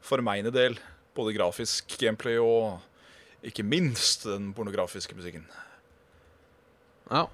for 0.00 0.22
meg 0.22 0.44
en 0.46 0.52
del. 0.54 0.78
Både 1.18 1.34
grafisk 1.34 1.96
gameplay 1.98 2.36
og 2.38 2.78
ikke 3.42 3.64
minst 3.66 4.22
den 4.28 4.52
pornografiske 4.54 5.16
musikken. 5.18 5.48
Ja. 7.10 7.24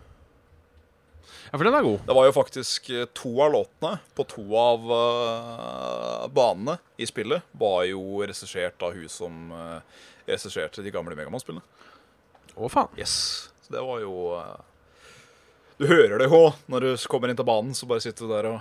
Ja, 1.51 1.59
for 1.59 1.65
den 1.67 1.77
er 1.77 1.87
god. 1.87 2.03
Det 2.07 2.17
var 2.17 2.27
jo 2.29 2.35
faktisk 2.35 2.91
eh, 2.91 3.07
to 3.17 3.31
av 3.45 3.53
låtene 3.55 3.99
på 4.17 4.27
to 4.31 4.45
av 4.59 4.91
uh, 4.91 6.27
banene 6.35 6.79
i 6.97 7.07
spillet 7.09 7.47
var 7.53 7.85
jo 7.89 8.21
regissert 8.25 8.83
av 8.83 8.97
hun 8.97 9.09
som 9.13 9.53
uh, 9.55 9.79
regisserte 10.27 10.85
de 10.85 10.93
gamle 10.95 11.17
Megamann-spillene. 11.19 11.65
Å, 12.55 12.69
faen. 12.71 12.93
Yes. 12.99 13.17
Så 13.65 13.75
det 13.75 13.83
var 13.83 14.03
jo 14.03 14.15
uh, 14.37 14.55
Du 15.81 15.89
hører 15.91 16.21
det 16.23 16.29
jo 16.31 16.45
når 16.71 16.87
du 16.87 17.09
kommer 17.11 17.31
inn 17.31 17.39
til 17.39 17.49
banen, 17.49 17.75
så 17.75 17.89
bare 17.91 18.05
sitter 18.05 18.27
du 18.27 18.35
der 18.35 18.51
og 18.53 18.61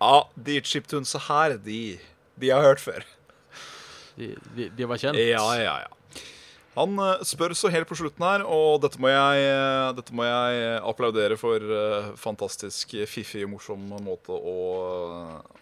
Ja, 0.00 0.24
de 0.48 0.60
chiptunsa 0.64 1.20
her, 1.30 1.58
de, 1.62 1.98
de 2.36 2.52
har 2.52 2.64
jeg 2.64 2.74
hørt 2.74 2.84
før. 2.84 3.12
De, 4.16 4.32
de, 4.56 4.70
de 4.72 4.88
var 4.88 5.00
kjent. 5.00 5.18
Ja, 5.20 5.44
ja, 5.60 5.76
ja. 5.84 5.95
Han 6.76 6.98
eh, 7.00 7.22
spør 7.24 7.54
så 7.56 7.70
helt 7.72 7.88
på 7.88 7.96
slutten 7.98 8.24
her, 8.26 8.44
og 8.44 8.82
dette 8.84 9.00
må 9.00 9.08
jeg, 9.12 9.46
eh, 9.48 9.92
dette 9.96 10.12
må 10.16 10.26
jeg 10.28 10.66
applaudere 10.84 11.38
for 11.40 11.56
eh, 11.60 12.10
fantastisk 12.20 12.92
fiffig 13.08 13.46
og 13.46 13.54
morsom 13.56 13.86
måte 14.04 14.36
å, 14.36 14.56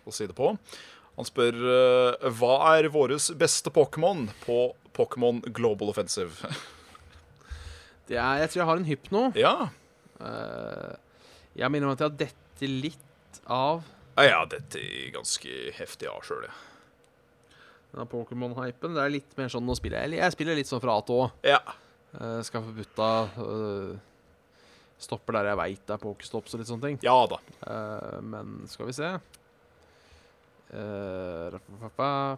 å 0.05 0.15
si 0.15 0.27
det 0.31 0.35
på. 0.39 0.51
Han 1.15 1.29
spør 1.29 1.55
eh, 1.71 2.29
hva 2.41 2.55
er 2.75 2.91
våres 2.91 3.29
beste 3.39 3.71
Pokémon 3.75 4.27
på 4.43 4.59
Pokémon 4.97 5.41
Global 5.55 5.95
Offensive. 5.95 6.35
Det 8.09 8.19
er, 8.21 8.43
jeg 8.43 8.51
tror 8.53 8.61
jeg 8.61 8.69
har 8.69 8.81
en 8.83 8.91
hypno. 8.91 9.21
ja. 9.39 9.55
Eh, 10.21 10.93
jeg 11.55 11.71
minner 11.71 11.89
meg 11.89 11.95
at 11.97 12.03
jeg 12.03 12.11
har 12.11 12.19
dette 12.21 12.69
litt 12.69 13.39
av 13.51 13.85
Ja, 14.19 14.41
har 14.43 14.49
dette 14.51 14.81
ganske 15.15 15.55
heftig 15.79 16.09
av 16.11 16.21
sjøl, 16.27 16.45
ja. 16.49 16.55
Denne 17.95 18.09
Pokémon-hypen. 18.11 18.97
Det 18.97 19.05
er 19.05 19.15
litt 19.15 19.37
mer 19.39 19.53
sånn 19.53 19.67
nå 19.67 19.77
spiller 19.79 20.05
jeg 20.05 20.19
Jeg 20.21 20.35
spiller 20.35 20.59
litt 20.59 20.71
sånn 20.71 20.83
fra 20.83 20.99
A 20.99 21.05
til 21.07 21.23
Å. 21.23 21.29
Ja. 21.47 21.61
Uh, 22.15 22.41
skal 22.47 22.63
få 22.63 22.75
butta 22.77 23.09
uh, 23.43 23.95
Stopper 25.03 25.35
der 25.41 25.49
jeg 25.51 25.59
veit 25.59 25.81
det 25.89 25.97
er 25.97 26.03
pokestops 26.03 26.55
og 26.55 26.61
litt 26.63 26.71
sånne 26.71 26.87
ting. 26.87 26.99
ja 27.03 27.17
da. 27.31 27.41
Uh, 27.67 28.19
men 28.23 28.53
skal 28.71 28.87
vi 28.89 28.95
se 28.95 29.11
uh, 30.75 32.37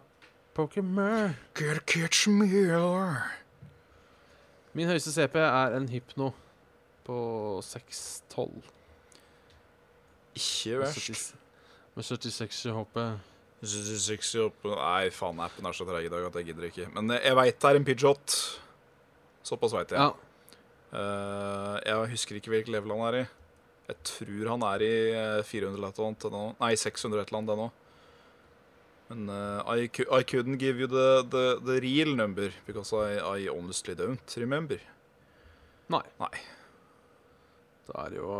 Pokémon 0.57 1.35
Get 1.57 1.85
catch 1.85 2.27
me. 2.27 2.49
Min 4.77 4.89
høyeste 4.89 5.13
CP 5.13 5.37
er 5.41 5.77
en 5.77 5.87
hypno 5.89 6.31
på 7.05 7.17
612. 7.65 8.65
Ikke 10.37 10.81
verst. 10.81 11.35
Med 11.95 12.05
76 12.05 12.65
i 12.65 12.73
hoppet. 12.75 13.36
66 13.67 14.31
opp 14.45 14.67
Nei, 14.71 15.09
faen, 15.13 15.41
appen 15.43 15.67
er 15.67 15.75
så 15.75 15.87
treig 15.87 16.07
i 16.07 16.11
dag 16.13 16.27
at 16.29 16.39
jeg 16.39 16.49
gidder 16.49 16.69
ikke. 16.69 16.87
Men 16.95 17.15
eh, 17.15 17.25
jeg 17.27 17.37
veit 17.39 17.59
det 17.59 17.69
er 17.69 17.79
en 17.79 17.87
Pidgeot. 17.87 18.37
Såpass 19.47 19.75
veit 19.75 19.93
jeg. 19.95 19.99
Ja. 19.99 20.13
Uh, 20.87 21.75
jeg 21.83 22.11
husker 22.13 22.37
ikke 22.37 22.53
hvilket 22.53 22.71
level 22.71 22.95
han 22.95 23.03
er 23.09 23.19
i. 23.21 23.25
Jeg 23.87 23.99
tror 24.09 24.49
han 24.51 24.63
er 24.67 24.83
i 24.83 24.93
eh, 25.15 25.43
400 25.47 25.77
eller 25.77 25.91
et 25.91 25.99
eller 25.99 26.39
annet. 26.39 26.57
Nei, 26.59 26.73
600 26.75 27.21
et 27.21 27.29
eller 27.29 27.39
annet 27.39 27.53
ennå. 27.55 27.67
Men 29.07 29.29
uh, 29.31 29.63
I, 29.71 29.87
I 29.87 30.23
couldn't 30.27 30.59
give 30.59 30.81
you 30.81 30.87
the, 30.91 31.23
the, 31.31 31.45
the 31.63 31.79
real 31.79 32.13
number 32.15 32.51
because 32.65 32.91
I, 32.91 33.15
I 33.15 33.47
honestly 33.47 33.95
don't 33.95 34.35
remember. 34.35 34.81
Nei. 35.87 36.03
Nei. 36.19 36.33
Da 37.87 38.03
er 38.03 38.11
det 38.11 38.19
jo 38.19 38.31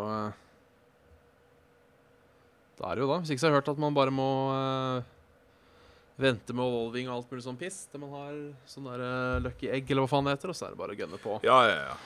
Det 2.78 2.84
er 2.86 2.98
det 2.98 3.06
jo 3.06 3.10
da. 3.10 3.20
Hvis 3.22 3.32
ikke 3.32 3.42
så 3.42 3.48
har 3.48 3.56
jeg 3.56 3.62
hørt 3.62 3.72
at 3.72 3.80
man 3.82 3.96
bare 3.96 4.12
må 4.14 4.28
eh, 4.54 5.08
vente 6.18 6.54
med 6.58 6.66
evolving 6.66 7.10
og 7.10 7.16
alt 7.20 7.32
mulig 7.32 7.44
sånn 7.46 7.60
piss 7.60 7.84
til 7.92 8.02
man 8.02 8.14
har 8.16 8.38
sånn 8.70 8.88
der 8.90 9.04
eh, 9.06 9.42
lucky 9.46 9.70
egg, 9.70 9.90
eller 9.92 10.06
hva 10.06 10.12
faen 10.16 10.26
det 10.30 10.38
heter, 10.38 10.54
og 10.54 10.58
så 10.58 10.68
er 10.68 10.74
det 10.74 10.80
bare 10.82 10.96
å 10.96 11.00
gønne 11.02 11.20
på 11.22 11.36
Ja, 11.46 11.58
ja, 11.70 11.78
ja. 11.92 11.98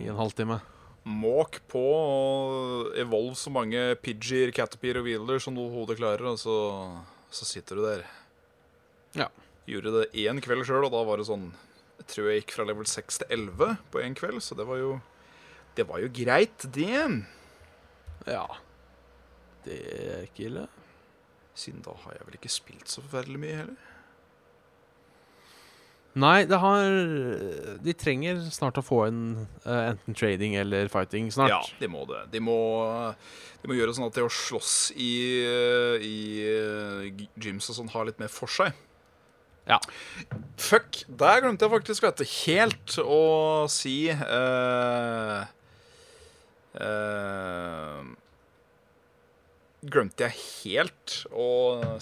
i 0.00 0.08
en 0.08 0.16
halvtime. 0.18 0.60
Måk 1.04 1.58
på 1.68 1.82
og 1.84 2.94
evolve 2.96 3.36
så 3.36 3.52
mange 3.52 3.82
Pidgeyer, 4.00 4.54
Caterpie 4.56 4.96
og 4.96 5.04
Wheeler 5.04 5.42
som 5.44 5.56
du 5.56 5.60
hodet 5.68 5.98
klarer, 6.00 6.30
og 6.32 6.38
så, 6.40 6.54
så 7.28 7.44
sitter 7.44 7.76
du 7.76 7.84
der. 7.84 8.06
Ja. 9.20 9.28
Gjorde 9.68 9.92
det 9.98 10.06
én 10.24 10.40
kveld 10.44 10.64
sjøl, 10.64 10.86
og 10.88 10.92
da 10.96 11.02
var 11.04 11.20
det 11.20 11.28
sånn 11.28 11.50
Jeg 12.00 12.06
tror 12.10 12.26
jeg 12.28 12.40
gikk 12.42 12.54
fra 12.56 12.64
level 12.68 12.88
6 12.88 13.20
til 13.22 13.30
11 13.36 13.76
på 13.92 14.00
én 14.02 14.16
kveld, 14.16 14.40
så 14.44 14.56
det 14.58 14.64
var 14.68 14.80
jo 14.80 14.96
Det 15.76 15.84
var 15.88 16.00
jo 16.02 16.08
greit, 16.16 16.64
det. 16.72 16.88
Ja. 18.28 18.46
Det 19.64 19.78
er 19.94 20.26
ikke 20.26 20.48
ille. 20.48 20.66
Siden 21.54 21.84
da 21.86 21.94
har 22.04 22.16
jeg 22.16 22.28
vel 22.28 22.38
ikke 22.38 22.52
spilt 22.52 22.90
så 22.90 23.02
forferdelig 23.04 23.42
mye 23.42 23.58
heller. 23.62 23.90
Nei, 26.14 26.44
det 26.46 26.60
har 26.62 26.84
De 27.82 27.94
trenger 27.98 28.38
snart 28.54 28.78
å 28.78 28.84
få 28.86 29.00
en 29.08 29.22
uh, 29.66 29.90
enten 29.90 30.14
trading 30.14 30.54
eller 30.60 30.90
fighting 30.92 31.30
snart. 31.34 31.50
Ja, 31.50 31.60
de 31.80 31.90
må 31.90 32.04
det. 32.06 32.20
De 32.30 32.42
må, 32.42 32.58
de 33.62 33.70
må 33.70 33.78
gjøre 33.78 33.96
sånn 33.96 34.06
at 34.06 34.14
det 34.14 34.26
å 34.26 34.30
slåss 34.30 34.92
i, 34.94 35.14
i 35.98 36.18
eh, 36.46 37.24
gyms 37.42 37.70
og 37.72 37.80
sånn 37.80 37.90
har 37.94 38.06
litt 38.06 38.22
mer 38.22 38.30
for 38.30 38.50
seg. 38.50 38.76
Ja. 39.66 39.80
Fuck, 40.60 41.02
der 41.08 41.40
glemte 41.42 41.66
jeg 41.66 41.72
faktisk 41.72 42.04
vet 42.04 42.22
helt 42.44 42.98
å 43.00 43.22
si 43.72 43.96
uh, 44.12 45.46
eh, 46.78 48.00
Glemte 49.84 50.28
jeg 50.28 50.38
helt 50.64 51.16
å 51.34 51.48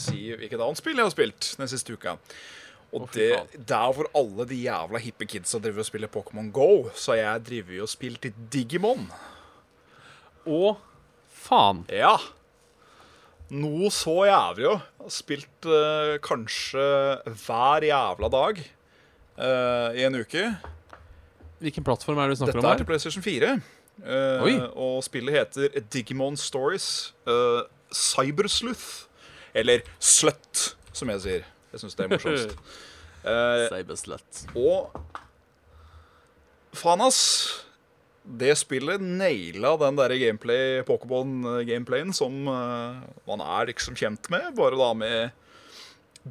si 0.00 0.28
hvilket 0.36 0.60
annet 0.60 0.78
spill 0.78 1.00
jeg 1.00 1.08
har 1.08 1.14
spilt 1.14 1.48
den 1.58 1.70
siste 1.70 1.96
uka. 1.96 2.18
Og 2.92 3.08
det, 3.14 3.30
der 3.56 3.94
hvor 3.96 4.10
alle 4.16 4.44
de 4.50 4.58
jævla 4.66 5.00
hippe 5.00 5.24
kidsa 5.28 5.58
driver 5.62 5.80
og 5.80 5.88
spiller 5.88 6.12
Pokémon 6.12 6.50
Go, 6.52 6.90
så 6.92 7.14
har 7.14 7.20
jeg 7.22 7.46
driver 7.48 7.86
og 7.86 7.90
spilt 7.90 8.28
i 8.28 8.32
Digimon. 8.52 9.06
Å, 10.44 10.74
faen. 11.32 11.86
Ja. 11.88 12.18
Noe 13.52 13.88
så 13.92 14.18
jævlig 14.28 14.66
jo. 14.66 14.74
Spilt 15.12 15.68
uh, 15.68 16.18
kanskje 16.24 16.84
hver 17.46 17.88
jævla 17.88 18.30
dag 18.32 18.60
uh, 18.60 19.88
i 19.96 20.04
en 20.04 20.20
uke. 20.20 20.50
Hvilken 21.62 21.86
plattform 21.86 22.20
er 22.20 22.28
det 22.28 22.36
du 22.36 22.42
snakker 22.42 22.58
Dette 22.58 22.66
om 22.66 22.74
er 22.74 22.82
til? 22.82 22.90
PlayStation 22.92 23.24
4. 23.24 23.56
Eh, 24.02 24.42
Oi. 24.42 24.54
og 24.74 25.02
spillet 25.06 25.36
heter 25.36 25.82
Digimon 25.94 26.36
Stories 26.36 27.12
uh, 27.28 27.62
Cybersleuth. 27.94 29.06
Eller 29.54 29.84
Slut, 30.00 30.72
som 30.96 31.10
jeg 31.12 31.20
sier. 31.22 31.44
Jeg 31.72 31.82
syns 31.82 31.98
det 31.98 32.06
er 32.06 32.16
morsomst. 32.16 32.56
Uh, 33.22 33.68
Cyberslut. 33.70 34.38
og 34.58 34.96
faen, 36.74 37.04
ass. 37.06 37.20
Det 38.26 38.56
spillet 38.58 38.98
naila 38.98 39.76
den 39.78 39.94
der 40.00 40.16
gameplay, 40.18 40.80
Pokémon-gameplayen 40.88 42.10
som 42.18 42.34
uh, 42.50 42.98
man 43.30 43.44
er 43.46 43.70
liksom 43.70 43.94
kjent 43.94 44.26
med, 44.26 44.48
bare 44.58 44.74
da 44.74 44.88
med 44.98 45.30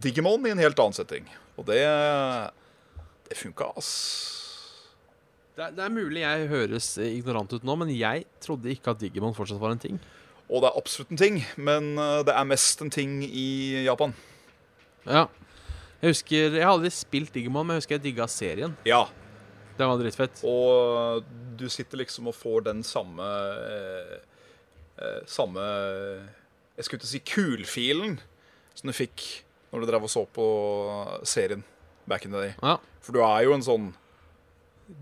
Digimon 0.03 0.43
i 0.47 0.51
en 0.51 0.59
helt 0.59 0.83
annen 0.83 0.99
setting. 0.99 1.31
Og 1.55 1.69
det 1.71 1.79
Det 3.29 3.39
funka, 3.39 3.71
ass. 3.79 4.40
Det 5.61 5.67
er, 5.67 5.73
det 5.77 5.83
er 5.85 5.93
mulig 5.93 6.21
jeg 6.23 6.45
høres 6.49 6.85
eh, 6.97 7.11
ignorant 7.19 7.51
ut 7.53 7.65
nå, 7.67 7.75
men 7.77 7.91
jeg 7.93 8.23
trodde 8.41 8.71
ikke 8.71 8.95
at 8.95 9.01
Digimon 9.03 9.35
fortsatt 9.37 9.59
var 9.61 9.75
en 9.75 9.81
ting. 9.83 9.99
Og 10.49 10.63
det 10.63 10.71
er 10.71 10.79
absolutt 10.79 11.11
en 11.13 11.19
ting, 11.21 11.37
men 11.61 11.91
eh, 12.01 12.21
det 12.25 12.33
er 12.33 12.47
mest 12.49 12.81
en 12.81 12.89
ting 12.89 13.19
i 13.27 13.83
Japan. 13.85 14.15
Ja. 15.05 15.27
Jeg 16.01 16.15
husker 16.15 16.57
Jeg 16.57 16.65
har 16.65 16.73
aldri 16.73 16.89
spilt 16.89 17.29
Digimon, 17.37 17.67
men 17.67 17.77
jeg 17.77 17.83
husker 17.83 17.99
jeg 17.99 18.05
digga 18.07 18.25
serien. 18.25 18.73
Ja, 18.89 19.03
Den 19.77 19.93
var 19.93 20.01
dritfett. 20.01 20.41
og 20.41 21.29
du 21.61 21.67
sitter 21.69 22.01
liksom 22.01 22.33
og 22.33 22.39
får 22.39 22.65
den 22.71 22.81
samme 22.81 23.29
eh, 23.69 24.17
eh, 24.97 25.21
Samme 25.29 25.61
Jeg 25.61 26.87
skulle 26.87 27.03
ikke 27.03 27.13
si 27.13 27.21
kulfilen 27.35 28.17
som 28.73 28.89
du 28.89 28.97
fikk 28.97 29.43
når 29.69 29.83
du 29.85 29.91
drev 29.93 30.09
og 30.09 30.09
så 30.09 30.25
på 30.25 30.51
serien 31.21 31.61
back 32.09 32.25
in 32.25 32.33
the 32.33 32.47
day. 32.49 32.53
Ja. 32.63 32.79
For 33.05 33.13
du 33.13 33.21
er 33.21 33.45
jo 33.45 33.53
en 33.53 33.69
sånn 33.69 33.91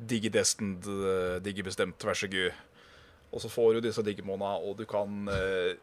digidestined, 0.09 0.85
eh, 0.87 1.37
digibestemt 1.43 2.05
versegud. 2.05 2.51
Og 3.29 3.43
så 3.43 3.49
får 3.51 3.77
du 3.77 3.85
disse 3.85 4.01
digimona, 4.05 4.55
og 4.57 4.77
du 4.79 4.87
kan 4.89 5.27
uh, 5.29 5.75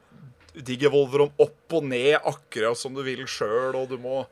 digivolve 0.67 1.21
dem 1.23 1.45
opp 1.45 1.77
og 1.79 1.85
ned 1.87 2.17
akkurat 2.19 2.75
som 2.79 2.95
du 2.97 3.05
vil 3.07 3.23
sjøl, 3.31 3.77
og 3.79 3.87
du 3.93 4.01
må 4.03 4.25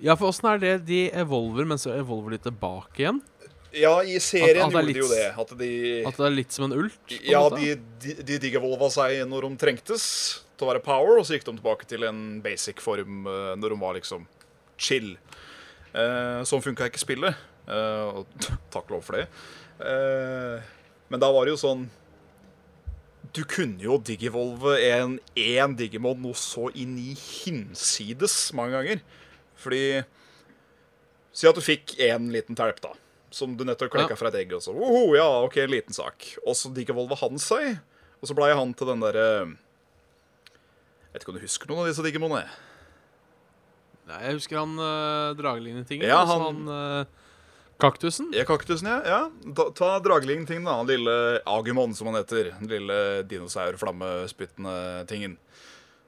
ja, 0.00 0.14
for 0.16 0.30
åssen 0.30 0.46
er 0.48 0.60
det 0.60 0.74
de 0.88 1.00
evolver, 1.12 1.66
men 1.68 1.80
så 1.80 1.92
evolver 1.92 2.32
de 2.32 2.38
tilbake 2.46 3.02
igjen? 3.02 3.18
Ja, 3.76 3.98
i 4.02 4.16
serien 4.18 4.64
At- 4.64 4.74
at 4.74 4.78
er 4.80 4.86
gjorde 4.88 4.94
de 4.94 5.00
jo 5.00 5.08
det. 5.12 5.26
At 5.38 5.50
de 5.58 5.72
At 6.08 6.16
det 6.16 6.26
er 6.26 6.32
litt 6.34 6.52
som 6.56 6.64
en 6.66 6.72
ult? 6.78 7.12
Ja, 7.22 7.42
de, 7.52 7.74
de, 8.02 8.14
de 8.26 8.38
digivolva 8.42 8.88
seg 8.90 9.20
når 9.28 9.46
de 9.46 9.60
trengtes 9.60 10.04
til 10.56 10.66
å 10.66 10.70
være 10.72 10.82
power, 10.84 11.20
og 11.20 11.26
så 11.28 11.36
gikk 11.36 11.44
de 11.46 11.54
tilbake 11.58 11.86
til 11.88 12.04
en 12.08 12.40
basic 12.44 12.80
form 12.82 13.28
eh, 13.28 13.52
når 13.60 13.74
de 13.74 13.78
var 13.80 13.94
liksom 13.98 14.24
chill. 14.80 15.12
Eh, 15.92 16.40
sånn 16.48 16.64
funka 16.64 16.88
ikke 16.90 17.02
spillet. 17.02 17.36
Eh, 17.70 18.20
og 18.20 18.26
takk 18.74 18.90
lov 18.90 19.04
for 19.06 19.20
det. 19.20 19.26
Eh, 19.80 20.70
men 21.10 21.22
da 21.22 21.30
var 21.32 21.46
det 21.48 21.54
jo 21.54 21.60
sånn 21.62 21.86
Du 23.32 23.40
kunne 23.48 23.78
jo 23.80 23.96
digivolve 24.02 24.74
en 24.90 25.14
én 25.38 25.76
Digimon 25.78 26.18
noe 26.22 26.34
så 26.38 26.66
inn 26.74 26.96
i 26.98 27.12
hinsides 27.14 28.34
mange 28.58 28.74
ganger. 28.74 29.04
Fordi 29.60 29.82
Si 31.32 31.46
at 31.46 31.54
du 31.54 31.62
fikk 31.62 31.94
én 32.02 32.26
liten 32.34 32.56
telp, 32.58 32.80
da. 32.82 32.90
Som 33.30 33.52
du 33.54 33.62
nettopp 33.64 33.92
klekka 33.94 34.16
Ja. 34.16 34.18
fra 34.18 34.28
et 34.32 34.40
egg. 34.40 34.52
Og 34.56 34.64
så, 34.64 34.72
Woho, 34.74 35.14
ja, 35.14 35.28
ok, 35.46 35.60
en 35.62 35.70
liten 35.70 35.94
sak. 35.94 36.26
Og 36.44 36.56
så 36.58 36.72
digivolva 36.74 37.14
han 37.20 37.38
seg. 37.38 37.78
Og 38.20 38.26
så 38.28 38.34
blei 38.34 38.50
han 38.52 38.74
til 38.74 38.90
den 38.90 39.00
derre 39.04 39.28
Vet 41.12 41.22
ikke 41.22 41.30
om 41.32 41.38
du 41.38 41.42
husker 41.46 41.70
noen 41.70 41.84
av 41.84 41.88
disse 41.90 42.02
digimonene? 42.04 42.50
Nei, 44.10 44.18
jeg 44.26 44.36
husker 44.40 44.58
han 44.58 44.74
øh, 44.78 45.32
dragelignende-tingen. 45.38 46.06
Ja, 46.10 46.24
han- 46.26 46.42
han 46.42 46.68
eh, 46.74 47.04
Kaktusen. 47.80 48.30
Ja, 48.36 48.44
kaktusen, 48.48 48.88
ja. 48.88 49.00
ja. 49.06 49.52
Ta, 49.56 49.70
ta 49.76 49.90
dragelingen-tingen, 50.04 50.68
da. 50.68 50.78
Den 50.84 51.00
lille 51.00 51.40
Agumon, 51.48 51.94
som 51.96 52.10
han 52.10 52.20
heter. 52.20 52.52
Den 52.60 52.70
lille 52.72 52.98
dinosaur-flammespyttende 53.30 55.06
tingen. 55.08 55.38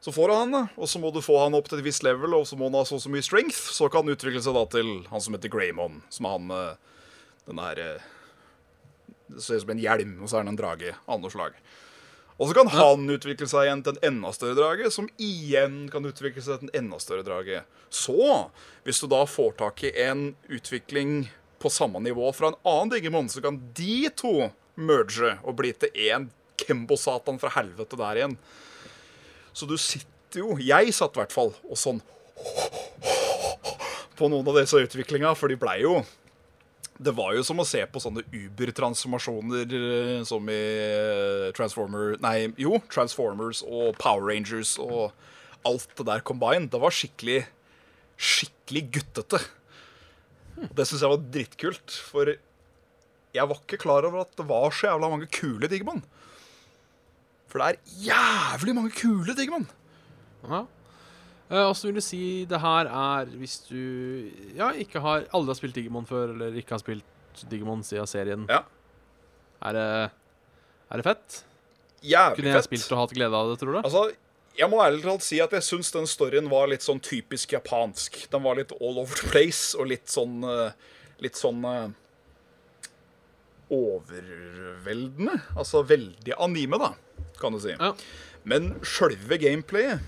Så 0.03 0.13
får 0.13 0.29
du 0.29 0.35
han. 0.35 0.57
Og 0.77 0.89
så 0.89 1.01
må 1.01 1.13
du 1.15 1.23
få 1.25 1.39
han 1.41 1.55
opp 1.57 1.71
til 1.71 1.81
et 1.81 1.87
visst 1.87 2.05
level, 2.05 2.35
og 2.37 2.47
så 2.49 2.59
må 2.59 2.69
han 2.69 2.81
ha 2.81 2.85
så 2.89 2.99
og 2.99 3.05
så 3.05 3.13
mye 3.13 3.25
strength. 3.25 3.61
Så 3.73 3.89
kan 3.89 4.05
han 4.05 4.17
utvikle 4.17 4.43
seg 4.45 4.57
da 4.59 4.65
til 4.73 4.95
han 5.09 5.25
som 5.25 5.37
heter 5.37 5.53
Greymon, 5.53 6.03
som 6.13 6.29
er 6.29 6.39
han 6.39 6.51
den 7.47 7.57
der 7.57 7.79
eh, 7.79 8.11
Det 9.33 9.43
ser 9.43 9.61
ut 9.61 9.65
som 9.65 9.71
en 9.73 9.83
hjelm, 9.83 10.19
og 10.23 10.29
så 10.29 10.37
er 10.37 10.45
han 10.45 10.53
en 10.53 10.59
drage 10.59 10.93
av 11.09 11.23
noe 11.23 11.33
slag. 11.33 11.57
Og 12.37 12.49
så 12.49 12.57
kan 12.57 12.69
han 12.75 13.07
utvikle 13.13 13.47
seg 13.49 13.69
igjen 13.69 13.83
til 13.87 13.95
en 13.95 14.09
enda 14.09 14.33
større 14.35 14.57
drage, 14.59 14.91
som 14.91 15.07
igjen 15.21 15.87
kan 15.93 16.05
utvikle 16.09 16.43
seg 16.43 16.59
til 16.59 16.69
en 16.69 16.77
enda 16.83 16.99
større 17.01 17.25
drage. 17.27 17.63
Så, 17.93 18.49
hvis 18.85 19.01
du 19.01 19.07
da 19.13 19.23
får 19.29 19.55
tak 19.61 19.85
i 19.87 19.93
en 20.05 20.33
utvikling 20.51 21.31
på 21.63 21.71
samme 21.73 22.03
nivå 22.03 22.31
fra 22.35 22.51
en 22.51 22.59
annen 22.67 22.93
Digimon, 22.93 23.31
så 23.31 23.43
kan 23.45 23.61
de 23.77 24.09
to 24.19 24.51
merge 24.75 25.37
og 25.43 25.57
bli 25.61 25.73
til 25.77 25.95
én 26.11 26.31
Kembo-satan 26.63 27.41
fra 27.43 27.51
helvete 27.57 27.99
der 27.99 28.19
igjen. 28.21 28.35
Så 29.53 29.67
du 29.69 29.77
sitter 29.81 30.43
jo 30.43 30.57
Jeg 30.63 30.95
satt 30.97 31.17
i 31.17 31.23
hvert 31.23 31.35
fall 31.35 31.53
og 31.69 31.79
sånn 31.79 32.01
på 34.17 34.29
noen 34.31 34.49
av 34.49 34.59
disse 34.61 34.79
utviklinga, 34.79 35.33
for 35.39 35.51
de 35.51 35.59
blei 35.61 35.81
jo 35.85 36.01
det 37.03 37.15
var 37.17 37.33
jo 37.35 37.43
som 37.43 37.59
å 37.59 37.67
se 37.67 37.81
på 37.89 38.01
sånne 38.03 38.23
Uber-transformasjoner 38.31 39.73
eh, 39.75 40.21
som 40.29 40.47
i 40.53 40.61
eh, 40.61 41.49
Transformer 41.57 42.19
Nei, 42.23 42.53
jo, 42.61 42.79
Transformers 42.93 43.63
og 43.67 43.97
Power 43.99 44.29
Rangers 44.29 44.77
og 44.83 45.11
alt 45.67 45.89
det 45.99 46.07
der 46.07 46.23
combined. 46.27 46.71
Det 46.71 46.81
var 46.83 46.95
skikkelig 46.95 47.41
skikkelig 48.23 48.85
guttete. 48.95 49.41
Og 50.59 50.75
Det 50.79 50.87
syns 50.89 51.03
jeg 51.05 51.13
var 51.13 51.23
drittkult, 51.35 51.95
for 52.13 52.33
jeg 53.33 53.49
var 53.49 53.61
ikke 53.63 53.81
klar 53.81 54.05
over 54.09 54.27
at 54.27 54.35
det 54.37 54.45
var 54.49 54.75
så 54.77 54.91
jævla 54.91 55.09
mange 55.13 55.29
kule 55.33 55.69
Digimon. 55.71 56.03
For 57.49 57.61
det 57.61 57.69
er 57.73 57.97
jævlig 58.09 58.75
mange 58.77 58.93
kule 58.97 59.35
Digimon. 59.37 59.67
Ja. 60.49 60.65
Åssen 61.53 61.69
Og 61.69 61.77
så 61.77 61.89
vil 61.89 61.99
du 62.01 62.05
si 62.05 62.21
det 62.49 62.61
her 62.63 62.89
er 62.89 63.33
hvis 63.37 63.59
du 63.69 63.77
ja, 64.57 64.71
ikke 64.73 65.03
har 65.05 65.27
aldri 65.37 65.53
har 65.53 65.59
spilt 65.59 65.77
Digimon 65.77 66.07
før, 66.09 66.33
eller 66.33 66.57
ikke 66.57 66.77
har 66.77 66.81
spilt 66.81 67.45
Digimon 67.51 67.83
siden 67.85 68.09
serien. 68.09 68.47
Ja. 68.49 68.63
Er 69.63 69.77
det, 69.77 69.89
er 70.93 71.01
det 71.01 71.05
fett? 71.07 71.43
Jævlig 72.03 72.37
Kunne 72.41 72.49
jeg 72.53 72.59
fett. 72.61 72.71
spilt 72.71 72.93
og 72.97 73.03
hatt 73.05 73.15
glede 73.17 73.37
av 73.39 73.51
det, 73.53 73.59
tror 73.61 73.77
du? 73.77 73.81
Altså, 73.83 74.05
jeg 74.59 74.69
må 74.69 74.83
ærlig 74.85 75.03
talt 75.05 75.25
si 75.25 75.41
at 75.43 75.55
jeg 75.57 75.65
syns 75.65 75.93
den 75.95 76.09
storyen 76.11 76.51
var 76.53 76.69
litt 76.71 76.85
sånn 76.85 77.01
typisk 77.03 77.55
japansk. 77.57 78.19
Den 78.33 78.45
var 78.45 78.59
litt 78.59 78.75
all 78.81 79.01
over 79.01 79.17
the 79.17 79.31
place 79.33 79.73
og 79.79 79.89
litt 79.93 80.13
sånn 80.13 80.43
eh, 80.47 80.73
Litt 81.23 81.39
sånn 81.39 81.61
eh, 81.63 81.93
overveldende. 83.71 85.37
Altså 85.55 85.85
veldig 85.87 86.35
anime, 86.35 86.81
da, 86.83 86.89
kan 87.39 87.55
du 87.55 87.61
si. 87.63 87.77
Ja. 87.77 87.93
Men 88.43 88.73
sjølve 88.83 89.39
gameplayet 89.39 90.03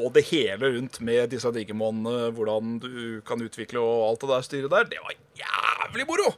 og 0.00 0.14
det 0.14 0.22
hele 0.30 0.70
rundt 0.72 0.96
med 1.04 1.34
disse 1.34 1.50
digimonene, 1.52 2.30
hvordan 2.32 2.78
du 2.80 3.20
kan 3.28 3.42
utvikle 3.44 3.82
og 3.82 4.06
alt 4.06 4.24
det 4.24 4.30
der 4.30 4.46
styret 4.46 4.72
der, 4.72 4.88
det 4.88 5.02
var 5.04 5.18
jævlig 5.42 6.06
moro! 6.08 6.30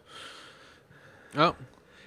ja. 1.37 1.53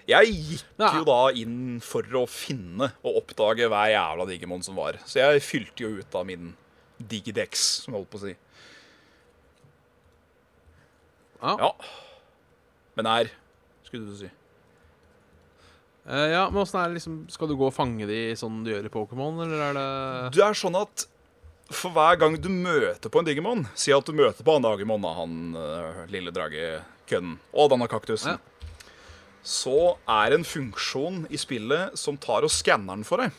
Jeg 0.06 0.34
gikk 0.34 0.84
jo 1.00 1.06
da 1.08 1.20
inn 1.34 1.80
for 1.82 2.06
å 2.20 2.26
finne 2.30 2.92
og 3.02 3.22
oppdage 3.24 3.66
hver 3.72 3.90
jævla 3.90 4.28
digimon 4.30 4.62
som 4.66 4.78
var. 4.78 5.00
Så 5.10 5.18
jeg 5.22 5.42
fylte 5.46 5.86
jo 5.86 5.96
ut 5.98 6.18
av 6.18 6.28
min 6.30 6.52
digidex, 6.98 7.64
som 7.84 7.94
jeg 7.94 8.04
holdt 8.04 8.12
på 8.14 8.22
å 8.22 8.26
si. 8.28 8.36
Ja. 11.42 11.56
Ja. 11.60 11.72
Men 12.96 13.10
her 13.10 13.32
skulle 13.86 14.08
du 14.08 14.16
si. 14.20 14.30
Uh, 16.06 16.28
ja, 16.30 16.46
men 16.52 16.62
åssen 16.62 16.78
er 16.78 16.92
det 16.92 17.00
liksom 17.00 17.14
Skal 17.34 17.50
du 17.50 17.56
gå 17.58 17.66
og 17.66 17.74
fange 17.74 18.06
de 18.06 18.20
sånn 18.38 18.60
du 18.62 18.70
gjør 18.70 18.86
i 18.86 18.92
Pokémon, 18.94 19.40
eller 19.42 19.64
er 19.66 19.74
det 19.74 19.86
Du 20.36 20.44
er 20.46 20.54
sånn 20.54 20.78
at 20.78 21.08
for 21.74 21.90
hver 21.96 22.20
gang 22.22 22.36
du 22.38 22.46
møter 22.54 23.10
på 23.10 23.24
en 23.24 23.26
digimon 23.26 23.64
Si 23.74 23.90
at 23.90 24.06
du 24.06 24.14
møter 24.14 24.46
på 24.46 24.54
han 24.54 24.62
Dagimon, 24.62 25.02
da, 25.02 25.16
han 25.18 25.56
uh, 25.58 26.04
lille 26.14 26.30
dragekønnen, 26.36 27.40
og 27.58 27.72
denne 27.74 27.90
kaktusen. 27.90 28.38
Ja. 28.38 28.55
Så 29.46 29.96
er 30.10 30.34
en 30.34 30.46
funksjon 30.48 31.26
i 31.30 31.38
spillet 31.38 31.94
som 32.00 32.18
tar 32.18 32.46
og 32.48 32.54
skanner 32.54 32.98
den 32.98 33.06
for 33.06 33.22
deg. 33.22 33.36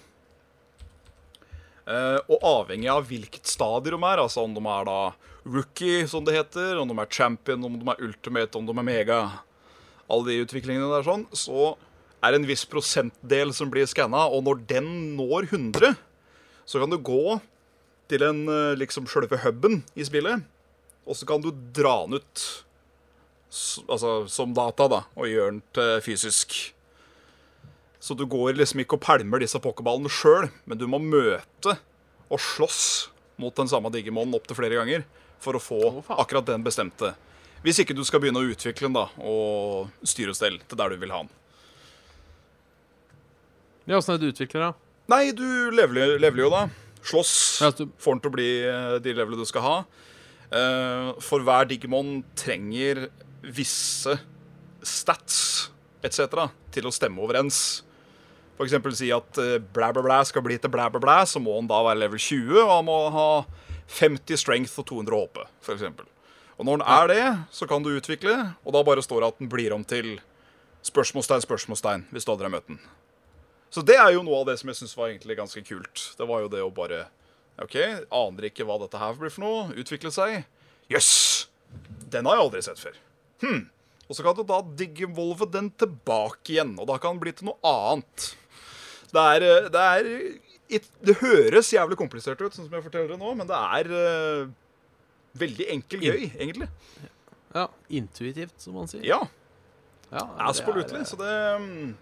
Eh, 1.86 2.18
og 2.30 2.42
avhengig 2.42 2.88
av 2.90 3.04
hvilket 3.06 3.46
stadier 3.46 3.94
de 3.94 4.06
er, 4.06 4.22
altså 4.22 4.42
om 4.46 4.54
de 4.54 4.62
er 4.62 4.86
da 4.88 5.00
rookie, 5.46 6.06
som 6.10 6.24
det 6.26 6.34
heter, 6.34 6.78
om 6.80 6.90
de 6.90 6.96
er 6.98 7.10
champion, 7.14 7.66
om 7.66 7.76
de 7.78 7.90
er 7.92 8.02
ultimate, 8.08 8.58
om 8.58 8.66
de 8.66 8.74
er 8.74 8.86
mega, 8.86 9.18
alle 10.10 10.30
de 10.30 10.40
utviklingene 10.42 10.88
der 10.90 11.06
sånn, 11.06 11.26
så 11.30 11.74
er 12.22 12.32
det 12.32 12.40
en 12.40 12.48
viss 12.48 12.64
prosentdel 12.66 13.54
som 13.54 13.70
blir 13.70 13.86
skanna, 13.86 14.24
og 14.26 14.42
når 14.46 14.64
den 14.70 14.90
når 15.18 15.46
100, 15.52 15.94
så 16.66 16.82
kan 16.82 16.90
du 16.90 16.98
gå 16.98 17.38
til 18.10 18.22
en 18.26 18.44
eh, 18.50 18.78
liksom 18.78 19.06
sjølve 19.10 19.38
huben 19.44 19.84
i 19.94 20.06
spillet, 20.06 20.42
og 21.06 21.18
så 21.18 21.26
kan 21.28 21.42
du 21.42 21.52
dra 21.74 22.00
den 22.06 22.18
ut 22.18 22.46
altså, 23.50 24.14
som 24.30 24.52
data, 24.56 24.88
da, 24.90 25.02
og 25.16 25.28
gjør 25.30 25.50
den 25.54 25.62
til 25.76 26.00
fysisk. 26.04 26.56
Så 28.00 28.14
du 28.18 28.24
går 28.30 28.54
liksom 28.58 28.80
ikke 28.82 28.98
og 28.98 29.02
pælmer 29.06 29.42
disse 29.42 29.58
pokerballene 29.62 30.10
sjøl, 30.12 30.48
men 30.66 30.78
du 30.78 30.86
må 30.90 30.98
møte 31.02 31.76
og 32.30 32.40
slåss 32.42 33.08
mot 33.38 33.54
den 33.58 33.68
samme 33.70 33.90
Digimon 33.94 34.34
opptil 34.36 34.56
flere 34.58 34.78
ganger 34.78 35.04
for 35.42 35.58
å 35.58 35.62
få 35.62 35.80
akkurat 36.16 36.46
den 36.48 36.62
bestemte. 36.66 37.14
Hvis 37.64 37.80
ikke 37.82 37.96
du 37.96 38.02
skal 38.06 38.20
begynne 38.22 38.40
å 38.42 38.50
utvikle 38.52 38.86
den 38.88 38.96
da, 38.98 39.06
og 39.18 39.90
styre 40.06 40.30
og 40.34 40.38
stelle 40.38 40.62
til 40.68 40.78
der 40.78 40.92
du 40.94 41.00
vil 41.02 41.12
ha 41.14 41.22
den. 41.24 41.32
Ja, 43.86 43.98
åssen 44.00 44.14
er 44.14 44.18
det 44.20 44.26
du 44.30 44.34
utvikler, 44.34 44.68
da? 44.68 44.72
Nei, 45.12 45.30
du 45.36 45.46
leveler, 45.74 46.16
leveler 46.18 46.46
jo 46.46 46.50
da. 46.50 46.64
Slåss. 47.06 47.34
Ja, 47.62 47.70
du- 47.70 47.90
Får 48.02 48.16
den 48.16 48.20
til 48.24 48.30
å 48.30 48.34
bli 48.34 48.48
eh, 48.66 48.98
de 48.98 49.12
levelene 49.14 49.38
du 49.38 49.46
skal 49.46 49.62
ha. 49.62 49.76
Eh, 50.50 51.12
For 51.22 51.40
hver 51.46 51.68
Digimon 51.70 52.24
trenger 52.34 53.08
visse 53.46 54.16
stats 54.86 55.36
etc. 56.06 56.48
til 56.74 56.88
å 56.88 56.94
stemme 56.94 57.22
overens. 57.22 57.82
Eksempel 58.62 58.94
si 58.96 59.10
at 59.12 59.36
blæ, 59.36 59.90
blæ, 59.92 60.02
blæ 60.02 60.18
skal 60.28 60.44
bli 60.44 60.56
til 60.58 60.72
blæ, 60.72 60.88
blæ, 60.92 61.02
blæ, 61.02 61.16
så 61.28 61.42
må 61.42 61.58
han 61.58 61.68
da 61.70 61.82
være 61.84 62.00
level 62.06 62.20
20, 62.20 62.62
og 62.62 62.72
han 62.72 62.86
må 62.88 62.98
ha 63.12 63.30
50 63.98 64.40
strength 64.42 64.78
og 64.80 64.86
200 64.88 65.18
HP, 65.22 65.42
eksempel. 65.74 66.08
Og 66.56 66.64
når 66.64 66.80
den 66.80 66.86
er 66.88 67.10
det, 67.12 67.24
så 67.52 67.68
kan 67.68 67.84
du 67.84 67.92
utvikle, 67.92 68.32
og 68.64 68.72
da 68.72 68.84
bare 68.86 69.04
står 69.04 69.22
det 69.22 69.28
at 69.34 69.42
den 69.42 69.50
blir 69.52 69.74
om 69.76 69.84
til 69.84 70.16
spørsmålstegn, 70.86 71.44
spørsmålstegn, 71.44 72.06
hvis 72.14 72.24
du 72.24 72.32
aldri 72.32 72.48
har 72.48 72.54
møtt 72.56 72.70
den. 72.70 72.80
Så 73.68 73.82
det 73.84 73.98
er 74.00 74.14
jo 74.14 74.24
noe 74.24 74.40
av 74.40 74.48
det 74.48 74.56
som 74.60 74.70
jeg 74.70 74.78
syns 74.78 74.96
var 74.96 75.10
egentlig 75.10 75.36
ganske 75.36 75.60
kult. 75.66 76.04
Det 76.16 76.28
var 76.28 76.44
jo 76.44 76.52
det 76.52 76.62
å 76.64 76.72
bare 76.72 77.08
OK, 77.60 77.76
aner 78.14 78.48
ikke 78.48 78.64
hva 78.68 78.78
dette 78.80 79.00
her 79.00 79.16
blir 79.18 79.32
for 79.32 79.44
noe. 79.44 79.76
Utvikle 79.76 80.12
seg. 80.14 80.46
Jøss! 80.92 81.10
Den 82.08 82.28
har 82.28 82.38
jeg 82.38 82.46
aldri 82.46 82.62
sett 82.64 82.80
før. 82.80 82.96
Hm. 83.42 83.62
Og 84.06 84.14
så 84.16 84.22
kan 84.22 84.36
du 84.38 84.44
da 84.46 84.60
digivolve 84.78 85.48
den 85.50 85.68
tilbake 85.74 86.54
igjen, 86.54 86.76
og 86.78 86.86
da 86.86 86.96
kan 87.02 87.16
den 87.16 87.22
bli 87.24 87.32
til 87.34 87.48
noe 87.50 87.58
annet. 87.66 88.28
Det 89.10 89.22
er, 89.22 89.42
eh, 89.46 89.68
det 89.72 89.82
er 89.82 90.10
it- 90.68 90.90
Det 91.02 91.16
høres 91.20 91.72
jævlig 91.72 91.96
komplisert 91.98 92.40
ut, 92.40 92.52
sånn 92.54 92.66
som 92.68 92.72
jeg 92.74 92.82
forteller 92.84 93.08
det 93.14 93.18
nå, 93.18 93.34
men 93.36 93.46
det 93.46 93.56
er 93.56 93.90
uh, 93.90 94.48
veldig 95.38 95.66
enkel 95.74 96.00
gøy, 96.00 96.30
egentlig. 96.38 96.68
Ja, 97.54 97.68
Intuitivt, 97.90 98.54
som 98.60 98.74
man 98.74 98.86
sier. 98.90 99.04
Ja, 99.04 99.20
Ja, 100.12 100.22
absolutely. 100.38 101.00
er, 101.00 101.04
Så 101.04 101.16
det 101.18 101.60
mm, 101.60 101.96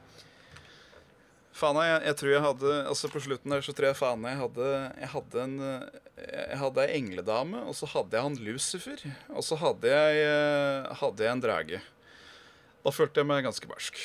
Faen, 1.55 1.79
jeg, 1.87 2.01
jeg 2.09 2.17
tror 2.19 2.31
jeg 2.33 2.43
hadde 2.43 2.71
Altså 2.91 3.09
På 3.13 3.21
slutten 3.23 3.53
der 3.55 3.61
så 3.63 3.71
tror 3.77 3.87
jeg 3.87 3.95
faen 3.95 4.25
jeg 4.27 4.39
hadde 4.41 4.69
Jeg 4.99 5.11
hadde 5.13 5.43
en 5.45 5.53
Jeg 6.19 6.59
hadde 6.59 6.83
ei 6.89 6.97
engledame, 6.99 7.61
og 7.69 7.77
så 7.79 7.87
hadde 7.93 8.17
jeg 8.19 8.27
han 8.27 8.39
Lucifer. 8.43 9.05
Og 9.31 9.45
så 9.47 9.59
hadde 9.61 9.93
jeg 9.93 10.25
eh, 10.27 10.89
Hadde 10.99 11.23
jeg 11.27 11.31
en 11.37 11.43
drage. 11.45 11.79
Da 12.85 12.93
følte 12.93 13.23
jeg 13.23 13.29
meg 13.31 13.45
ganske 13.47 13.69
barsk. 13.71 14.01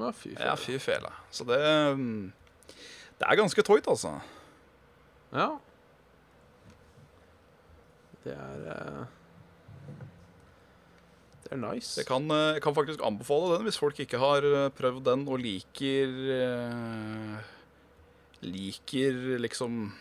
Ja, 0.00 0.08
fy 0.16 0.32
Ja, 0.32 0.54
faen. 0.56 0.62
fy 0.64 0.78
fela. 0.80 1.12
Så 1.30 1.44
det 1.48 1.60
mm, 2.00 2.32
Det 3.20 3.28
er 3.28 3.38
ganske 3.42 3.62
toit, 3.68 3.86
altså. 3.92 4.14
Ja. 5.36 5.50
Det 8.24 8.32
er 8.38 8.64
eh, 8.72 9.04
Det 11.52 11.58
er 11.58 11.74
nice. 11.74 11.98
Jeg 12.00 12.06
kan, 12.08 12.30
eh, 12.32 12.54
jeg 12.56 12.62
kan 12.64 12.72
faktisk 12.72 13.02
anbefale 13.04 13.58
den 13.58 13.66
hvis 13.68 13.76
folk 13.76 13.98
ikke 14.00 14.16
har 14.16 14.40
eh, 14.40 14.70
prøvd 14.72 15.02
den 15.04 15.26
og 15.28 15.36
liker 15.42 16.14
eh, 16.32 17.50
Liker 18.40 19.18
liksom 19.44 19.92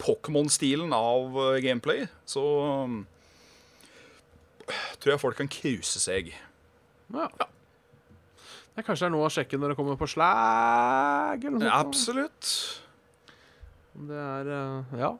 Pokémon-stilen 0.00 0.94
av 0.96 1.36
gameplay, 1.60 2.06
så 2.24 2.40
tror 4.96 5.12
jeg 5.12 5.20
folk 5.20 5.36
kan 5.38 5.50
kruse 5.52 6.00
seg. 6.00 6.32
Ja. 7.12 7.28
Det 7.36 8.80
er 8.80 8.86
kanskje 8.88 9.04
det 9.04 9.10
er 9.10 9.14
noe 9.14 9.28
å 9.28 9.34
sjekke 9.36 9.60
når 9.60 9.74
det 9.74 9.78
kommer 9.78 10.00
på 10.00 10.08
slag 10.08 11.44
eller 11.44 11.58
noe 11.60 11.68
sånt. 11.68 11.76
Absolutt. 11.84 12.50
Det 14.08 14.24
er 14.24 14.52
Ja. 15.04 15.12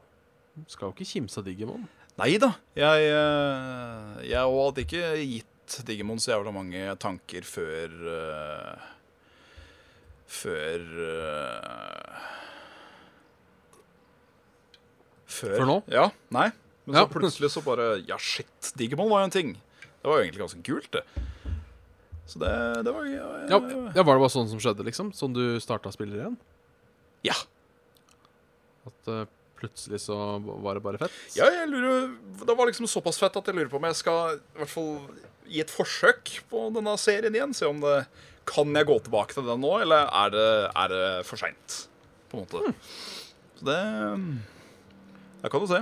Skal 0.65 0.89
jo 0.89 0.95
ikke 0.97 1.11
kimse 1.13 1.39
av 1.39 1.45
Digimon. 1.47 1.85
Nei 2.19 2.35
da. 2.41 2.51
Jeg, 2.77 3.05
eh, 3.07 4.17
jeg 4.27 4.55
hadde 4.57 4.83
ikke 4.83 5.05
gitt 5.21 5.47
Digimon 5.87 6.19
så 6.19 6.33
jævla 6.33 6.51
mange 6.51 6.81
tanker 6.99 7.45
før 7.47 7.93
uh, 8.11 8.81
Før 10.27 10.83
uh, 11.07 12.25
Før 15.31 15.55
Før 15.55 15.65
nå? 15.69 15.77
Ja. 15.91 16.09
Nei. 16.35 16.49
Men 16.85 16.97
så 16.97 17.05
Ja. 17.05 17.07
plutselig 17.13 17.51
så 17.53 17.63
bare 17.63 18.03
Ja, 18.07 18.17
shit. 18.19 18.73
Digimon 18.75 19.09
var 19.09 19.21
jo 19.23 19.29
en 19.29 19.35
ting. 19.37 19.53
Det 20.01 20.09
var 20.09 20.17
jo 20.19 20.23
egentlig 20.25 20.41
ganske 20.43 20.63
kult, 20.65 20.91
det. 20.91 21.03
Så 22.27 22.39
det, 22.39 22.51
det 22.85 22.93
var 22.93 23.05
ja, 23.05 23.27
Ja, 23.47 23.59
ja, 23.95 24.03
Var 24.03 24.15
det 24.15 24.21
bare 24.25 24.29
sånn 24.33 24.49
som 24.49 24.59
skjedde, 24.59 24.83
liksom? 24.87 25.11
Sånn 25.15 25.33
du 25.33 25.59
starta 25.63 25.91
spiller 25.93 26.19
igjen? 26.25 26.37
ja. 27.23 27.35
At 28.87 29.07
eh, 29.13 29.25
plutselig 29.61 30.01
så 30.03 30.15
var 30.41 30.75
det 30.77 30.83
bare 30.83 30.99
fett? 31.01 31.13
Ja, 31.37 31.47
jeg 31.53 31.69
lurer 31.71 32.09
Det 32.41 32.55
var 32.57 32.67
liksom 32.69 32.89
såpass 32.89 33.19
fett 33.21 33.37
at 33.39 33.47
jeg 33.47 33.55
lurer 33.57 33.69
på 33.71 33.77
om 33.79 33.87
jeg 33.89 33.99
skal 34.01 34.35
i 34.41 34.59
hvert 34.59 34.73
fall 34.73 34.91
gi 35.51 35.61
et 35.63 35.71
forsøk 35.73 36.33
på 36.51 36.65
denne 36.75 36.93
serien 37.01 37.35
igjen. 37.35 37.53
Se 37.57 37.67
om 37.69 37.79
det 37.83 37.95
Kan 38.49 38.73
jeg 38.75 38.87
gå 38.89 38.95
tilbake 39.05 39.35
til 39.37 39.45
den 39.45 39.61
nå, 39.61 39.71
eller 39.83 40.07
er 40.09 40.31
det, 40.33 40.47
er 40.83 40.87
det 40.91 41.03
for 41.29 41.37
seint? 41.37 41.75
På 42.31 42.39
en 42.39 42.45
måte. 42.47 42.73
Så 43.59 43.67
det 43.67 43.79
Der 45.43 45.49
kan 45.53 45.61
du 45.61 45.67
se. 45.69 45.81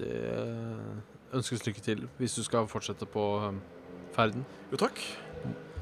Det 0.00 0.08
eh, 0.32 1.36
ønskes 1.36 1.62
lykke 1.66 1.82
til 1.84 2.06
hvis 2.18 2.34
du 2.38 2.42
skal 2.46 2.66
fortsette 2.70 3.06
på 3.08 3.22
eh, 3.46 3.60
ferden 4.16 4.42
Jo, 4.72 4.80
takk. 4.80 4.98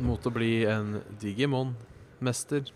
mot 0.03 0.27
å 0.27 0.33
bli 0.35 0.65
en 0.69 0.99
Digimon-mester. 1.23 2.69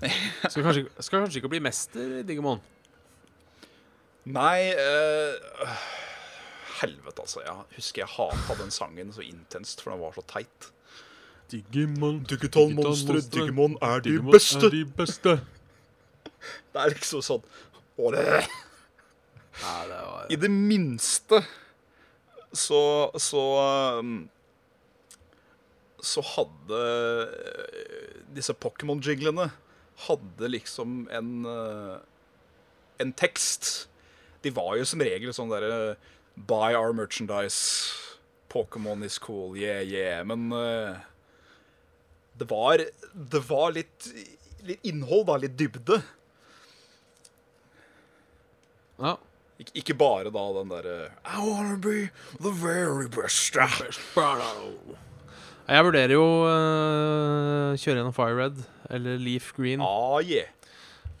Skal 0.50 0.64
kanskje, 0.64 0.84
skal 1.04 1.20
kanskje 1.24 1.40
ikke 1.42 1.50
bli 1.52 1.60
mester 1.64 2.20
i 2.20 2.22
Digimon? 2.26 2.60
Nei 4.30 4.70
eh, 4.72 5.74
Helvete, 6.80 7.20
altså. 7.20 7.42
Jeg 7.44 7.76
husker 7.76 8.02
jeg 8.04 8.12
hata 8.14 8.56
den 8.62 8.72
sangen 8.72 9.12
så 9.12 9.24
intenst, 9.24 9.82
for 9.82 9.92
den 9.92 10.00
var 10.00 10.14
så 10.16 10.24
teit. 10.30 10.70
Digimon, 11.52 12.22
Digital 12.30 12.72
monstre, 12.72 13.20
Digimon 13.34 13.76
er 13.82 14.00
de 14.00 14.14
Digimon 14.14 14.32
beste. 14.32 14.66
er 14.66 14.76
de 14.78 14.84
beste. 14.96 15.36
Det 16.72 16.80
er 16.80 16.92
liksom 16.94 17.20
sånn 17.24 17.42
Å, 18.00 18.10
det 18.14 18.22
Nei, 19.60 19.80
det 19.90 19.96
var 20.06 20.30
I 20.32 20.36
det 20.40 20.48
minste 20.54 21.42
så 22.56 22.78
Så 23.20 23.42
um, 24.00 24.14
Så 26.00 26.22
hadde 26.24 26.78
eh, 26.80 28.22
disse 28.38 28.54
Pokémon-jiglene 28.56 29.50
Hadde 30.06 30.48
liksom 30.48 31.08
en 31.12 31.44
eh, 31.44 31.96
En 33.00 33.12
tekst. 33.12 33.88
De 34.44 34.52
var 34.52 34.76
jo 34.76 34.84
som 34.88 35.02
regel 35.04 35.32
sånn 35.36 35.52
derre 35.52 35.96
Buy 36.36 36.74
our 36.76 36.92
merchandise. 36.96 37.92
Pokémon 38.50 39.04
is 39.04 39.18
cool, 39.18 39.56
yeah, 39.56 39.80
yeah. 39.80 40.24
Men 40.24 40.52
uh, 40.52 40.96
det 42.38 42.48
var 42.50 42.82
Det 43.12 43.42
var 43.48 43.72
litt, 43.76 44.08
litt 44.66 44.80
innhold, 44.82 45.26
da. 45.28 45.36
Litt 45.36 45.58
dybde. 45.60 46.00
Ja. 49.00 49.16
Ik 49.60 49.70
ikke 49.76 49.94
bare 50.00 50.30
da 50.32 50.42
den 50.56 50.70
derre 50.72 50.96
I 51.28 51.36
wanna 51.36 51.76
be 51.76 52.08
the 52.40 52.50
very 52.50 53.08
best. 53.08 53.56
Jeg 55.70 55.84
vurderer 55.84 56.14
jo 56.16 56.24
uh, 56.48 57.76
kjøre 57.76 58.00
gjennom 58.00 58.16
Fire 58.16 58.36
Red 58.38 58.62
eller 58.90 59.18
Leaf 59.22 59.52
Green 59.56 59.80
Ah, 59.84 60.18
yeah. 60.24 60.48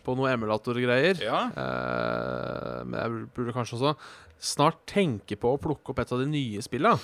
på 0.04 0.16
noe 0.18 0.30
emulatorgreier. 0.32 1.16
Ja. 1.22 1.40
Eh, 1.54 2.84
men 2.84 2.98
jeg 3.00 3.08
burde 3.36 3.52
kanskje 3.56 3.76
også 3.78 3.94
snart 4.40 4.78
tenke 4.88 5.36
på 5.36 5.52
å 5.54 5.60
plukke 5.60 5.90
opp 5.92 5.98
et 6.00 6.12
av 6.12 6.18
de 6.22 6.26
nye 6.32 6.62
spilla. 6.64 6.94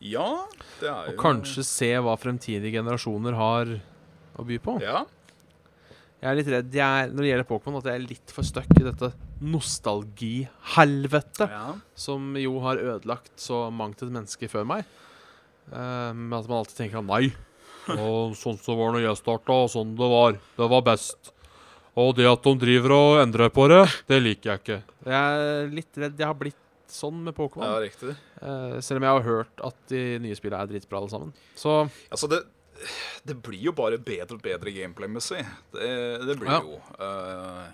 ja, 0.00 0.46
det 0.80 0.88
er 0.88 1.06
jo 1.10 1.12
Og 1.12 1.18
kanskje 1.20 1.62
se 1.66 1.90
hva 2.00 2.14
fremtidige 2.16 2.72
generasjoner 2.78 3.34
har 3.36 3.66
å 4.38 4.44
by 4.46 4.58
på. 4.62 4.78
Ja. 4.80 5.04
Jeg 6.20 6.28
er 6.30 6.34
litt 6.36 6.48
redd 6.52 6.74
jeg 6.76 7.10
når 7.12 7.22
det 7.24 7.28
gjelder 7.30 7.48
Pokémon, 7.48 7.78
at 7.80 7.84
jeg 7.90 7.94
er 7.98 8.08
litt 8.08 8.30
for 8.32 8.42
stuck 8.44 8.68
i 8.76 8.84
dette 8.84 9.08
nostalgihelvetet 9.40 11.48
ja. 11.48 11.74
som 11.96 12.36
jo 12.36 12.58
har 12.64 12.76
ødelagt 12.76 13.32
så 13.40 13.70
mangt 13.72 14.02
et 14.04 14.12
menneske 14.12 14.48
før 14.52 14.64
meg. 14.68 14.84
Men 15.70 16.28
med 16.28 16.38
at 16.42 16.48
man 16.50 16.58
alltid 16.60 16.76
tenker 16.82 17.02
nei. 17.06 17.30
Og 17.98 18.36
sånn 18.38 18.58
som 18.60 18.74
det 18.74 18.80
var 18.80 18.94
når 18.94 19.04
jeg 19.08 19.20
starta, 19.20 19.58
og 19.64 19.70
sånn 19.72 19.94
det 19.98 20.10
var. 20.14 20.38
Det 20.56 20.70
var 20.76 20.86
best. 20.86 21.32
Og 21.98 22.14
det 22.16 22.28
at 22.30 22.46
de 22.46 22.54
driver 22.60 22.94
og 22.96 23.20
endrer 23.24 23.50
på 23.52 23.66
det, 23.70 23.82
det 24.08 24.20
liker 24.22 24.52
jeg 24.52 24.62
ikke. 24.62 24.80
Jeg 25.10 25.40
er 25.40 25.72
litt 25.74 25.98
redd 25.98 26.20
jeg 26.20 26.28
har 26.30 26.38
blitt 26.38 26.58
sånn 26.90 27.20
med 27.22 27.36
ja, 27.38 27.74
riktig. 27.82 28.14
Eh, 28.42 28.78
selv 28.82 28.98
om 28.98 29.06
jeg 29.06 29.16
har 29.16 29.26
hørt 29.26 29.62
at 29.66 29.76
de 29.92 30.00
nye 30.22 30.38
spillene 30.38 30.64
er 30.64 30.72
dritbra 30.72 30.98
alle 31.00 31.12
sammen. 31.12 31.34
Så 31.58 31.84
Altså, 32.10 32.26
det, 32.30 32.40
det 33.26 33.36
blir 33.42 33.68
jo 33.68 33.74
bare 33.76 34.00
bedre 34.02 34.38
og 34.38 34.42
bedre 34.42 34.74
gameplay-messig. 34.74 35.44
Det, 35.74 35.92
det 36.26 36.38
blir 36.40 36.50
Ja. 36.50 36.60
jo. 36.64 36.80
Uh, 36.98 37.68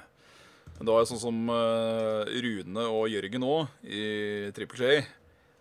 men 0.77 0.85
det 0.85 0.93
var 0.93 1.05
jo 1.05 1.11
sånn 1.15 1.23
som 1.23 1.49
uh, 1.49 2.29
Rune 2.29 2.89
og 2.93 3.09
Jørgen 3.09 3.47
òg, 3.49 3.73
i 3.89 4.51
Triple 4.57 4.85
J. 4.85 5.07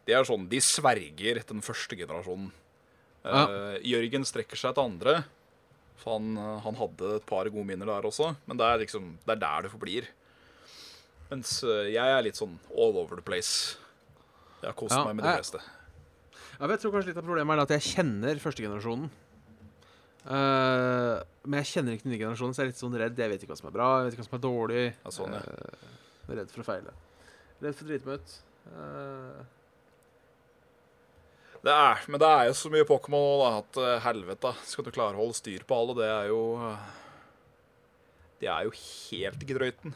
De 0.05 0.13
er 0.13 0.27
sånn, 0.27 0.49
de 0.49 0.59
sverger 0.61 1.39
den 1.47 1.63
første 1.65 1.95
generasjonen. 1.97 2.51
Eh, 3.25 3.79
Jørgen 3.89 4.25
strekker 4.27 4.59
seg 4.59 4.75
til 4.77 4.85
andre. 4.85 5.15
For 6.01 6.17
han, 6.19 6.35
eh, 6.37 6.59
han 6.65 6.75
hadde 6.77 7.15
et 7.17 7.25
par 7.25 7.47
gode 7.49 7.65
minner 7.65 7.89
der 7.89 8.05
også. 8.05 8.35
Men 8.45 8.59
det 8.59 8.67
er 8.67 8.83
liksom, 8.83 9.15
det 9.25 9.35
er 9.37 9.41
der 9.41 9.65
det 9.65 9.71
forblir. 9.73 10.07
Mens 11.31 11.57
eh, 11.65 11.89
jeg 11.95 12.05
er 12.17 12.21
litt 12.27 12.37
sånn 12.37 12.57
all 12.75 12.97
over 13.01 13.17
the 13.17 13.25
place. 13.25 13.77
Jeg 14.61 14.69
har 14.69 14.77
kost 14.77 14.93
Ja, 14.95 15.03
meg 15.07 15.15
med 15.17 15.25
de 15.25 15.31
jeg- 15.33 15.41
fleste. 15.43 15.61
Ja, 16.59 16.67
jeg 16.71 16.79
tror 16.79 16.91
kanskje 16.93 17.09
litt 17.11 17.17
av 17.19 17.25
problemet 17.27 17.57
er 17.57 17.61
at 17.65 17.73
jeg 17.75 17.81
kjenner 17.97 18.37
førstegenerasjonen. 18.39 19.09
Uh, 20.25 21.19
men 21.45 21.59
jeg 21.61 21.67
kjenner 21.75 21.93
ikke 21.93 22.07
den 22.07 22.13
nye 22.15 22.21
generasjonen, 22.23 22.55
så 22.55 22.63
jeg 22.63 22.65
er 22.65 22.71
litt 22.71 22.79
sånn 22.81 22.95
redd. 22.97 23.19
Jeg 23.19 23.29
vet 23.29 23.43
ikke 23.43 23.51
hva 23.51 23.57
som 23.59 23.67
er 23.69 23.75
bra, 23.75 23.89
jeg 23.99 24.05
vet 24.07 24.15
ikke 24.15 24.23
hva 24.23 24.29
som 24.29 24.37
er 24.39 24.43
dårlig. 24.45 24.85
Ja, 25.03 25.11
sånn, 25.13 25.35
ja. 25.35 25.41
Uh, 25.43 26.31
redd 26.39 26.49
for 26.53 26.63
å 26.63 26.65
feile. 26.65 26.93
Redd 27.61 27.75
for 27.77 27.85
å 27.85 27.89
drite 27.91 28.09
meg 28.09 28.23
ut. 28.23 28.37
Eh, 28.65 29.43
Det 31.65 31.73
er, 31.73 32.01
men 32.13 32.21
det 32.21 32.27
er 32.29 32.43
jo 32.51 32.55
så 32.59 32.69
mye 32.69 32.85
Pokémon 32.85 33.23
nå 33.25 33.37
da, 33.41 33.47
at 33.63 33.77
eh, 33.81 34.03
helvete, 34.05 34.51
skal 34.69 34.85
du 34.85 34.91
klare 34.93 35.17
å 35.17 35.23
holde 35.23 35.37
styr 35.39 35.63
på 35.65 35.77
alle, 35.79 35.95
det 35.97 36.09
er 36.13 36.27
jo 36.29 36.41
eh, 36.61 36.91
Det 38.43 38.49
er 38.53 38.67
jo 38.67 38.75
helt 38.77 39.45
grøyten. 39.49 39.95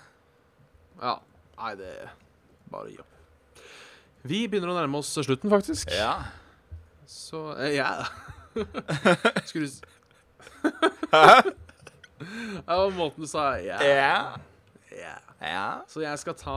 ja. 1.01 1.19
Nei, 1.59 1.73
det 1.75 1.89
er 1.91 2.11
bare 2.71 2.87
gi 2.87 3.01
opp. 3.01 3.63
Vi 4.23 4.37
begynner 4.47 4.71
å 4.71 4.75
nærme 4.77 5.01
oss 5.01 5.09
slutten, 5.11 5.51
faktisk. 5.51 5.91
Ja. 5.91 6.13
Så 7.05 7.41
eh, 7.59 7.75
Ja. 7.75 8.05
Skulle 9.47 9.67
du 9.67 9.75
Hæ? 11.11 11.51
Ja, 12.65 12.77
måten 12.95 13.23
du 13.23 13.27
sa 13.29 13.51
ja. 13.61 13.77
Ja. 13.83 14.39
ja. 15.43 15.67
Så 15.87 16.01
jeg 16.01 16.19
skal 16.23 16.35
ta 16.39 16.55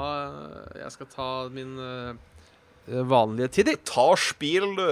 Jeg 0.79 0.95
skal 0.95 1.11
ta 1.13 1.29
min 1.53 1.75
vanlige 2.87 3.49
tider. 3.59 3.81
Ta 3.89 4.13
spill, 4.19 4.73
du. 4.79 4.87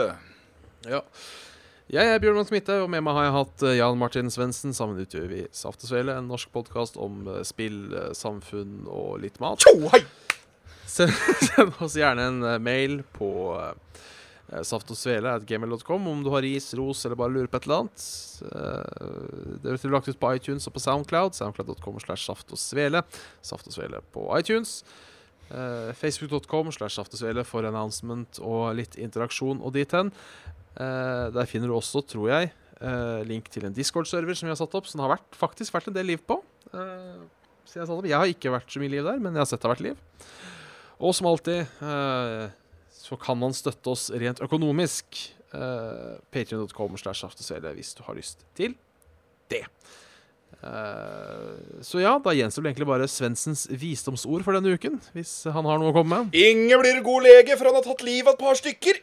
Ja. 0.88 1.04
Jeg 1.90 2.06
er 2.06 2.20
Bjørn 2.22 2.44
Midte, 2.54 2.76
og 2.84 2.90
med 2.92 3.02
meg 3.02 3.16
har 3.16 3.24
jeg 3.26 3.32
hatt 3.34 3.62
eh, 3.66 3.76
Jan 3.80 3.96
Martin 3.98 4.30
Svendsen. 4.30 4.70
Sammen 4.76 5.00
utgjør 5.02 5.24
vi 5.26 5.40
Saft 5.50 5.82
og 5.82 5.90
Svele, 5.90 6.14
en 6.14 6.28
norsk 6.30 6.52
podkast 6.54 6.94
om 7.02 7.24
eh, 7.26 7.40
spill, 7.42 7.80
eh, 7.90 8.12
samfunn 8.14 8.84
og 8.86 9.16
litt 9.24 9.40
mat. 9.42 9.58
Tjo, 9.64 9.88
hei! 9.90 10.04
Send, 10.86 11.10
send 11.48 11.82
oss 11.82 11.98
gjerne 11.98 12.28
en 12.30 12.38
eh, 12.46 12.60
mail 12.62 13.00
på 13.16 13.32
uh, 13.58 13.74
saftogsvele.gmail.com 14.70 16.06
om 16.12 16.22
du 16.22 16.30
har 16.30 16.46
ris, 16.46 16.70
ros 16.78 17.02
eller 17.08 17.18
bare 17.18 17.34
lurer 17.34 17.50
på 17.50 17.58
et 17.58 17.66
eller 17.66 17.82
annet. 17.82 18.06
Uh, 18.46 19.58
det 19.58 19.74
blir 19.74 19.96
lagt 19.96 20.14
ut 20.14 20.22
på 20.22 20.34
iTunes 20.38 20.70
og 20.70 20.78
på 20.78 20.86
Soundcloud. 20.86 21.34
Soundcloud.com 21.34 21.98
slash 22.06 22.30
saft 22.30 22.54
og 22.54 22.62
svele. 22.70 23.02
Saft 23.42 23.66
og 23.66 23.74
svele 23.74 24.06
på 24.14 24.30
iTunes. 24.38 24.84
Eh, 25.50 25.90
Facebook.com 25.98 26.70
slash 26.72 26.94
saft 26.94 27.16
for 27.48 27.66
announcement 27.66 28.38
og 28.38 28.76
litt 28.78 28.94
interaksjon 29.00 29.60
og 29.60 29.74
dit 29.74 29.90
hen. 29.96 30.12
Uh, 30.70 31.26
der 31.34 31.48
finner 31.50 31.66
du 31.66 31.74
også, 31.74 31.98
tror 32.06 32.28
jeg, 32.30 32.52
uh, 32.78 33.26
link 33.26 33.48
til 33.50 33.64
en 33.66 33.74
Discord-server 33.74 34.38
som 34.38 34.46
vi 34.46 34.52
har 34.52 34.60
satt 34.60 34.76
opp, 34.78 34.86
som 34.86 35.00
det 35.00 35.02
har 35.02 35.16
vært, 35.16 35.34
faktisk 35.34 35.74
vært 35.74 35.88
en 35.90 35.96
del 35.96 36.06
liv 36.12 36.22
på. 36.22 36.36
Jeg, 36.70 37.82
jeg 37.82 38.14
har 38.14 38.30
ikke 38.30 38.52
vært 38.54 38.70
så 38.70 38.80
mye 38.80 38.92
liv 38.92 39.02
der, 39.04 39.18
men 39.18 39.34
jeg 39.34 39.42
har 39.42 39.50
sett 39.50 39.58
det 39.58 39.66
har 39.66 39.74
vært 39.74 39.88
liv. 39.88 40.30
Og 41.02 41.16
som 41.16 41.26
alltid 41.26 41.66
så 43.00 43.18
kan 43.18 43.38
man 43.40 43.56
støtte 43.56 43.90
oss 43.90 44.06
rent 44.14 44.42
økonomisk. 44.46 45.18
Uh, 45.50 46.22
Patrion.com 46.30 46.94
slash 47.02 47.26
aftesvele 47.26 47.74
hvis 47.74 47.90
du 47.98 48.04
har 48.06 48.14
lyst 48.14 48.46
til 48.54 48.78
det. 49.50 49.64
Eh, 50.60 51.82
så 51.86 52.02
ja, 52.02 52.16
da 52.20 52.34
gjenstår 52.36 52.64
det 52.66 52.72
egentlig 52.74 52.88
bare 52.90 53.06
Svendsens 53.08 53.64
visdomsord 53.70 54.44
for 54.44 54.56
denne 54.56 54.74
uken. 54.76 54.98
Hvis 55.16 55.32
han 55.48 55.68
har 55.68 55.80
noe 55.80 55.92
å 55.92 55.96
komme 55.96 56.24
med. 56.24 56.36
Inge 56.36 56.80
blir 56.82 57.00
god 57.06 57.24
lege, 57.28 57.56
for 57.56 57.70
han 57.70 57.78
har 57.78 57.86
tatt 57.86 58.04
livet 58.06 58.28
av 58.28 58.36
et 58.36 58.44
par 58.44 58.60
stykker. 58.60 59.00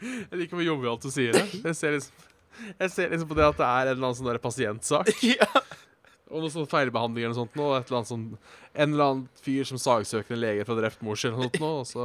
Jeg 0.00 0.38
liker 0.38 0.56
hvor 0.56 0.64
jovialt 0.64 1.04
du 1.04 1.10
sier 1.12 1.34
det. 1.36 1.44
Jeg 1.60 1.76
ser, 1.76 1.96
liksom, 1.96 2.28
jeg 2.78 2.92
ser 2.94 3.10
liksom 3.12 3.28
på 3.30 3.36
det 3.36 3.46
at 3.50 3.58
det 3.60 3.66
er 3.66 3.90
en 3.90 3.94
eller 3.96 4.08
annen 4.10 4.18
sånn 4.20 4.42
pasientsak. 4.42 5.12
Ja. 5.34 5.48
Og 6.30 6.44
noe 6.44 6.52
sånn 6.54 6.68
feilbehandling 6.70 7.24
eller 7.24 7.34
noe 7.34 7.40
sånt. 7.40 7.56
Nå, 7.58 7.64
et 7.74 7.88
eller 7.88 7.96
annet 7.98 8.08
sånn, 8.12 8.26
en 8.70 8.92
eller 8.94 9.02
annen 9.08 9.22
fyr 9.42 9.66
som 9.66 9.80
sagsøker 9.82 10.36
en 10.36 10.38
lege 10.44 10.66
for 10.68 10.78
drept 10.78 11.00
mor 11.02 11.18
sin. 11.18 11.34
noe 11.34 11.48
sånt. 11.48 11.58
Og 11.66 11.80
så 11.90 12.04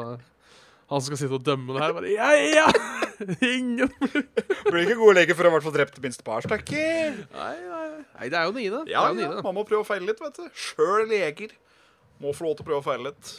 han 0.92 1.02
som 1.02 1.08
skal 1.10 1.18
sitte 1.24 1.38
og 1.40 1.46
dømme 1.46 1.74
det 1.74 1.82
her, 1.82 1.96
bare 1.98 2.12
Ja, 2.14 2.30
ja! 2.36 2.68
Ingen 3.56 3.90
Blir 4.70 4.84
ikke 4.84 5.00
god 5.00 5.18
lege 5.18 5.38
for 5.38 5.48
å 5.48 5.54
ha 5.54 5.58
vært 5.58 5.78
drept 5.80 6.02
minst 6.04 6.22
et 6.22 6.28
par 6.28 6.46
stykker. 6.46 7.18
Nei, 7.34 7.56
nei, 7.64 7.88
nei, 8.04 8.30
det 8.30 8.38
er 8.38 8.46
jo 8.50 8.54
nye. 8.58 8.70
Ja, 8.92 9.08
det 9.10 9.24
er 9.24 9.30
jo 9.32 9.40
ja, 9.40 9.44
man 9.46 9.58
må 9.58 9.64
prøve 9.68 9.86
å 9.86 9.88
feile 9.88 10.10
litt, 10.12 10.22
vet 10.22 10.38
du. 10.42 10.48
Sjøl 10.54 11.08
leger 11.10 11.56
må 12.22 12.34
få 12.36 12.48
lov 12.48 12.58
til 12.60 12.66
å 12.66 12.70
prøve 12.70 12.84
å 12.84 12.86
feile 12.86 13.10
litt. 13.12 13.36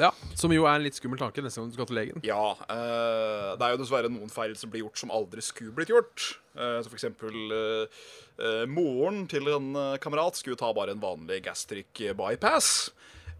Ja, 0.00 0.08
Som 0.40 0.52
jo 0.54 0.64
er 0.64 0.78
en 0.78 0.86
litt 0.86 0.96
skummel 0.96 1.20
tanke 1.20 1.42
neste 1.44 1.60
gang 1.60 1.68
du 1.70 1.76
skal 1.76 1.88
til 1.90 1.98
legen. 2.00 2.22
Ja, 2.26 2.54
eh, 2.72 3.50
det 3.60 3.66
er 3.66 3.74
jo 3.74 3.80
dessverre 3.82 4.10
noen 4.10 4.32
feil 4.32 4.54
som 4.58 4.72
blir 4.72 4.86
gjort 4.86 4.98
som 5.02 5.12
aldri 5.14 5.44
skulle 5.44 5.74
blitt 5.76 5.92
gjort. 5.92 6.24
Eh, 6.56 6.78
så 6.80 6.88
for 6.88 6.96
eksempel 6.96 7.52
eh, 7.56 8.00
eh, 8.40 8.64
moren 8.72 9.26
til 9.30 9.50
en 9.52 9.68
eh, 9.76 9.98
kamerat 10.02 10.40
skulle 10.40 10.58
ta 10.58 10.72
bare 10.74 10.96
en 10.96 11.02
vanlig 11.02 11.42
gastric 11.44 12.02
bypass. 12.18 12.90